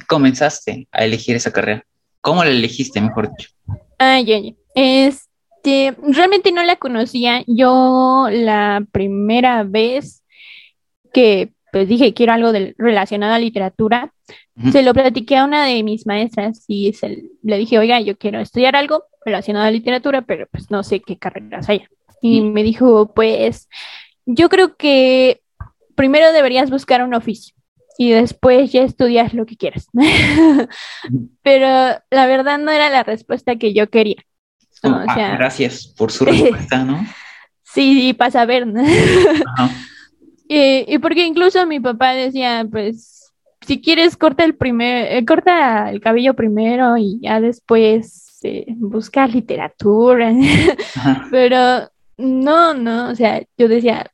comenzaste 0.09 0.85
a 0.91 1.05
elegir 1.05 1.37
esa 1.37 1.51
carrera? 1.53 1.85
¿Cómo 2.19 2.43
la 2.43 2.49
elegiste, 2.49 2.99
mejor 2.99 3.29
dicho? 3.29 3.49
ah, 3.97 4.19
ya, 4.19 4.39
ya. 4.39 4.51
Este, 4.75 5.95
realmente 6.01 6.51
no 6.51 6.61
la 6.63 6.75
conocía. 6.75 7.43
Yo 7.47 8.27
la 8.29 8.85
primera 8.91 9.63
vez 9.63 10.21
que 11.13 11.53
pues 11.71 11.87
dije 11.87 12.13
quiero 12.13 12.33
algo 12.33 12.51
del- 12.51 12.75
relacionado 12.77 13.33
a 13.33 13.39
literatura, 13.39 14.13
se 14.71 14.83
lo 14.83 14.93
platiqué 14.93 15.37
a 15.37 15.45
una 15.45 15.65
de 15.65 15.81
mis 15.83 16.05
maestras 16.05 16.65
y 16.67 16.91
se- 16.91 17.29
le 17.41 17.57
dije, 17.57 17.79
oiga, 17.79 18.01
yo 18.01 18.17
quiero 18.17 18.41
estudiar 18.41 18.75
algo 18.75 19.05
relacionado 19.25 19.65
a 19.65 19.71
literatura, 19.71 20.23
pero 20.23 20.45
pues 20.51 20.69
no 20.69 20.83
sé 20.83 20.99
qué 20.99 21.17
carreras 21.17 21.69
haya. 21.69 21.87
Y 22.21 22.41
me 22.41 22.61
dijo, 22.63 23.13
pues 23.13 23.69
yo 24.25 24.49
creo 24.49 24.75
que 24.75 25.41
primero 25.95 26.33
deberías 26.33 26.69
buscar 26.69 27.01
un 27.01 27.13
oficio 27.13 27.55
y 27.97 28.11
después 28.11 28.71
ya 28.71 28.83
estudias 28.83 29.33
lo 29.33 29.45
que 29.45 29.57
quieras. 29.57 29.87
Pero 31.43 31.67
la 32.09 32.25
verdad 32.27 32.57
no 32.57 32.71
era 32.71 32.89
la 32.89 33.03
respuesta 33.03 33.55
que 33.57 33.73
yo 33.73 33.89
quería. 33.89 34.23
O 34.83 34.89
ah, 34.89 35.13
sea- 35.13 35.35
gracias 35.37 35.87
por 35.87 36.11
su 36.11 36.25
respuesta, 36.25 36.83
¿no? 36.83 37.05
Sí, 37.63 37.93
sí, 37.93 38.13
pasa 38.13 38.41
a 38.41 38.45
ver. 38.45 38.67
¿no? 38.67 38.83
Y, 40.53 40.83
y 40.93 40.97
porque 40.99 41.25
incluso 41.25 41.65
mi 41.65 41.79
papá 41.79 42.11
decía, 42.11 42.67
pues, 42.69 43.31
si 43.65 43.79
quieres, 43.79 44.17
corta 44.17 44.43
el 44.43 44.55
primer, 44.55 45.13
eh, 45.13 45.23
corta 45.25 45.89
el 45.89 46.01
cabello 46.01 46.33
primero 46.33 46.97
y 46.97 47.19
ya 47.21 47.39
después 47.39 48.37
eh, 48.43 48.65
busca 48.75 49.27
literatura. 49.27 50.33
Pero 51.31 51.89
no, 52.17 52.73
no, 52.73 53.11
o 53.11 53.15
sea, 53.15 53.41
yo 53.57 53.69
decía, 53.69 54.11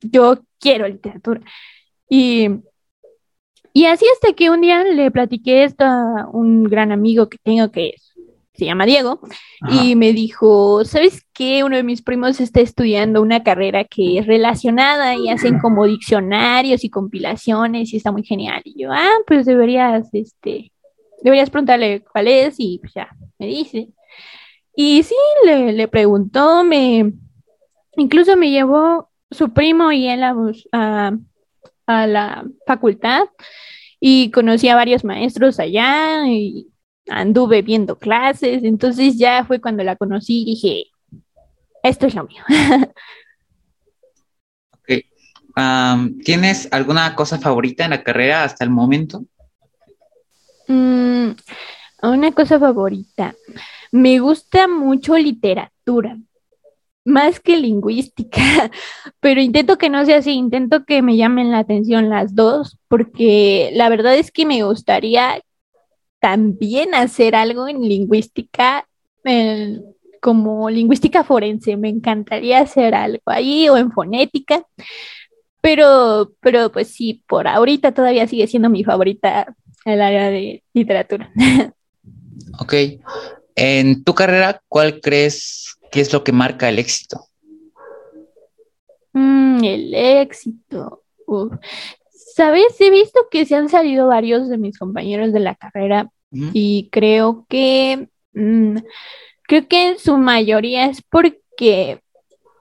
yo 0.00 0.44
quiero 0.60 0.86
literatura. 0.86 1.40
Y, 2.08 2.50
y 3.74 3.84
así 3.84 4.06
hasta 4.14 4.32
que 4.32 4.48
un 4.48 4.62
día 4.62 4.82
le 4.84 5.10
platiqué 5.10 5.64
esto 5.64 5.84
a 5.84 6.26
un 6.32 6.64
gran 6.64 6.92
amigo 6.92 7.28
que 7.28 7.36
tengo 7.42 7.70
que 7.70 7.90
es 7.90 8.14
se 8.54 8.66
llama 8.66 8.86
Diego, 8.86 9.18
y 9.68 9.96
me 9.96 10.12
dijo, 10.12 10.84
¿sabes 10.84 11.26
qué? 11.32 11.64
Uno 11.64 11.76
de 11.76 11.82
mis 11.82 12.02
primos 12.02 12.40
está 12.40 12.60
estudiando 12.60 13.20
una 13.20 13.42
carrera 13.42 13.82
que 13.82 14.18
es 14.18 14.26
relacionada 14.26 15.16
y 15.16 15.28
hacen 15.28 15.58
como 15.58 15.86
diccionarios 15.86 16.84
y 16.84 16.88
compilaciones 16.88 17.92
y 17.92 17.96
está 17.96 18.12
muy 18.12 18.22
genial. 18.22 18.62
Y 18.64 18.80
yo, 18.80 18.92
ah, 18.92 19.10
pues 19.26 19.44
deberías, 19.44 20.08
este, 20.12 20.70
deberías 21.22 21.50
preguntarle 21.50 22.04
cuál 22.12 22.28
es 22.28 22.54
y 22.58 22.78
pues 22.78 22.94
ya, 22.94 23.08
me 23.40 23.46
dice. 23.46 23.88
Y 24.76 25.02
sí, 25.02 25.16
le, 25.44 25.72
le 25.72 25.88
preguntó, 25.88 26.62
me, 26.62 27.12
incluso 27.96 28.36
me 28.36 28.52
llevó 28.52 29.10
su 29.32 29.52
primo 29.52 29.90
y 29.90 30.06
él 30.06 30.22
a, 30.22 30.36
a 30.72 31.18
la 31.86 32.44
facultad 32.66 33.24
y 34.00 34.30
conocí 34.30 34.68
a 34.68 34.76
varios 34.76 35.04
maestros 35.04 35.58
allá 35.60 36.26
y 36.28 36.68
anduve 37.08 37.62
viendo 37.62 37.98
clases, 37.98 38.64
entonces 38.64 39.18
ya 39.18 39.44
fue 39.44 39.60
cuando 39.60 39.84
la 39.84 39.96
conocí 39.96 40.42
y 40.42 40.44
dije, 40.44 40.84
esto 41.82 42.06
es 42.06 42.14
lo 42.14 42.24
mío. 42.24 42.42
¿Tienes 46.24 46.68
alguna 46.72 47.14
cosa 47.14 47.38
favorita 47.38 47.84
en 47.84 47.90
la 47.90 48.02
carrera 48.02 48.44
hasta 48.44 48.64
el 48.64 48.70
momento? 48.70 49.24
Mm, 50.66 51.30
una 52.02 52.32
cosa 52.32 52.58
favorita. 52.58 53.34
Me 53.92 54.18
gusta 54.18 54.66
mucho 54.66 55.16
literatura, 55.16 56.18
más 57.04 57.40
que 57.40 57.56
lingüística, 57.56 58.40
pero 59.20 59.40
intento 59.40 59.78
que 59.78 59.90
no 59.90 60.04
sea 60.04 60.18
así, 60.18 60.32
intento 60.32 60.84
que 60.84 61.02
me 61.02 61.16
llamen 61.16 61.50
la 61.50 61.58
atención 61.58 62.08
las 62.08 62.34
dos, 62.34 62.78
porque 62.88 63.70
la 63.74 63.88
verdad 63.88 64.16
es 64.16 64.30
que 64.30 64.46
me 64.46 64.62
gustaría 64.62 65.42
también 66.20 66.94
hacer 66.94 67.34
algo 67.34 67.68
en 67.68 67.82
lingüística, 67.82 68.86
como 70.20 70.70
lingüística 70.70 71.24
forense, 71.24 71.76
me 71.76 71.90
encantaría 71.90 72.60
hacer 72.60 72.94
algo 72.94 73.22
ahí 73.26 73.68
o 73.68 73.76
en 73.76 73.92
fonética, 73.92 74.64
pero, 75.60 76.32
pero 76.40 76.72
pues 76.72 76.88
sí, 76.88 77.22
por 77.26 77.46
ahorita 77.46 77.92
todavía 77.92 78.26
sigue 78.26 78.46
siendo 78.46 78.70
mi 78.70 78.84
favorita 78.84 79.54
el 79.84 80.00
área 80.00 80.30
de 80.30 80.62
literatura. 80.72 81.30
Ok. 82.60 82.74
En 83.56 84.04
tu 84.04 84.14
carrera, 84.14 84.60
¿cuál 84.68 85.00
crees 85.00 85.73
que 85.94 86.00
es 86.00 86.12
lo 86.12 86.24
que 86.24 86.32
marca 86.32 86.68
el 86.68 86.80
éxito? 86.80 87.28
Mm, 89.12 89.62
el 89.62 89.94
éxito. 89.94 91.04
Sabes, 92.10 92.80
he 92.80 92.90
visto 92.90 93.28
que 93.30 93.46
se 93.46 93.54
han 93.54 93.68
salido 93.68 94.08
varios 94.08 94.48
de 94.48 94.58
mis 94.58 94.76
compañeros 94.76 95.32
de 95.32 95.38
la 95.38 95.54
carrera 95.54 96.10
y 96.32 96.88
creo 96.90 97.46
que, 97.48 98.08
mm, 98.32 98.78
creo 99.44 99.68
que 99.68 99.90
en 99.90 99.98
su 100.00 100.16
mayoría 100.16 100.86
es 100.86 101.00
porque 101.00 102.00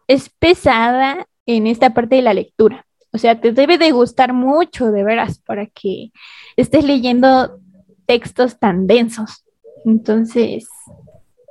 es 0.08 0.30
pesada 0.30 1.26
en 1.48 1.66
esta 1.66 1.92
parte 1.92 2.18
de 2.18 2.22
la 2.22 2.36
lectura. 2.36 2.86
O 3.12 3.18
sea, 3.18 3.42
te 3.42 3.52
debe 3.52 3.80
de 3.80 3.92
gustar 3.92 4.32
mucho, 4.32 4.92
de 4.92 5.04
veras, 5.04 5.40
para 5.40 5.66
que 5.66 6.12
estés 6.56 6.84
leyendo 6.84 7.60
textos 8.06 8.60
tan 8.60 8.86
densos. 8.86 9.44
Entonces, 9.86 10.68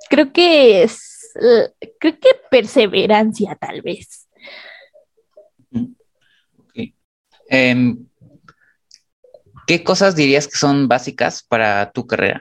creo 0.09 0.33
que 0.33 0.85
es, 0.85 1.12
eh, 1.37 1.93
creo 1.99 2.19
que 2.19 2.31
perseverancia 2.51 3.57
tal 3.57 3.83
vez. 3.83 4.29
Em, 7.49 8.07
¿Qué 9.67 9.85
cosas 9.85 10.17
dirías 10.17 10.49
que 10.49 10.57
son 10.57 10.89
básicas 10.89 11.43
para 11.43 11.91
tu 11.93 12.07
carrera? 12.07 12.41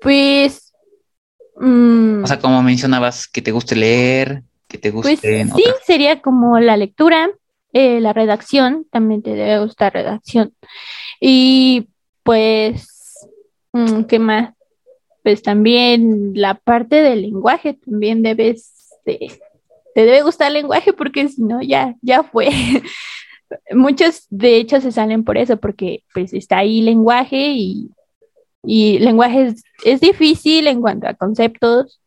Pues... 0.00 0.72
Mm, 1.56 2.24
o 2.24 2.26
sea, 2.26 2.38
como 2.38 2.62
mencionabas, 2.62 3.28
que 3.28 3.42
te 3.42 3.52
guste 3.52 3.76
leer, 3.76 4.42
que 4.66 4.78
te 4.78 4.90
guste... 4.90 5.18
Pues, 5.20 5.52
sí, 5.54 5.64
sería 5.84 6.22
como 6.22 6.58
la 6.58 6.76
lectura, 6.76 7.30
eh, 7.72 8.00
la 8.00 8.12
redacción, 8.12 8.86
también 8.90 9.22
te 9.22 9.34
debe 9.34 9.58
gustar 9.60 9.92
redacción. 9.92 10.54
Y 11.20 11.88
pues, 12.22 13.28
mm, 13.72 14.04
¿qué 14.04 14.18
más? 14.18 14.54
Pues 15.22 15.42
también 15.42 16.32
la 16.34 16.54
parte 16.54 16.96
del 16.96 17.22
lenguaje, 17.22 17.74
también 17.74 18.22
debes 18.22 18.80
te 19.94 20.04
debe 20.04 20.22
gustar 20.22 20.48
el 20.48 20.54
lenguaje 20.54 20.92
porque 20.92 21.28
si 21.28 21.42
no, 21.42 21.62
ya, 21.62 21.96
ya 22.02 22.22
fue. 22.22 22.48
Muchos 23.72 24.26
de 24.30 24.56
hecho 24.56 24.80
se 24.80 24.92
salen 24.92 25.24
por 25.24 25.36
eso, 25.36 25.56
porque 25.56 26.04
pues 26.14 26.32
está 26.32 26.58
ahí 26.58 26.82
lenguaje 26.82 27.50
y, 27.52 27.90
y 28.62 28.98
lenguaje 29.00 29.54
es, 29.84 30.00
difícil 30.00 30.68
en 30.68 30.80
cuanto 30.80 31.08
a 31.08 31.14
conceptos, 31.14 32.00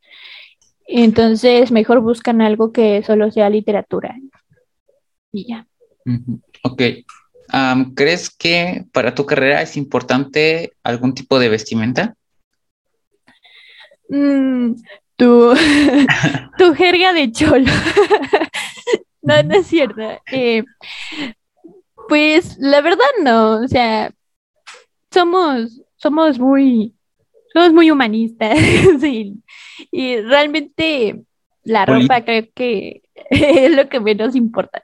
entonces 0.88 1.72
mejor 1.72 2.00
buscan 2.00 2.42
algo 2.42 2.72
que 2.72 3.04
solo 3.04 3.32
sea 3.32 3.50
literatura. 3.50 4.16
Y 5.32 5.48
ya. 5.48 5.68
Ok. 6.64 6.82
¿Crees 7.96 8.30
que 8.30 8.86
para 8.94 9.14
tu 9.14 9.26
carrera 9.26 9.62
es 9.62 9.76
importante 9.76 10.74
algún 10.84 11.14
tipo 11.14 11.40
de 11.40 11.50
vestimenta? 11.50 12.16
Mm, 14.14 14.76
tu, 15.16 15.56
tu 16.60 16.76
jerga 16.76 17.14
de 17.14 17.32
cholo. 17.32 17.66
No, 19.26 19.42
no 19.42 19.56
es 19.56 19.68
cierto. 19.68 20.02
Eh, 20.34 20.66
pues 22.10 22.58
la 22.60 22.82
verdad 22.82 23.06
no, 23.24 23.62
o 23.62 23.68
sea, 23.70 24.12
somos, 25.10 25.82
somos 25.96 26.38
muy, 26.38 26.94
somos 27.54 27.72
muy 27.72 27.90
humanistas, 27.90 28.60
sí. 29.00 29.42
Y 29.92 30.18
realmente 30.18 31.24
la 31.64 31.86
ropa 31.86 32.26
creo 32.26 32.50
que 32.54 33.04
es 33.30 33.74
lo 33.74 33.88
que 33.88 34.02
menos 34.02 34.36
importa. 34.36 34.84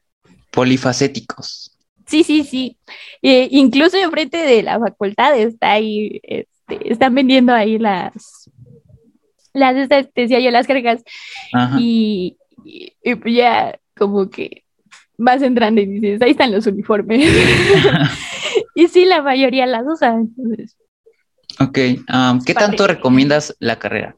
Polifacéticos. 0.51 1.77
Sí, 2.05 2.23
sí, 2.23 2.45
sí. 2.45 2.77
Eh, 3.21 3.49
incluso 3.51 3.97
enfrente 3.97 4.37
de 4.37 4.63
la 4.63 4.79
facultad 4.79 5.37
está 5.37 5.73
ahí, 5.73 6.21
este, 6.23 6.93
están 6.93 7.13
vendiendo 7.13 7.53
ahí 7.53 7.77
las, 7.77 8.49
las, 9.53 9.89
decía 10.15 10.39
yo, 10.39 10.51
las 10.51 10.67
cargas. 10.67 11.03
Y, 11.77 12.37
y, 12.63 12.93
y, 13.03 13.33
ya 13.33 13.79
como 13.97 14.29
que 14.29 14.63
vas 15.17 15.41
entrando 15.41 15.81
y 15.81 15.85
dices, 15.85 16.21
ahí 16.21 16.31
están 16.31 16.51
los 16.51 16.65
uniformes. 16.67 17.29
y 18.75 18.87
sí, 18.87 19.05
la 19.05 19.21
mayoría 19.21 19.65
las 19.65 19.85
usa. 19.85 20.13
Entonces. 20.13 20.77
Ok, 21.59 21.77
¿qué 22.45 22.53
tanto 22.53 22.87
recomiendas 22.87 23.55
la 23.59 23.77
carrera? 23.77 24.15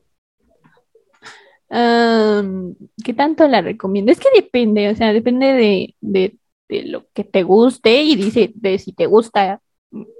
¿Qué 1.71 3.13
tanto 3.15 3.47
la 3.47 3.61
recomiendo? 3.61 4.11
Es 4.11 4.19
que 4.19 4.27
depende, 4.35 4.89
o 4.89 4.95
sea, 4.95 5.13
depende 5.13 5.53
de, 5.53 5.95
de, 6.01 6.37
lo 6.85 7.05
que 7.13 7.23
te 7.23 7.43
guste 7.43 8.03
y 8.03 8.15
dice 8.15 8.51
de 8.55 8.77
si 8.77 8.93
te 8.93 9.05
gusta 9.05 9.61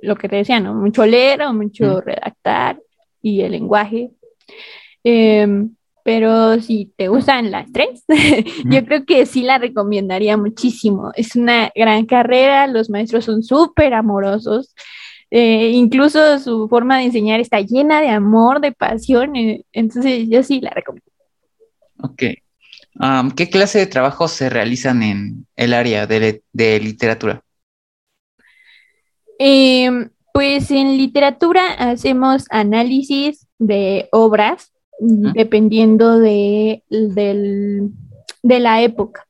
lo 0.02 0.16
que 0.16 0.28
te 0.28 0.38
decía, 0.38 0.60
¿no? 0.60 0.74
Mucho 0.74 1.06
leer 1.06 1.44
o 1.44 1.54
mucho 1.54 2.02
redactar 2.02 2.82
y 3.22 3.42
el 3.42 3.52
lenguaje. 3.52 4.12
Eh, 5.04 5.68
pero 6.04 6.60
si 6.62 6.92
te 6.98 7.08
gustan 7.08 7.52
las 7.52 7.72
tres, 7.72 8.04
yo 8.66 8.86
creo 8.86 9.06
que 9.06 9.26
sí 9.26 9.44
la 9.44 9.58
recomendaría 9.58 10.38
muchísimo. 10.38 11.12
Es 11.16 11.36
una 11.36 11.72
gran 11.76 12.06
carrera, 12.06 12.68
los 12.68 12.90
maestros 12.90 13.26
son 13.26 13.44
súper 13.44 13.94
amorosos, 13.94 14.74
eh, 15.30 15.70
incluso 15.70 16.40
su 16.40 16.68
forma 16.68 16.98
de 16.98 17.06
enseñar 17.06 17.40
está 17.40 17.62
llena 17.62 18.02
de 18.02 18.10
amor, 18.10 18.62
de 18.62 18.72
pasión, 18.72 19.36
eh, 19.36 19.64
entonces 19.72 20.28
yo 20.28 20.44
sí 20.44 20.60
la 20.60 20.72
recomiendo. 20.72 21.10
Ok. 22.04 22.24
¿Qué 23.36 23.50
clase 23.50 23.80
de 23.80 23.86
trabajos 23.88 24.32
se 24.32 24.50
realizan 24.50 25.02
en 25.02 25.48
el 25.56 25.74
área 25.74 26.08
de, 26.08 26.42
literatura? 26.54 27.42
Em, 29.40 30.10
pues 30.34 30.70
en 30.72 30.98
literatura 30.98 31.68
hacemos 31.74 32.46
análisis 32.50 33.48
de 33.58 34.10
obras 34.12 34.71
dependiendo 35.02 36.20
de, 36.20 36.84
de 36.90 38.60
la 38.60 38.82
época. 38.82 39.26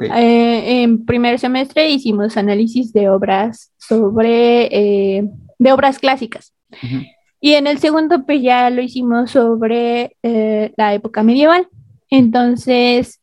Eh, 0.00 0.82
en 0.82 1.04
primer 1.04 1.38
semestre 1.40 1.90
hicimos 1.90 2.36
análisis 2.36 2.92
de 2.92 3.08
obras 3.08 3.72
sobre, 3.76 4.68
eh, 4.70 5.28
de 5.58 5.72
obras 5.72 5.98
clásicas. 5.98 6.54
Y 7.40 7.54
en 7.54 7.66
el 7.66 7.78
segundo, 7.78 8.24
pues 8.24 8.42
ya 8.42 8.70
lo 8.70 8.80
hicimos 8.80 9.32
sobre 9.32 10.16
eh, 10.22 10.72
la 10.76 10.94
época 10.94 11.22
medieval. 11.22 11.68
Entonces, 12.10 13.18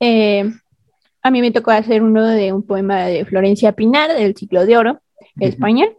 a 1.21 1.31
mí 1.31 1.41
me 1.41 1.51
tocó 1.51 1.71
hacer 1.71 2.03
uno 2.03 2.25
de 2.25 2.53
un 2.53 2.63
poema 2.63 3.05
de 3.05 3.25
Florencia 3.25 3.71
Pinar, 3.71 4.13
del 4.13 4.35
ciclo 4.35 4.65
de 4.65 4.77
oro, 4.77 4.99
español. 5.39 5.97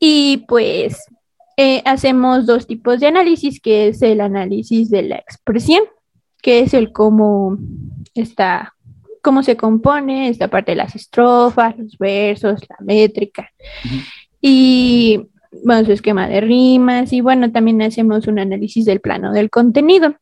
Y 0.00 0.44
pues 0.48 1.04
eh, 1.56 1.82
hacemos 1.84 2.46
dos 2.46 2.66
tipos 2.66 3.00
de 3.00 3.06
análisis, 3.06 3.60
que 3.60 3.88
es 3.88 4.02
el 4.02 4.20
análisis 4.20 4.90
de 4.90 5.02
la 5.02 5.16
expresión, 5.16 5.82
que 6.40 6.60
es 6.60 6.74
el 6.74 6.92
cómo 6.92 7.58
está, 8.14 8.74
cómo 9.22 9.42
se 9.42 9.56
compone 9.56 10.28
esta 10.28 10.48
parte 10.48 10.72
de 10.72 10.76
las 10.76 10.94
estrofas, 10.94 11.76
los 11.78 11.98
versos, 11.98 12.60
la 12.68 12.76
métrica. 12.80 13.50
Y 14.40 15.28
bueno, 15.62 15.84
su 15.84 15.92
esquema 15.92 16.28
de 16.28 16.40
rimas 16.40 17.12
y 17.12 17.20
bueno, 17.20 17.52
también 17.52 17.82
hacemos 17.82 18.26
un 18.26 18.38
análisis 18.38 18.84
del 18.84 19.00
plano 19.00 19.32
del 19.32 19.50
contenido. 19.50 20.16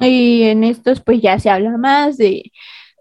Y 0.00 0.44
en 0.44 0.64
estos 0.64 1.00
pues 1.00 1.20
ya 1.20 1.38
se 1.38 1.50
habla 1.50 1.76
más 1.76 2.16
de, 2.16 2.50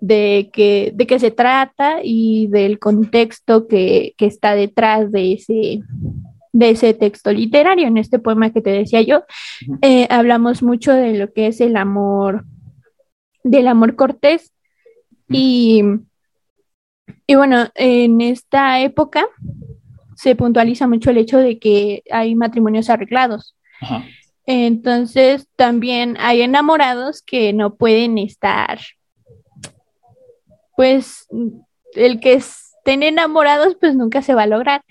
de, 0.02 0.50
que, 0.52 0.92
de 0.94 1.08
qué 1.08 1.18
se 1.18 1.32
trata 1.32 2.02
y 2.04 2.48
del 2.48 2.78
contexto 2.78 3.68
que, 3.68 4.14
que 4.18 4.26
está 4.26 4.54
detrás 4.54 5.12
de 5.12 5.34
ese, 5.34 5.82
de 6.54 6.70
ese 6.70 6.94
texto 6.94 7.32
literario. 7.34 7.88
En 7.88 7.98
este 7.98 8.20
poema 8.20 8.52
que 8.52 8.62
te 8.62 8.70
decía 8.70 9.02
yo, 9.02 9.24
eh, 9.82 10.08
hablamos 10.10 10.64
mucho 10.64 10.94
de 10.94 11.18
lo 11.18 11.34
que 11.34 11.48
es 11.48 11.60
el 11.60 11.76
amor, 11.76 12.46
del 13.44 13.68
amor 13.68 13.96
cortés. 13.96 14.54
Y, 15.30 15.84
y 17.28 17.36
bueno, 17.36 17.68
en 17.76 18.22
esta 18.22 18.80
época 18.80 19.26
se 20.16 20.36
puntualiza 20.36 20.88
mucho 20.88 21.10
el 21.10 21.18
hecho 21.18 21.40
de 21.40 21.60
que 21.60 22.04
hay 22.12 22.36
matrimonios 22.36 22.90
arreglados. 22.90 23.58
Entonces, 24.46 25.48
también 25.56 26.16
hay 26.20 26.42
enamorados 26.42 27.22
que 27.22 27.52
no 27.54 27.76
pueden 27.76 28.18
estar, 28.18 28.80
pues, 30.76 31.28
el 31.96 32.20
que 32.20 32.34
estén 32.34 33.04
enamorados, 33.04 33.76
pues 33.80 33.96
nunca 33.96 34.22
se 34.22 34.34
va 34.34 34.44
a 34.44 34.48
lograr. 34.48 34.84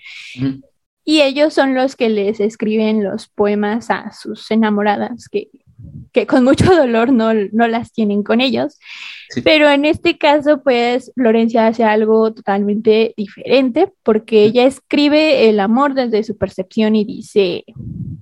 Y 1.05 1.21
ellos 1.21 1.53
son 1.53 1.75
los 1.75 1.95
que 1.95 2.09
les 2.09 2.39
escriben 2.39 3.03
los 3.03 3.27
poemas 3.27 3.89
a 3.89 4.11
sus 4.13 4.49
enamoradas, 4.51 5.27
que, 5.27 5.49
que 6.11 6.25
con 6.25 6.43
mucho 6.43 6.65
dolor 6.75 7.11
no, 7.11 7.33
no 7.33 7.67
las 7.67 7.91
tienen 7.91 8.23
con 8.23 8.41
ellos. 8.41 8.79
Pero 9.43 9.69
en 9.69 9.85
este 9.85 10.17
caso, 10.17 10.61
pues 10.61 11.11
Florencia 11.15 11.67
hace 11.67 11.83
algo 11.83 12.33
totalmente 12.33 13.13
diferente 13.17 13.91
porque 14.03 14.43
ella 14.43 14.65
escribe 14.65 15.49
el 15.49 15.59
amor 15.59 15.93
desde 15.93 16.23
su 16.23 16.37
percepción 16.37 16.95
y 16.95 17.03
dice 17.03 17.65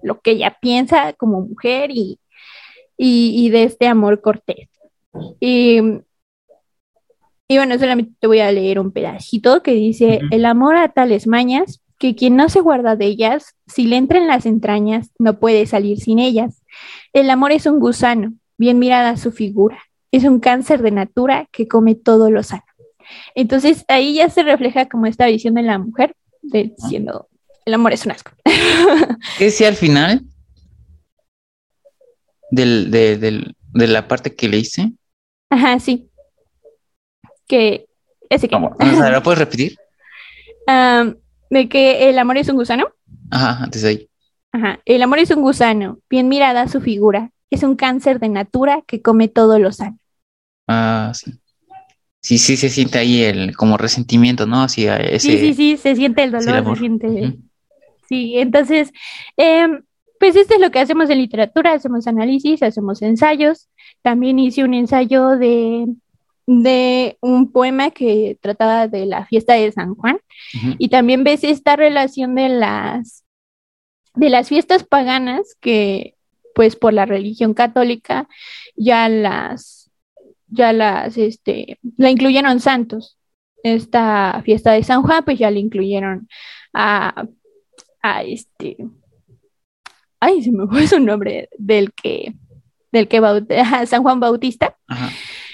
lo 0.01 0.21
que 0.21 0.31
ella 0.31 0.57
piensa 0.61 1.13
como 1.13 1.41
mujer 1.41 1.91
y, 1.91 2.19
y, 2.97 3.49
de 3.49 3.63
este 3.63 3.87
amor 3.87 4.21
cortés. 4.21 4.69
Y, 5.39 5.79
y, 7.47 7.57
bueno, 7.57 7.77
solamente 7.77 8.13
te 8.19 8.27
voy 8.27 8.39
a 8.39 8.51
leer 8.51 8.79
un 8.79 8.91
pedacito 8.91 9.61
que 9.61 9.73
dice, 9.73 10.21
el 10.31 10.45
amor 10.45 10.77
a 10.77 10.89
tales 10.89 11.27
mañas, 11.27 11.81
que 12.01 12.15
quien 12.15 12.35
no 12.35 12.49
se 12.49 12.59
guarda 12.59 12.97
de 12.97 13.05
ellas, 13.05 13.55
si 13.67 13.85
le 13.85 13.95
entra 13.95 14.17
en 14.17 14.27
las 14.27 14.45
entrañas, 14.45 15.11
no 15.19 15.39
puede 15.39 15.65
salir 15.67 15.99
sin 16.01 16.19
ellas. 16.19 16.61
El 17.13 17.29
amor 17.29 17.53
es 17.53 17.65
un 17.65 17.79
gusano, 17.79 18.33
bien 18.57 18.77
mirada 18.77 19.15
su 19.15 19.31
figura 19.31 19.79
es 20.11 20.25
un 20.25 20.39
cáncer 20.39 20.81
de 20.81 20.91
natura 20.91 21.47
que 21.51 21.67
come 21.67 21.95
todo 21.95 22.29
lo 22.29 22.43
sano. 22.43 22.63
Entonces 23.33 23.85
ahí 23.87 24.15
ya 24.15 24.29
se 24.29 24.43
refleja 24.43 24.87
como 24.87 25.05
esta 25.05 25.25
visión 25.25 25.55
de 25.55 25.63
la 25.63 25.79
mujer, 25.79 26.15
diciendo, 26.41 27.29
el 27.65 27.73
amor 27.73 27.93
es 27.93 28.05
un 28.05 28.11
asco. 28.11 28.31
¿Qué 29.37 29.45
decía 29.45 29.69
al 29.69 29.75
final 29.75 30.21
del, 32.51 32.91
de, 32.91 33.87
la 33.87 34.07
parte 34.07 34.35
que 34.35 34.47
le 34.47 34.57
hice? 34.57 34.91
Ajá, 35.49 35.79
sí. 35.79 36.09
Que 37.47 37.85
ese 38.29 38.47
que. 38.47 38.55
¿Lo 38.55 39.23
puedes 39.23 39.39
repetir? 39.39 39.77
de 41.51 41.69
que 41.69 42.09
el 42.09 42.17
amor 42.17 42.37
es 42.37 42.49
un 42.49 42.55
gusano. 42.55 42.87
Ajá, 43.29 43.63
antes 43.63 43.83
de 43.83 43.89
ahí. 43.89 44.09
Ajá, 44.53 44.79
el 44.85 45.03
amor 45.03 45.19
es 45.19 45.29
un 45.31 45.41
gusano, 45.41 45.99
bien 46.09 46.27
mirada 46.27 46.67
su 46.67 46.81
figura, 46.81 47.31
es 47.49 47.63
un 47.63 47.75
cáncer 47.75 48.19
de 48.19 48.29
natura 48.29 48.83
que 48.87 49.01
come 49.01 49.27
todo 49.27 49.59
lo 49.59 49.71
sano. 49.71 49.99
Ah, 50.67 51.11
sí. 51.13 51.33
Sí, 52.21 52.37
sí 52.37 52.55
se 52.55 52.69
siente 52.69 52.99
ahí 52.99 53.23
el 53.23 53.55
como 53.55 53.77
resentimiento, 53.77 54.45
¿no? 54.45 54.61
Hacia 54.63 54.97
ese, 54.97 55.31
sí, 55.31 55.37
sí, 55.37 55.53
sí, 55.53 55.77
se 55.77 55.95
siente 55.95 56.23
el 56.23 56.31
dolor, 56.31 56.75
se 56.75 56.79
siente. 56.79 57.39
Sí, 58.07 58.37
entonces, 58.37 58.91
em, 59.37 59.81
pues 60.19 60.35
esto 60.35 60.53
es 60.53 60.61
lo 60.61 60.69
que 60.69 60.79
hacemos 60.79 61.09
en 61.09 61.17
literatura, 61.17 61.73
hacemos 61.73 62.07
análisis, 62.07 62.61
hacemos 62.61 63.01
ensayos. 63.01 63.69
También 64.03 64.37
hice 64.37 64.63
un 64.63 64.73
ensayo 64.73 65.29
de, 65.29 65.87
de 66.59 67.17
un 67.21 67.51
poema 67.51 67.91
que 67.91 68.37
trataba 68.41 68.87
de 68.87 69.05
la 69.05 69.25
fiesta 69.25 69.53
de 69.53 69.71
San 69.71 69.95
Juan. 69.95 70.19
Y 70.77 70.89
también 70.89 71.23
ves 71.23 71.43
esta 71.43 71.75
relación 71.75 72.35
de 72.35 72.49
las 72.49 73.23
de 74.13 74.29
las 74.29 74.49
fiestas 74.49 74.83
paganas 74.83 75.55
que 75.61 76.15
pues 76.53 76.75
por 76.75 76.93
la 76.93 77.05
religión 77.05 77.53
católica 77.53 78.27
ya 78.75 79.07
las 79.07 79.81
ya 80.51 80.73
las, 80.73 81.17
este, 81.17 81.79
la 81.97 82.11
incluyeron 82.11 82.59
santos. 82.59 83.17
Esta 83.63 84.41
fiesta 84.43 84.73
de 84.73 84.83
San 84.83 85.01
Juan, 85.01 85.23
pues 85.23 85.39
ya 85.39 85.49
le 85.49 85.59
incluyeron 85.59 86.27
a, 86.73 87.25
a 88.01 88.23
este, 88.23 88.77
ay, 90.19 90.43
se 90.43 90.51
me 90.51 90.67
fue 90.67 90.87
su 90.87 90.99
nombre 90.99 91.49
del 91.57 91.93
que, 91.93 92.33
del 92.91 93.07
que 93.07 93.21
San 93.87 94.03
Juan 94.03 94.19
Bautista. 94.19 94.77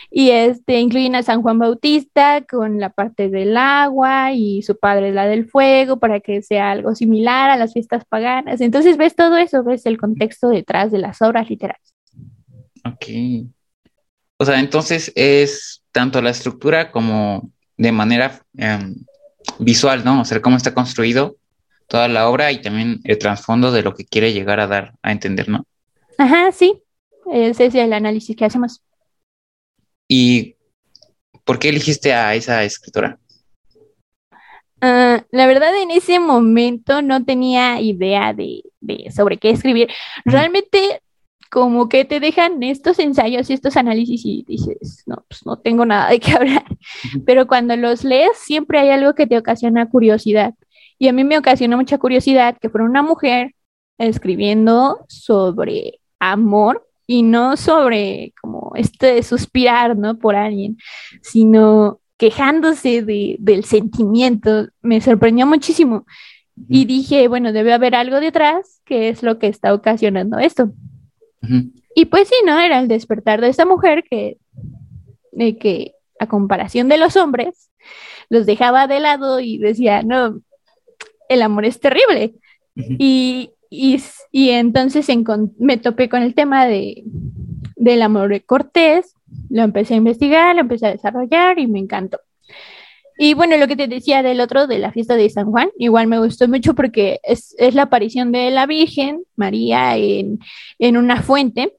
Y 0.09 0.29
este, 0.29 0.79
incluyen 0.79 1.15
a 1.15 1.23
San 1.23 1.41
Juan 1.41 1.59
Bautista 1.59 2.41
con 2.45 2.79
la 2.79 2.89
parte 2.89 3.29
del 3.29 3.57
agua 3.57 4.31
y 4.31 4.61
su 4.61 4.77
padre 4.77 5.11
la 5.11 5.27
del 5.27 5.49
fuego 5.49 5.99
para 5.99 6.21
que 6.21 6.41
sea 6.41 6.71
algo 6.71 6.95
similar 6.95 7.49
a 7.49 7.57
las 7.57 7.73
fiestas 7.73 8.05
paganas. 8.05 8.61
Entonces 8.61 8.97
ves 8.97 9.15
todo 9.15 9.37
eso, 9.37 9.63
ves 9.63 9.85
el 9.85 9.97
contexto 9.97 10.47
detrás 10.49 10.91
de 10.91 10.99
las 10.99 11.21
obras 11.21 11.49
literarias. 11.49 11.93
Ok. 12.85 13.05
O 14.37 14.45
sea, 14.45 14.59
entonces 14.59 15.11
es 15.15 15.83
tanto 15.91 16.21
la 16.21 16.29
estructura 16.29 16.91
como 16.91 17.51
de 17.75 17.91
manera 17.91 18.41
em, 18.55 18.95
visual, 19.59 20.05
¿no? 20.05 20.21
O 20.21 20.25
sea, 20.25 20.41
cómo 20.41 20.57
está 20.57 20.73
construido 20.73 21.37
toda 21.87 22.07
la 22.07 22.29
obra 22.29 22.51
y 22.51 22.61
también 22.61 22.99
el 23.03 23.17
trasfondo 23.17 23.71
de 23.71 23.81
lo 23.81 23.93
que 23.93 24.05
quiere 24.05 24.33
llegar 24.33 24.59
a 24.59 24.67
dar 24.67 24.93
a 25.01 25.11
entender, 25.11 25.49
¿no? 25.49 25.65
Ajá, 26.17 26.51
sí. 26.51 26.81
Ese 27.31 27.65
es 27.65 27.75
el 27.75 27.93
análisis 27.93 28.35
que 28.35 28.45
hacemos. 28.45 28.81
¿Y 30.07 30.55
por 31.43 31.59
qué 31.59 31.69
elegiste 31.69 32.13
a 32.13 32.35
esa 32.35 32.63
escritora? 32.63 33.19
Ah, 34.81 35.23
la 35.31 35.47
verdad, 35.47 35.75
en 35.81 35.91
ese 35.91 36.19
momento 36.19 37.01
no 37.01 37.25
tenía 37.25 37.81
idea 37.81 38.33
de, 38.33 38.63
de 38.79 39.11
sobre 39.11 39.37
qué 39.37 39.49
escribir. 39.49 39.89
Realmente 40.23 41.01
como 41.49 41.87
que 41.89 42.05
te 42.05 42.19
dejan 42.19 42.61
estos 42.61 42.99
ensayos 42.99 43.49
y 43.49 43.53
estos 43.53 43.77
análisis 43.77 44.21
y 44.25 44.43
dices, 44.47 45.03
no, 45.05 45.23
pues 45.27 45.45
no 45.45 45.57
tengo 45.57 45.85
nada 45.85 46.09
de 46.09 46.19
qué 46.19 46.31
hablar. 46.35 46.65
Pero 47.25 47.47
cuando 47.47 47.75
los 47.75 48.03
lees, 48.03 48.37
siempre 48.37 48.79
hay 48.79 48.89
algo 48.89 49.13
que 49.13 49.27
te 49.27 49.37
ocasiona 49.37 49.89
curiosidad. 49.89 50.53
Y 50.99 51.07
a 51.07 51.13
mí 51.13 51.23
me 51.23 51.37
ocasionó 51.37 51.77
mucha 51.77 51.97
curiosidad 51.97 52.57
que 52.59 52.69
fuera 52.69 52.85
una 52.85 53.03
mujer 53.03 53.53
escribiendo 53.97 55.05
sobre 55.07 55.99
amor 56.19 56.86
y 57.07 57.23
no 57.23 57.55
sobre 57.55 58.33
como 58.39 58.73
este 58.75 59.23
suspirar, 59.23 59.97
¿no? 59.97 60.19
Por 60.19 60.35
alguien, 60.35 60.77
sino 61.21 62.01
quejándose 62.17 63.01
de, 63.01 63.37
del 63.39 63.63
sentimiento. 63.63 64.67
Me 64.81 64.99
sorprendió 64.99 65.47
muchísimo. 65.47 66.05
Y 66.69 66.85
dije, 66.85 67.27
bueno, 67.27 67.53
debe 67.53 67.71
haber 67.71 67.95
algo 67.95 68.19
detrás 68.19 68.81
que 68.83 69.09
es 69.09 69.21
lo 69.23 69.37
que 69.37 69.47
está 69.47 69.73
ocasionando 69.73 70.39
esto. 70.39 70.71
Y 71.95 72.05
pues 72.05 72.27
sí, 72.27 72.35
¿no? 72.45 72.59
Era 72.59 72.79
el 72.79 72.87
despertar 72.87 73.41
de 73.41 73.49
esta 73.49 73.65
mujer 73.65 74.03
que, 74.09 74.37
que 75.59 75.93
a 76.19 76.27
comparación 76.27 76.89
de 76.89 76.97
los 76.97 77.15
hombres, 77.15 77.69
los 78.29 78.45
dejaba 78.45 78.87
de 78.87 78.99
lado 78.99 79.39
y 79.39 79.57
decía, 79.57 80.01
no, 80.03 80.41
el 81.29 81.41
amor 81.41 81.65
es 81.65 81.79
terrible. 81.79 82.33
y, 82.75 83.51
y, 83.69 84.01
y, 84.31 84.49
entonces 84.51 85.07
me 85.57 85.77
topé 85.77 86.09
con 86.09 86.21
el 86.21 86.33
tema 86.33 86.65
de, 86.65 87.03
del 87.75 88.01
amor 88.01 88.29
de 88.29 88.41
Cortés, 88.41 89.13
lo 89.49 89.63
empecé 89.63 89.93
a 89.93 89.97
investigar, 89.97 90.55
lo 90.55 90.61
empecé 90.61 90.87
a 90.87 90.91
desarrollar 90.91 91.59
y 91.59 91.67
me 91.67 91.79
encantó. 91.79 92.19
Y 93.17 93.33
bueno, 93.33 93.57
lo 93.57 93.67
que 93.67 93.75
te 93.75 93.87
decía 93.87 94.21
del 94.21 94.39
otro, 94.41 94.67
de 94.67 94.77
la 94.77 94.91
fiesta 94.91 95.15
de 95.15 95.29
San 95.29 95.49
Juan, 95.49 95.69
igual 95.77 96.05
me 96.07 96.19
gustó 96.19 96.47
mucho 96.47 96.75
porque 96.75 97.19
es, 97.23 97.55
la 97.73 97.83
aparición 97.83 98.31
de 98.31 98.51
la 98.51 98.67
Virgen 98.67 99.23
María 99.35 99.97
en, 99.97 100.39
una 100.79 101.21
fuente, 101.23 101.73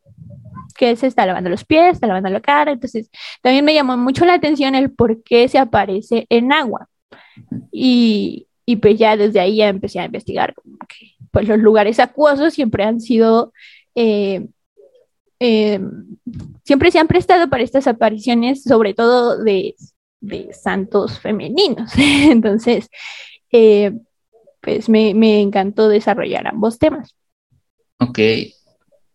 que 0.76 0.96
se 0.96 1.06
está 1.06 1.26
lavando 1.26 1.50
los 1.50 1.64
pies, 1.64 1.92
está 1.92 2.06
lavando 2.08 2.28
la 2.28 2.40
cara, 2.40 2.72
entonces 2.72 3.10
también 3.42 3.64
me 3.64 3.74
llamó 3.74 3.96
mucho 3.96 4.24
la 4.24 4.34
atención 4.34 4.74
el 4.74 4.90
por 4.90 5.22
qué 5.22 5.48
se 5.48 5.58
aparece 5.58 6.26
en 6.28 6.52
agua. 6.52 6.88
Y, 7.70 8.46
pues 8.82 8.98
ya 8.98 9.16
desde 9.16 9.40
ahí 9.40 9.56
ya 9.56 9.68
empecé 9.68 10.00
a 10.00 10.06
investigar, 10.06 10.54
que 10.88 11.17
pues 11.30 11.48
los 11.48 11.58
lugares 11.58 12.00
acuosos 12.00 12.54
siempre 12.54 12.84
han 12.84 13.00
sido... 13.00 13.52
Eh, 13.94 14.46
eh, 15.40 15.80
siempre 16.64 16.90
se 16.90 16.98
han 16.98 17.06
prestado 17.06 17.48
para 17.48 17.62
estas 17.62 17.86
apariciones, 17.86 18.64
sobre 18.64 18.92
todo 18.92 19.42
de 19.42 19.76
de 20.20 20.52
santos 20.52 21.18
femeninos. 21.20 21.92
Entonces, 21.96 22.88
eh, 23.52 23.92
pues 24.60 24.88
me, 24.88 25.40
encantó 25.40 25.88
desarrollar 25.88 26.46
ambos 26.46 26.78
temas. 26.78 27.14
Ok, 28.00 28.18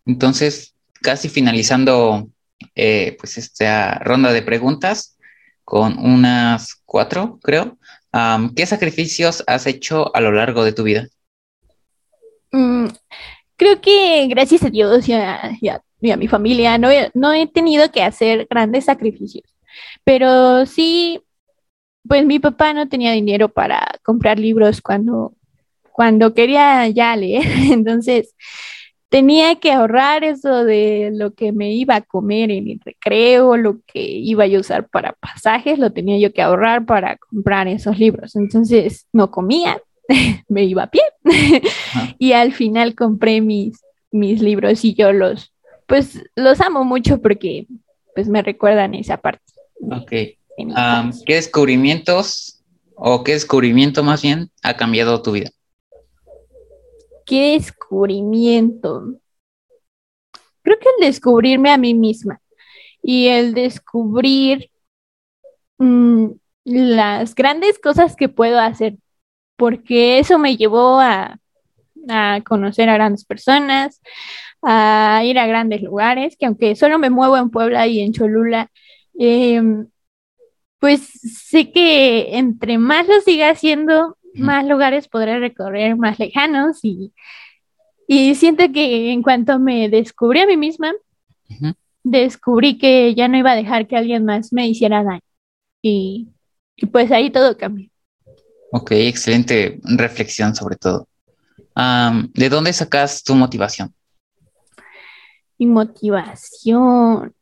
entonces, 0.04 0.74
casi 1.00 1.28
finalizando 1.28 2.28
pues 2.74 3.38
esta 3.38 3.98
ronda 4.00 4.32
de 4.32 4.42
preguntas 4.42 5.16
con 5.64 5.98
unas 5.98 6.74
cuatro, 6.84 7.38
creo. 7.42 7.78
¿Qué 8.54 8.66
sacrificios 8.66 9.42
has 9.46 9.66
hecho 9.66 10.14
a 10.14 10.20
lo 10.20 10.32
largo 10.32 10.64
de 10.64 10.72
tu 10.72 10.82
vida? 10.82 11.08
Mm, 12.54 12.86
creo 13.56 13.80
que 13.80 14.28
gracias 14.28 14.62
a 14.62 14.70
Dios 14.70 15.08
y 15.08 15.12
a, 15.12 15.82
mi 16.16 16.28
familia 16.28 16.78
no 16.78 16.88
he, 17.32 17.46
tenido 17.48 17.90
que 17.90 18.02
hacer 18.02 18.46
grandes 18.48 18.84
sacrificios, 18.84 19.44
pero 20.04 20.64
sí, 20.66 21.20
pues 22.08 22.24
mi 22.24 22.38
papá 22.38 22.72
no 22.72 22.88
tenía 22.88 23.12
dinero 23.12 23.48
para 23.48 23.84
comprar 24.04 24.38
libros 24.38 24.80
cuando, 24.80 25.34
cuando 25.92 26.34
quería 26.34 26.86
ya 26.88 27.16
leer, 27.16 27.44
entonces 27.72 28.34
tenía 29.08 29.56
que 29.56 29.72
ahorrar 29.72 30.22
eso 30.22 30.64
de 30.64 31.10
lo 31.12 31.34
que 31.34 31.52
me 31.52 31.72
iba 31.72 31.96
a 31.96 32.02
comer 32.02 32.52
en 32.52 32.68
el 32.68 32.80
recreo, 32.84 33.56
lo 33.56 33.80
que 33.86 34.00
iba 34.00 34.44
a 34.44 34.60
usar 34.60 34.88
para 34.88 35.14
pasajes, 35.14 35.78
lo 35.80 35.92
tenía 35.92 36.18
yo 36.18 36.32
que 36.32 36.42
ahorrar 36.42 36.86
para 36.86 37.16
comprar 37.16 37.66
esos 37.66 37.98
libros, 37.98 38.36
entonces 38.36 39.08
no 39.12 39.32
comía, 39.32 39.80
me 40.48 40.64
iba 40.64 40.84
a 40.84 40.90
pie 40.90 41.02
Ajá. 41.24 42.14
y 42.18 42.32
al 42.32 42.52
final 42.52 42.94
compré 42.94 43.40
mis, 43.40 43.80
mis 44.10 44.40
libros 44.40 44.84
y 44.84 44.94
yo 44.94 45.12
los, 45.12 45.52
pues 45.86 46.22
los 46.36 46.60
amo 46.60 46.84
mucho 46.84 47.20
porque 47.20 47.66
pues 48.14 48.28
me 48.28 48.42
recuerdan 48.42 48.94
esa 48.94 49.16
parte. 49.16 49.42
Ok. 49.90 50.12
de. 50.56 51.24
¿qué 51.26 51.34
descubrimientos 51.34 52.62
o 52.94 53.24
qué 53.24 53.32
descubrimiento 53.32 54.02
más 54.02 54.22
bien 54.22 54.50
ha 54.62 54.76
cambiado 54.76 55.20
tu 55.20 55.32
vida? 55.32 55.50
¿Qué 57.26 57.52
descubrimiento? 57.52 59.14
Creo 60.62 60.78
que 60.78 60.88
el 60.98 61.06
descubrirme 61.06 61.70
a 61.70 61.78
mí 61.78 61.94
misma 61.94 62.40
y 63.02 63.28
el 63.28 63.54
descubrir 63.54 64.70
mm, 65.78 66.28
las 66.64 67.34
grandes 67.34 67.78
cosas 67.78 68.16
que 68.16 68.28
puedo 68.28 68.58
hacer, 68.58 68.96
porque 69.56 70.18
eso 70.18 70.38
me 70.38 70.56
llevó 70.56 71.00
a, 71.00 71.38
a 72.08 72.40
conocer 72.44 72.88
a 72.88 72.94
grandes 72.94 73.24
personas, 73.24 74.00
a 74.62 75.22
ir 75.24 75.38
a 75.38 75.46
grandes 75.46 75.82
lugares, 75.82 76.36
que 76.38 76.46
aunque 76.46 76.76
solo 76.76 76.98
me 76.98 77.10
muevo 77.10 77.36
en 77.36 77.50
Puebla 77.50 77.86
y 77.86 78.00
en 78.00 78.12
Cholula, 78.12 78.70
em, 79.18 79.88
pues 80.78 81.00
sé 81.02 81.72
que 81.72 82.36
entre 82.36 82.78
más 82.78 83.06
lo 83.08 83.20
siga 83.20 83.50
haciendo, 83.50 84.16
más 84.34 84.66
lugares 84.66 85.08
podré 85.08 85.38
recorrer 85.38 85.96
más 85.96 86.18
lejanos 86.18 86.80
y, 86.82 87.12
y 88.08 88.34
siento 88.34 88.64
que 88.72 89.12
en 89.12 89.22
cuanto 89.22 89.58
me 89.58 89.88
descubrí 89.88 90.40
a 90.40 90.46
mí 90.46 90.56
misma, 90.56 90.92
descubrí 92.02 92.76
que 92.78 93.14
ya 93.14 93.28
no 93.28 93.38
iba 93.38 93.52
a 93.52 93.56
dejar 93.56 93.86
que 93.86 93.96
alguien 93.96 94.24
más 94.24 94.52
me 94.52 94.68
hiciera 94.68 95.02
daño. 95.02 95.20
Y, 95.82 96.28
y 96.76 96.86
pues 96.86 97.10
ahí 97.12 97.30
todo 97.30 97.56
cambió. 97.56 97.88
Ok, 98.76 98.90
excelente 98.90 99.78
reflexión 99.84 100.52
sobre 100.56 100.74
todo. 100.74 101.06
¿de 102.34 102.48
dónde 102.48 102.72
sacas 102.72 103.22
tu 103.22 103.36
motivación? 103.36 103.94
Mi 105.56 105.66
motivación. 105.66 107.32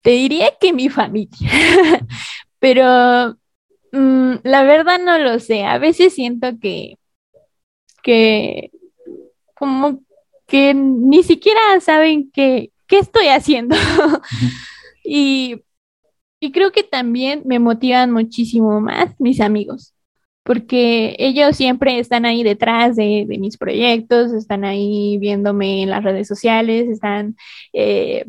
Te 0.00 0.10
diría 0.12 0.48
que 0.58 0.72
mi 0.72 0.88
familia, 0.88 1.38
pero 2.58 3.36
mm, 3.92 4.36
la 4.42 4.62
verdad 4.62 4.98
no 4.98 5.18
lo 5.18 5.38
sé. 5.40 5.64
A 5.64 5.76
veces 5.76 6.14
siento 6.14 6.58
que, 6.58 6.98
que 8.02 8.70
como 9.54 10.00
que 10.46 10.72
ni 10.72 11.22
siquiera 11.22 11.60
saben 11.82 12.30
qué, 12.32 12.72
qué 12.86 12.98
estoy 12.98 13.28
haciendo. 13.28 13.76
Y, 15.02 15.64
y 16.38 16.52
creo 16.52 16.70
que 16.70 16.84
también 16.84 17.42
me 17.44 17.58
motivan 17.58 18.12
muchísimo 18.12 18.80
más 18.80 19.18
mis 19.18 19.40
amigos, 19.40 19.92
porque 20.50 21.14
ellos 21.20 21.56
siempre 21.56 22.00
están 22.00 22.24
ahí 22.24 22.42
detrás 22.42 22.96
de, 22.96 23.24
mis 23.38 23.56
proyectos, 23.56 24.32
están 24.32 24.64
ahí 24.64 25.16
viéndome 25.16 25.84
en 25.84 25.90
las 25.90 26.02
redes 26.02 26.26
sociales, 26.26 26.88
están, 26.88 27.36
eh, 27.72 28.26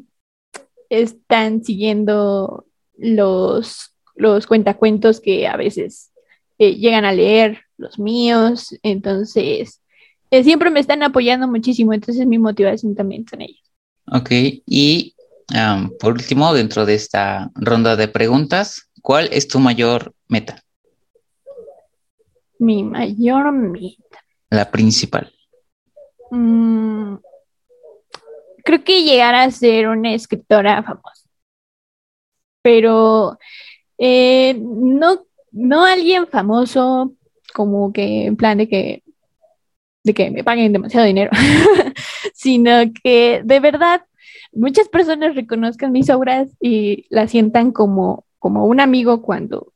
están 0.92 1.64
siguiendo 1.64 2.68
los, 2.96 3.96
los 4.14 4.46
cuentacuentos 4.46 5.20
que 5.20 5.48
a 5.48 5.58
veces 5.58 6.12
eh, 6.60 6.76
llegan 6.76 7.06
a 7.06 7.12
leer, 7.12 7.62
los 7.78 7.98
míos, 7.98 8.68
entonces 8.84 9.82
eh, 10.30 10.44
siempre 10.44 10.70
me 10.70 10.80
están 10.80 11.02
apoyando 11.02 11.48
muchísimo, 11.48 11.92
entonces 11.92 12.28
mi 12.28 12.38
motivación 12.38 12.94
también 12.94 13.26
son 13.28 13.42
ellos. 13.42 13.64
Ok, 14.06 14.30
y 14.68 15.16
por 16.00 16.14
último, 16.14 16.54
dentro 16.54 16.86
de 16.86 16.94
esta 16.94 17.50
ronda 17.56 17.96
de 17.96 18.08
preguntas, 18.08 18.92
¿cuál 19.02 19.28
es 19.32 19.48
tu 19.48 19.58
mayor 19.58 20.14
meta? 20.28 20.64
Mi 22.62 22.84
mayor 22.84 23.52
meta. 23.52 24.24
La 24.52 24.70
principal. 24.70 25.34
Mm, 26.30 27.16
creo 28.64 28.84
que 28.84 29.02
llegar 29.02 29.34
a 29.34 29.50
ser 29.50 29.88
una 29.88 30.14
escritora 30.14 30.84
famosa, 30.84 31.28
pero 32.62 33.40
eh, 33.98 34.54
no, 34.62 35.26
no 35.52 35.86
alguien 35.86 36.28
famoso 36.28 37.14
como 37.52 37.92
que 37.92 38.28
en 38.28 38.36
plan 38.36 38.60
de 38.60 38.70
que, 38.70 39.04
de 40.04 40.14
que 40.14 40.30
me 40.30 40.44
paguen 40.44 40.72
demasiado 40.72 41.08
dinero, 41.08 41.32
sino 42.36 42.72
que 43.04 43.42
de 43.44 43.60
verdad 43.60 44.06
muchas 44.54 44.88
personas 44.88 45.34
reconozcan 45.34 45.92
mis 45.92 46.12
obras 46.12 46.56
y 46.60 47.08
las 47.10 47.32
sientan 47.32 47.72
como, 47.72 48.28
como 48.38 48.68
un 48.68 48.80
amigo 48.80 49.24
cuando, 49.24 49.74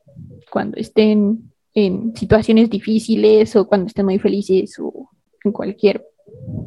cuando 0.52 0.78
estén 0.78 1.52
en 1.76 2.16
situaciones 2.16 2.70
difíciles 2.70 3.56
o 3.56 3.68
cuando 3.68 3.88
estén 3.88 4.06
muy 4.06 4.18
felices 4.18 4.78
o 4.80 5.10
en 5.44 5.52
cualquier 5.52 6.04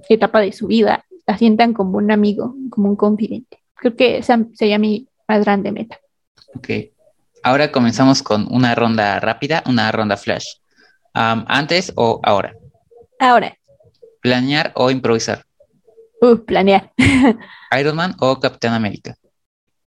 etapa 0.08 0.40
de 0.40 0.52
su 0.52 0.66
vida, 0.68 1.04
la 1.26 1.36
sientan 1.36 1.72
como 1.72 1.98
un 1.98 2.10
amigo, 2.12 2.54
como 2.70 2.88
un 2.90 2.96
confidente. 2.96 3.64
Creo 3.74 3.96
que 3.96 4.18
esa 4.18 4.46
sería 4.54 4.78
mi 4.78 5.08
más 5.26 5.44
grande 5.44 5.72
meta. 5.72 5.98
Ok. 6.54 6.68
Ahora 7.42 7.72
comenzamos 7.72 8.22
con 8.22 8.46
una 8.50 8.74
ronda 8.74 9.18
rápida, 9.20 9.62
una 9.66 9.90
ronda 9.90 10.16
flash. 10.16 10.46
¿antes 11.14 11.92
o 11.96 12.20
ahora? 12.22 12.54
Ahora, 13.18 13.56
¿Planear 14.20 14.72
o 14.74 14.90
improvisar? 14.90 15.44
uh, 16.22 16.36
planear. 16.36 16.92
¿Iron 17.80 17.96
Man 17.96 18.14
o 18.20 18.38
Capitán 18.38 18.74
América? 18.74 19.16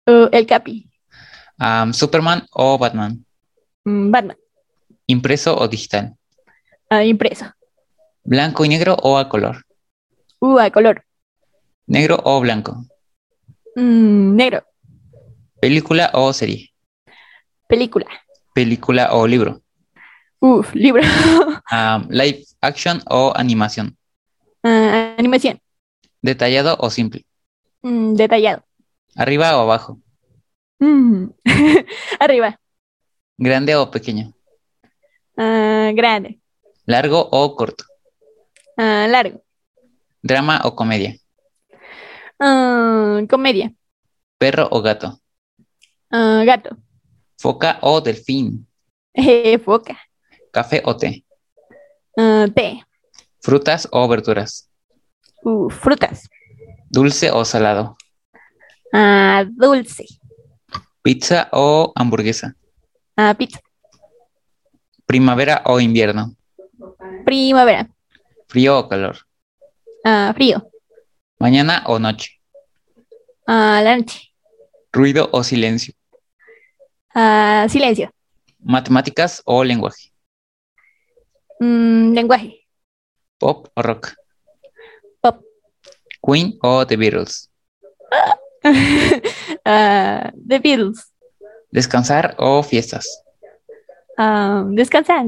Uh, 0.05 0.27
el 0.31 0.45
Capi, 0.45 0.89
¿Superman 1.93 2.45
o 2.51 2.77
Batman? 2.77 3.25
Mm, 3.85 4.11
Batman, 4.11 4.37
¿Impreso 5.07 5.55
o 5.57 5.67
digital? 5.67 6.15
Ah, 6.89 7.03
impreso. 7.03 7.45
¿Blanco 8.23 8.63
y 8.65 8.69
negro 8.69 8.95
o 9.01 9.17
a 9.17 9.27
color? 9.27 9.65
Uh, 10.39 10.59
a 10.59 10.69
color. 10.71 11.03
¿Negro 11.87 12.19
o 12.23 12.39
blanco? 12.39 12.85
Mm, 13.75 14.35
negro, 14.35 14.63
¿Película 15.59 16.11
o 16.13 16.31
serie? 16.33 16.71
película. 17.67 18.05
¿Película 18.53 19.13
o 19.13 19.25
libro? 19.27 19.61
Uf, 20.39 20.73
libro. 20.75 21.01
Am, 21.65 22.07
¿live 22.09 22.43
action 22.61 23.01
o 23.09 23.33
animación? 23.35 23.97
Ah, 24.63 25.15
animación. 25.17 25.59
¿Detallado 26.21 26.77
o 26.79 26.89
simple? 26.89 27.25
Mm, 27.81 28.13
detallado. 28.15 28.63
¿Arriba 29.15 29.57
o 29.57 29.61
abajo? 29.61 29.99
Mm, 30.79 31.27
Arriba. 32.19 32.59
¿Grande 33.37 33.75
o 33.75 33.89
pequeño? 33.89 34.32
Ah, 35.37 35.91
grande. 35.93 36.39
¿Largo 36.85 37.27
o 37.31 37.55
corto? 37.55 37.85
Ah, 38.77 39.07
largo. 39.09 39.43
¿Drama 40.21 40.61
o 40.63 40.75
comedia? 40.75 41.17
Ah, 42.39 43.21
comedia. 43.29 43.73
¿Perro 44.37 44.67
o 44.71 44.81
gato? 44.81 45.19
Gato. 46.09 46.77
¿Foca 47.37 47.79
o 47.81 47.99
delfín? 48.01 48.67
Eh, 49.13 49.57
foca. 49.57 49.99
¿Café 50.51 50.81
o 50.85 50.95
té? 50.95 51.25
Té. 52.53 52.83
¿Frutas 53.41 53.87
o 53.91 54.07
verduras? 54.07 54.69
Uh, 55.43 55.69
frutas. 55.69 56.29
¿Dulce 56.89 57.31
o 57.31 57.43
salado? 57.43 57.97
Dulce. 59.51 60.05
¿Pizza 61.01 61.49
o 61.51 61.91
hamburguesa? 61.95 62.55
Pizza. 63.37 63.59
¿Primavera 65.05 65.61
o 65.65 65.79
invierno? 65.79 66.35
Primavera. 67.25 67.89
¿Frío 68.47 68.79
o 68.79 68.87
calor? 68.87 69.17
Ah, 70.03 70.31
frío. 70.35 70.69
¿Mañana 71.39 71.83
o 71.87 71.99
noche? 71.99 72.39
Ah, 73.45 73.81
la 73.83 73.97
noche. 73.97 74.33
¿Ruido 74.91 75.29
o 75.31 75.43
silencio? 75.43 75.93
Ah, 77.13 77.65
silencio. 77.69 78.11
¿Matemáticas 78.59 79.41
o 79.45 79.63
lenguaje? 79.63 80.11
Mm, 81.59 82.13
lenguaje. 82.13 82.65
¿Pop 83.37 83.67
o 83.75 83.81
rock? 83.81 84.13
Pop. 85.21 85.43
¿Queen 86.25 86.57
o 86.61 86.85
The 86.85 86.95
Beatles? 86.95 87.49
The 89.63 90.59
Beatles. 90.59 91.11
¿Descansar 91.71 92.35
o 92.37 92.61
fiestas? 92.63 93.22
Ah, 94.17 94.63
descansar. 94.67 95.25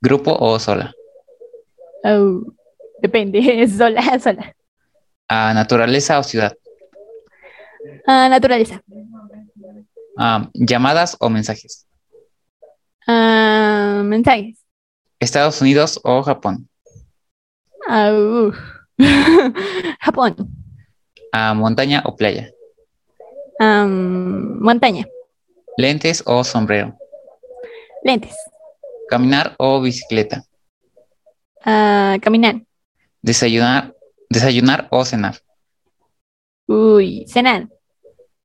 ¿Grupo 0.00 0.36
o 0.38 0.58
sola? 0.58 0.94
Oh, 2.04 2.42
depende, 3.00 3.66
sola, 3.78 4.18
sola. 4.20 4.54
Ah, 5.28 5.52
¿Naturaleza 5.54 6.18
o 6.18 6.22
ciudad? 6.22 6.56
Ah, 8.06 8.28
naturaleza. 8.28 8.80
Ah, 10.16 10.48
¿Llamadas 10.54 11.16
o 11.20 11.28
mensajes? 11.28 11.86
Ah, 13.06 14.02
mensajes. 14.04 14.58
¿Estados 15.18 15.60
Unidos 15.60 16.00
o 16.04 16.22
Japón? 16.22 16.68
Japón. 20.00 20.36
Ah, 21.32 21.54
¿Montaña 21.54 22.02
o 22.04 22.16
playa? 22.16 22.50
Am, 23.58 24.58
montaña. 24.60 25.06
¿Lentes 25.76 26.22
o 26.26 26.44
sombrero? 26.44 26.96
Lentes. 28.06 28.36
¿Caminar 29.08 29.56
o 29.58 29.80
bicicleta? 29.80 30.44
Ah, 31.64 32.16
caminar. 32.22 32.62
¿Desayunar, 33.20 33.96
desayunar 34.30 34.86
o 34.92 35.04
cenar? 35.04 35.40
Uy, 36.68 37.26
cenar. 37.26 37.68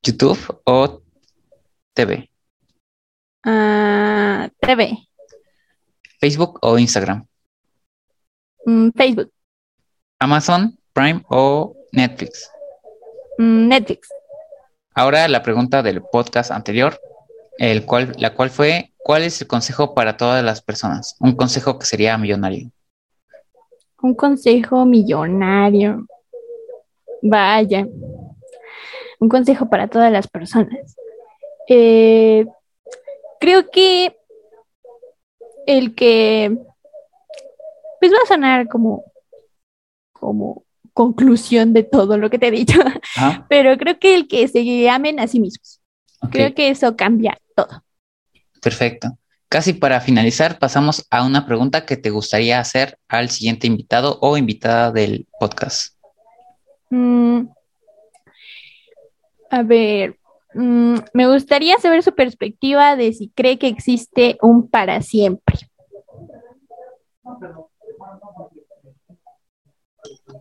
¿YouTube 0.02 0.40
o 0.64 1.04
TV? 1.94 2.32
Ah, 3.44 4.50
TV. 4.60 4.98
¿Facebook 6.20 6.58
o 6.64 6.80
Instagram? 6.80 7.28
Mm, 8.66 8.90
Facebook. 8.98 9.32
¿Amazon, 10.18 10.76
Prime 10.92 11.22
o 11.30 11.76
Netflix? 11.92 12.50
Mm, 13.38 13.68
Netflix. 13.68 14.10
Ahora 14.96 15.28
la 15.28 15.44
pregunta 15.44 15.84
del 15.84 16.02
podcast 16.02 16.50
anterior, 16.50 17.00
el 17.60 17.86
cual, 17.86 18.14
la 18.18 18.34
cual 18.34 18.50
fue, 18.50 18.91
¿cuál 19.04 19.24
es 19.24 19.42
el 19.42 19.48
consejo 19.48 19.94
para 19.94 20.18
todas 20.18 20.44
las 20.44 20.62
personas? 20.62 21.16
Un 21.20 21.36
consejo 21.36 21.78
que 21.80 21.86
sería 21.86 22.18
millonario. 22.18 22.72
Un 24.02 24.16
consejo 24.16 24.86
millonario. 24.86 26.06
Vaya. 27.22 27.88
Un 29.20 29.30
consejo 29.30 29.70
para 29.70 29.88
todas 29.88 30.12
las 30.12 30.28
personas. 30.28 30.96
Eh, 31.68 32.46
creo 33.40 33.70
que 33.70 34.18
el 35.68 35.94
que 35.94 36.58
pues 38.00 38.12
va 38.12 38.18
a 38.24 38.28
sonar 38.28 38.68
como 38.68 39.04
como 40.12 40.66
conclusión 40.94 41.74
de 41.74 41.84
todo 41.84 42.18
lo 42.18 42.30
que 42.30 42.38
te 42.40 42.48
he 42.48 42.52
dicho, 42.52 42.80
Ah, 43.18 43.46
pero 43.50 43.78
creo 43.78 43.98
que 44.00 44.16
el 44.16 44.28
que 44.28 44.48
se 44.48 44.90
amen 44.90 45.20
a 45.20 45.28
sí 45.28 45.40
mismos. 45.40 45.80
Creo 46.32 46.54
que 46.54 46.70
eso 46.70 46.96
cambia 46.96 47.38
todo. 47.56 47.84
Perfecto. 48.62 49.10
Casi 49.50 49.74
para 49.74 50.00
finalizar, 50.00 50.60
pasamos 50.60 51.06
a 51.10 51.26
una 51.26 51.46
pregunta 51.46 51.86
que 51.86 51.98
te 51.98 52.10
gustaría 52.10 52.60
hacer 52.60 52.98
al 53.10 53.30
siguiente 53.30 53.68
invitado 53.68 54.18
o 54.22 54.38
invitada 54.38 54.92
del 54.92 55.28
podcast. 55.40 55.98
Mm, 56.90 57.48
a 59.50 59.64
ver, 59.64 60.18
mm, 60.54 60.96
me 61.14 61.28
gustaría 61.28 61.78
saber 61.80 62.02
su 62.04 62.16
perspectiva 62.16 62.96
de 62.96 63.12
si 63.12 63.30
cree 63.30 63.60
que 63.60 63.68
existe 63.68 64.38
un 64.42 64.70
para 64.70 65.02
siempre. 65.02 65.58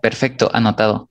Perfecto, 0.00 0.48
anotado. 0.52 1.10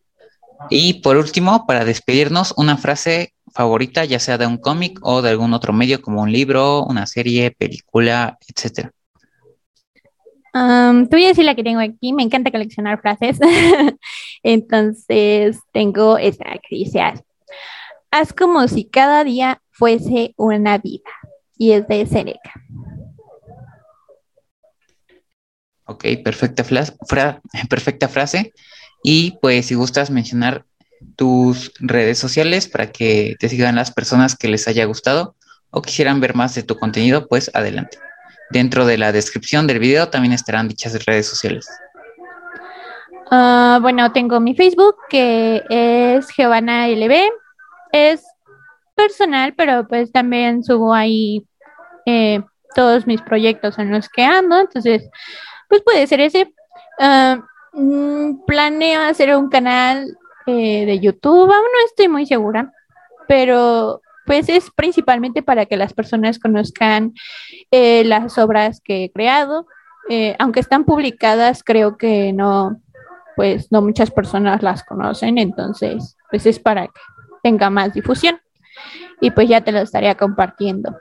Y 0.69 1.01
por 1.01 1.17
último, 1.17 1.65
para 1.65 1.85
despedirnos, 1.85 2.53
una 2.57 2.77
frase 2.77 3.33
favorita, 3.53 4.05
ya 4.05 4.19
sea 4.19 4.37
de 4.37 4.45
un 4.45 4.57
cómic 4.57 4.99
o 5.01 5.21
de 5.21 5.29
algún 5.29 5.53
otro 5.53 5.73
medio, 5.73 6.01
como 6.01 6.21
un 6.21 6.31
libro, 6.31 6.83
una 6.83 7.05
serie, 7.07 7.51
película, 7.51 8.37
etcétera. 8.47 8.91
Am, 10.53 11.07
te 11.07 11.15
voy 11.15 11.25
a 11.25 11.29
decir 11.29 11.45
la 11.45 11.55
que 11.55 11.63
tengo 11.63 11.79
aquí, 11.79 12.11
me 12.13 12.23
encanta 12.23 12.51
coleccionar 12.51 12.99
frases. 13.01 13.39
Entonces, 14.43 15.59
tengo 15.71 16.17
esta 16.17 16.45
que 16.67 16.75
dice, 16.75 17.01
haz, 18.11 18.33
como 18.33 18.67
si 18.67 18.85
cada 18.85 19.23
día 19.23 19.61
fuese 19.71 20.33
una 20.37 20.77
vida. 20.77 21.09
Y 21.57 21.71
es 21.71 21.87
de 21.87 22.05
Seneca. 22.05 22.53
Ok, 25.85 26.05
perfecta, 26.23 26.63
fra- 26.63 27.41
perfecta 27.69 28.07
frase. 28.07 28.53
Y 29.03 29.37
pues 29.41 29.67
si 29.67 29.75
gustas 29.75 30.11
mencionar 30.11 30.65
tus 31.15 31.71
redes 31.79 32.17
sociales 32.17 32.67
para 32.67 32.91
que 32.91 33.35
te 33.39 33.49
sigan 33.49 33.75
las 33.75 33.91
personas 33.91 34.35
que 34.35 34.49
les 34.49 34.67
haya 34.67 34.85
gustado 34.85 35.35
o 35.71 35.81
quisieran 35.81 36.19
ver 36.19 36.35
más 36.35 36.55
de 36.55 36.63
tu 36.63 36.77
contenido, 36.77 37.27
pues 37.27 37.51
adelante. 37.53 37.97
Dentro 38.49 38.85
de 38.85 38.97
la 38.97 39.11
descripción 39.11 39.67
del 39.67 39.79
video 39.79 40.09
también 40.09 40.33
estarán 40.33 40.67
dichas 40.67 41.05
redes 41.05 41.27
sociales. 41.27 41.67
Ah, 43.31 43.77
bueno, 43.81 44.11
tengo 44.11 44.39
mi 44.39 44.55
Facebook 44.55 44.95
que 45.07 45.63
es 45.69 46.27
Giovanna 46.35 46.87
LB. 46.87 47.13
Es 47.91 48.23
personal, 48.95 49.53
pero 49.55 49.87
pues 49.87 50.11
también 50.11 50.63
subo 50.63 50.93
ahí 50.93 51.45
eh, 52.05 52.41
todos 52.75 53.05
mis 53.05 53.21
proyectos 53.21 53.77
en 53.77 53.91
los 53.91 54.09
que 54.09 54.23
ando. 54.23 54.59
Entonces, 54.59 55.07
pues 55.67 55.83
puede 55.83 56.07
ser 56.07 56.21
ese. 56.21 56.51
Ah, 56.99 57.39
planeo 58.45 59.01
hacer 59.01 59.35
un 59.35 59.49
canal 59.49 60.17
eh, 60.45 60.85
de 60.85 60.99
YouTube. 60.99 61.51
Aún 61.51 61.65
no 61.73 61.85
estoy 61.85 62.07
muy 62.07 62.25
segura, 62.25 62.71
pero 63.27 64.01
pues 64.25 64.49
es 64.49 64.69
principalmente 64.71 65.43
para 65.43 65.65
que 65.65 65.77
las 65.77 65.93
personas 65.93 66.39
conozcan 66.39 67.13
eh, 67.71 68.03
las 68.05 68.37
obras 68.37 68.81
que 68.83 69.05
he 69.05 69.11
creado. 69.11 69.67
Eh, 70.09 70.35
aunque 70.39 70.59
están 70.59 70.85
publicadas, 70.85 71.63
creo 71.63 71.97
que 71.97 72.33
no, 72.33 72.81
pues 73.35 73.71
no 73.71 73.81
muchas 73.81 74.09
personas 74.09 74.63
las 74.63 74.83
conocen, 74.83 75.37
entonces 75.37 76.17
pues 76.31 76.45
es 76.45 76.59
para 76.59 76.87
que 76.87 77.01
tenga 77.43 77.69
más 77.69 77.93
difusión. 77.93 78.39
Y 79.21 79.31
pues 79.31 79.49
ya 79.49 79.61
te 79.61 79.71
lo 79.71 79.79
estaría 79.79 80.15
compartiendo, 80.15 80.97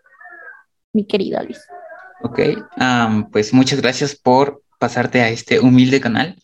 mi 0.92 1.06
querido 1.06 1.42
Luis. 1.42 1.60
Ok, 2.22 2.40
pues 3.30 3.54
muchas 3.54 3.80
gracias 3.80 4.14
por 4.14 4.62
pasarte 4.78 5.22
a 5.22 5.28
este 5.28 5.60
humilde 5.60 6.00
canal. 6.00 6.36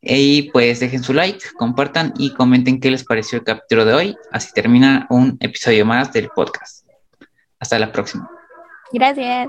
Y 0.00 0.50
pues 0.52 0.80
dejen 0.80 1.02
su 1.02 1.12
like, 1.12 1.44
compartan 1.56 2.14
y 2.16 2.32
comenten 2.32 2.80
qué 2.80 2.90
les 2.90 3.04
pareció 3.04 3.38
el 3.38 3.44
capítulo 3.44 3.84
de 3.84 3.94
hoy. 3.94 4.16
Así 4.30 4.52
termina 4.52 5.06
un 5.10 5.36
episodio 5.40 5.84
más 5.84 6.12
del 6.12 6.28
podcast. 6.28 6.86
Hasta 7.58 7.78
la 7.78 7.90
próxima. 7.90 8.30
Gracias. 8.92 9.48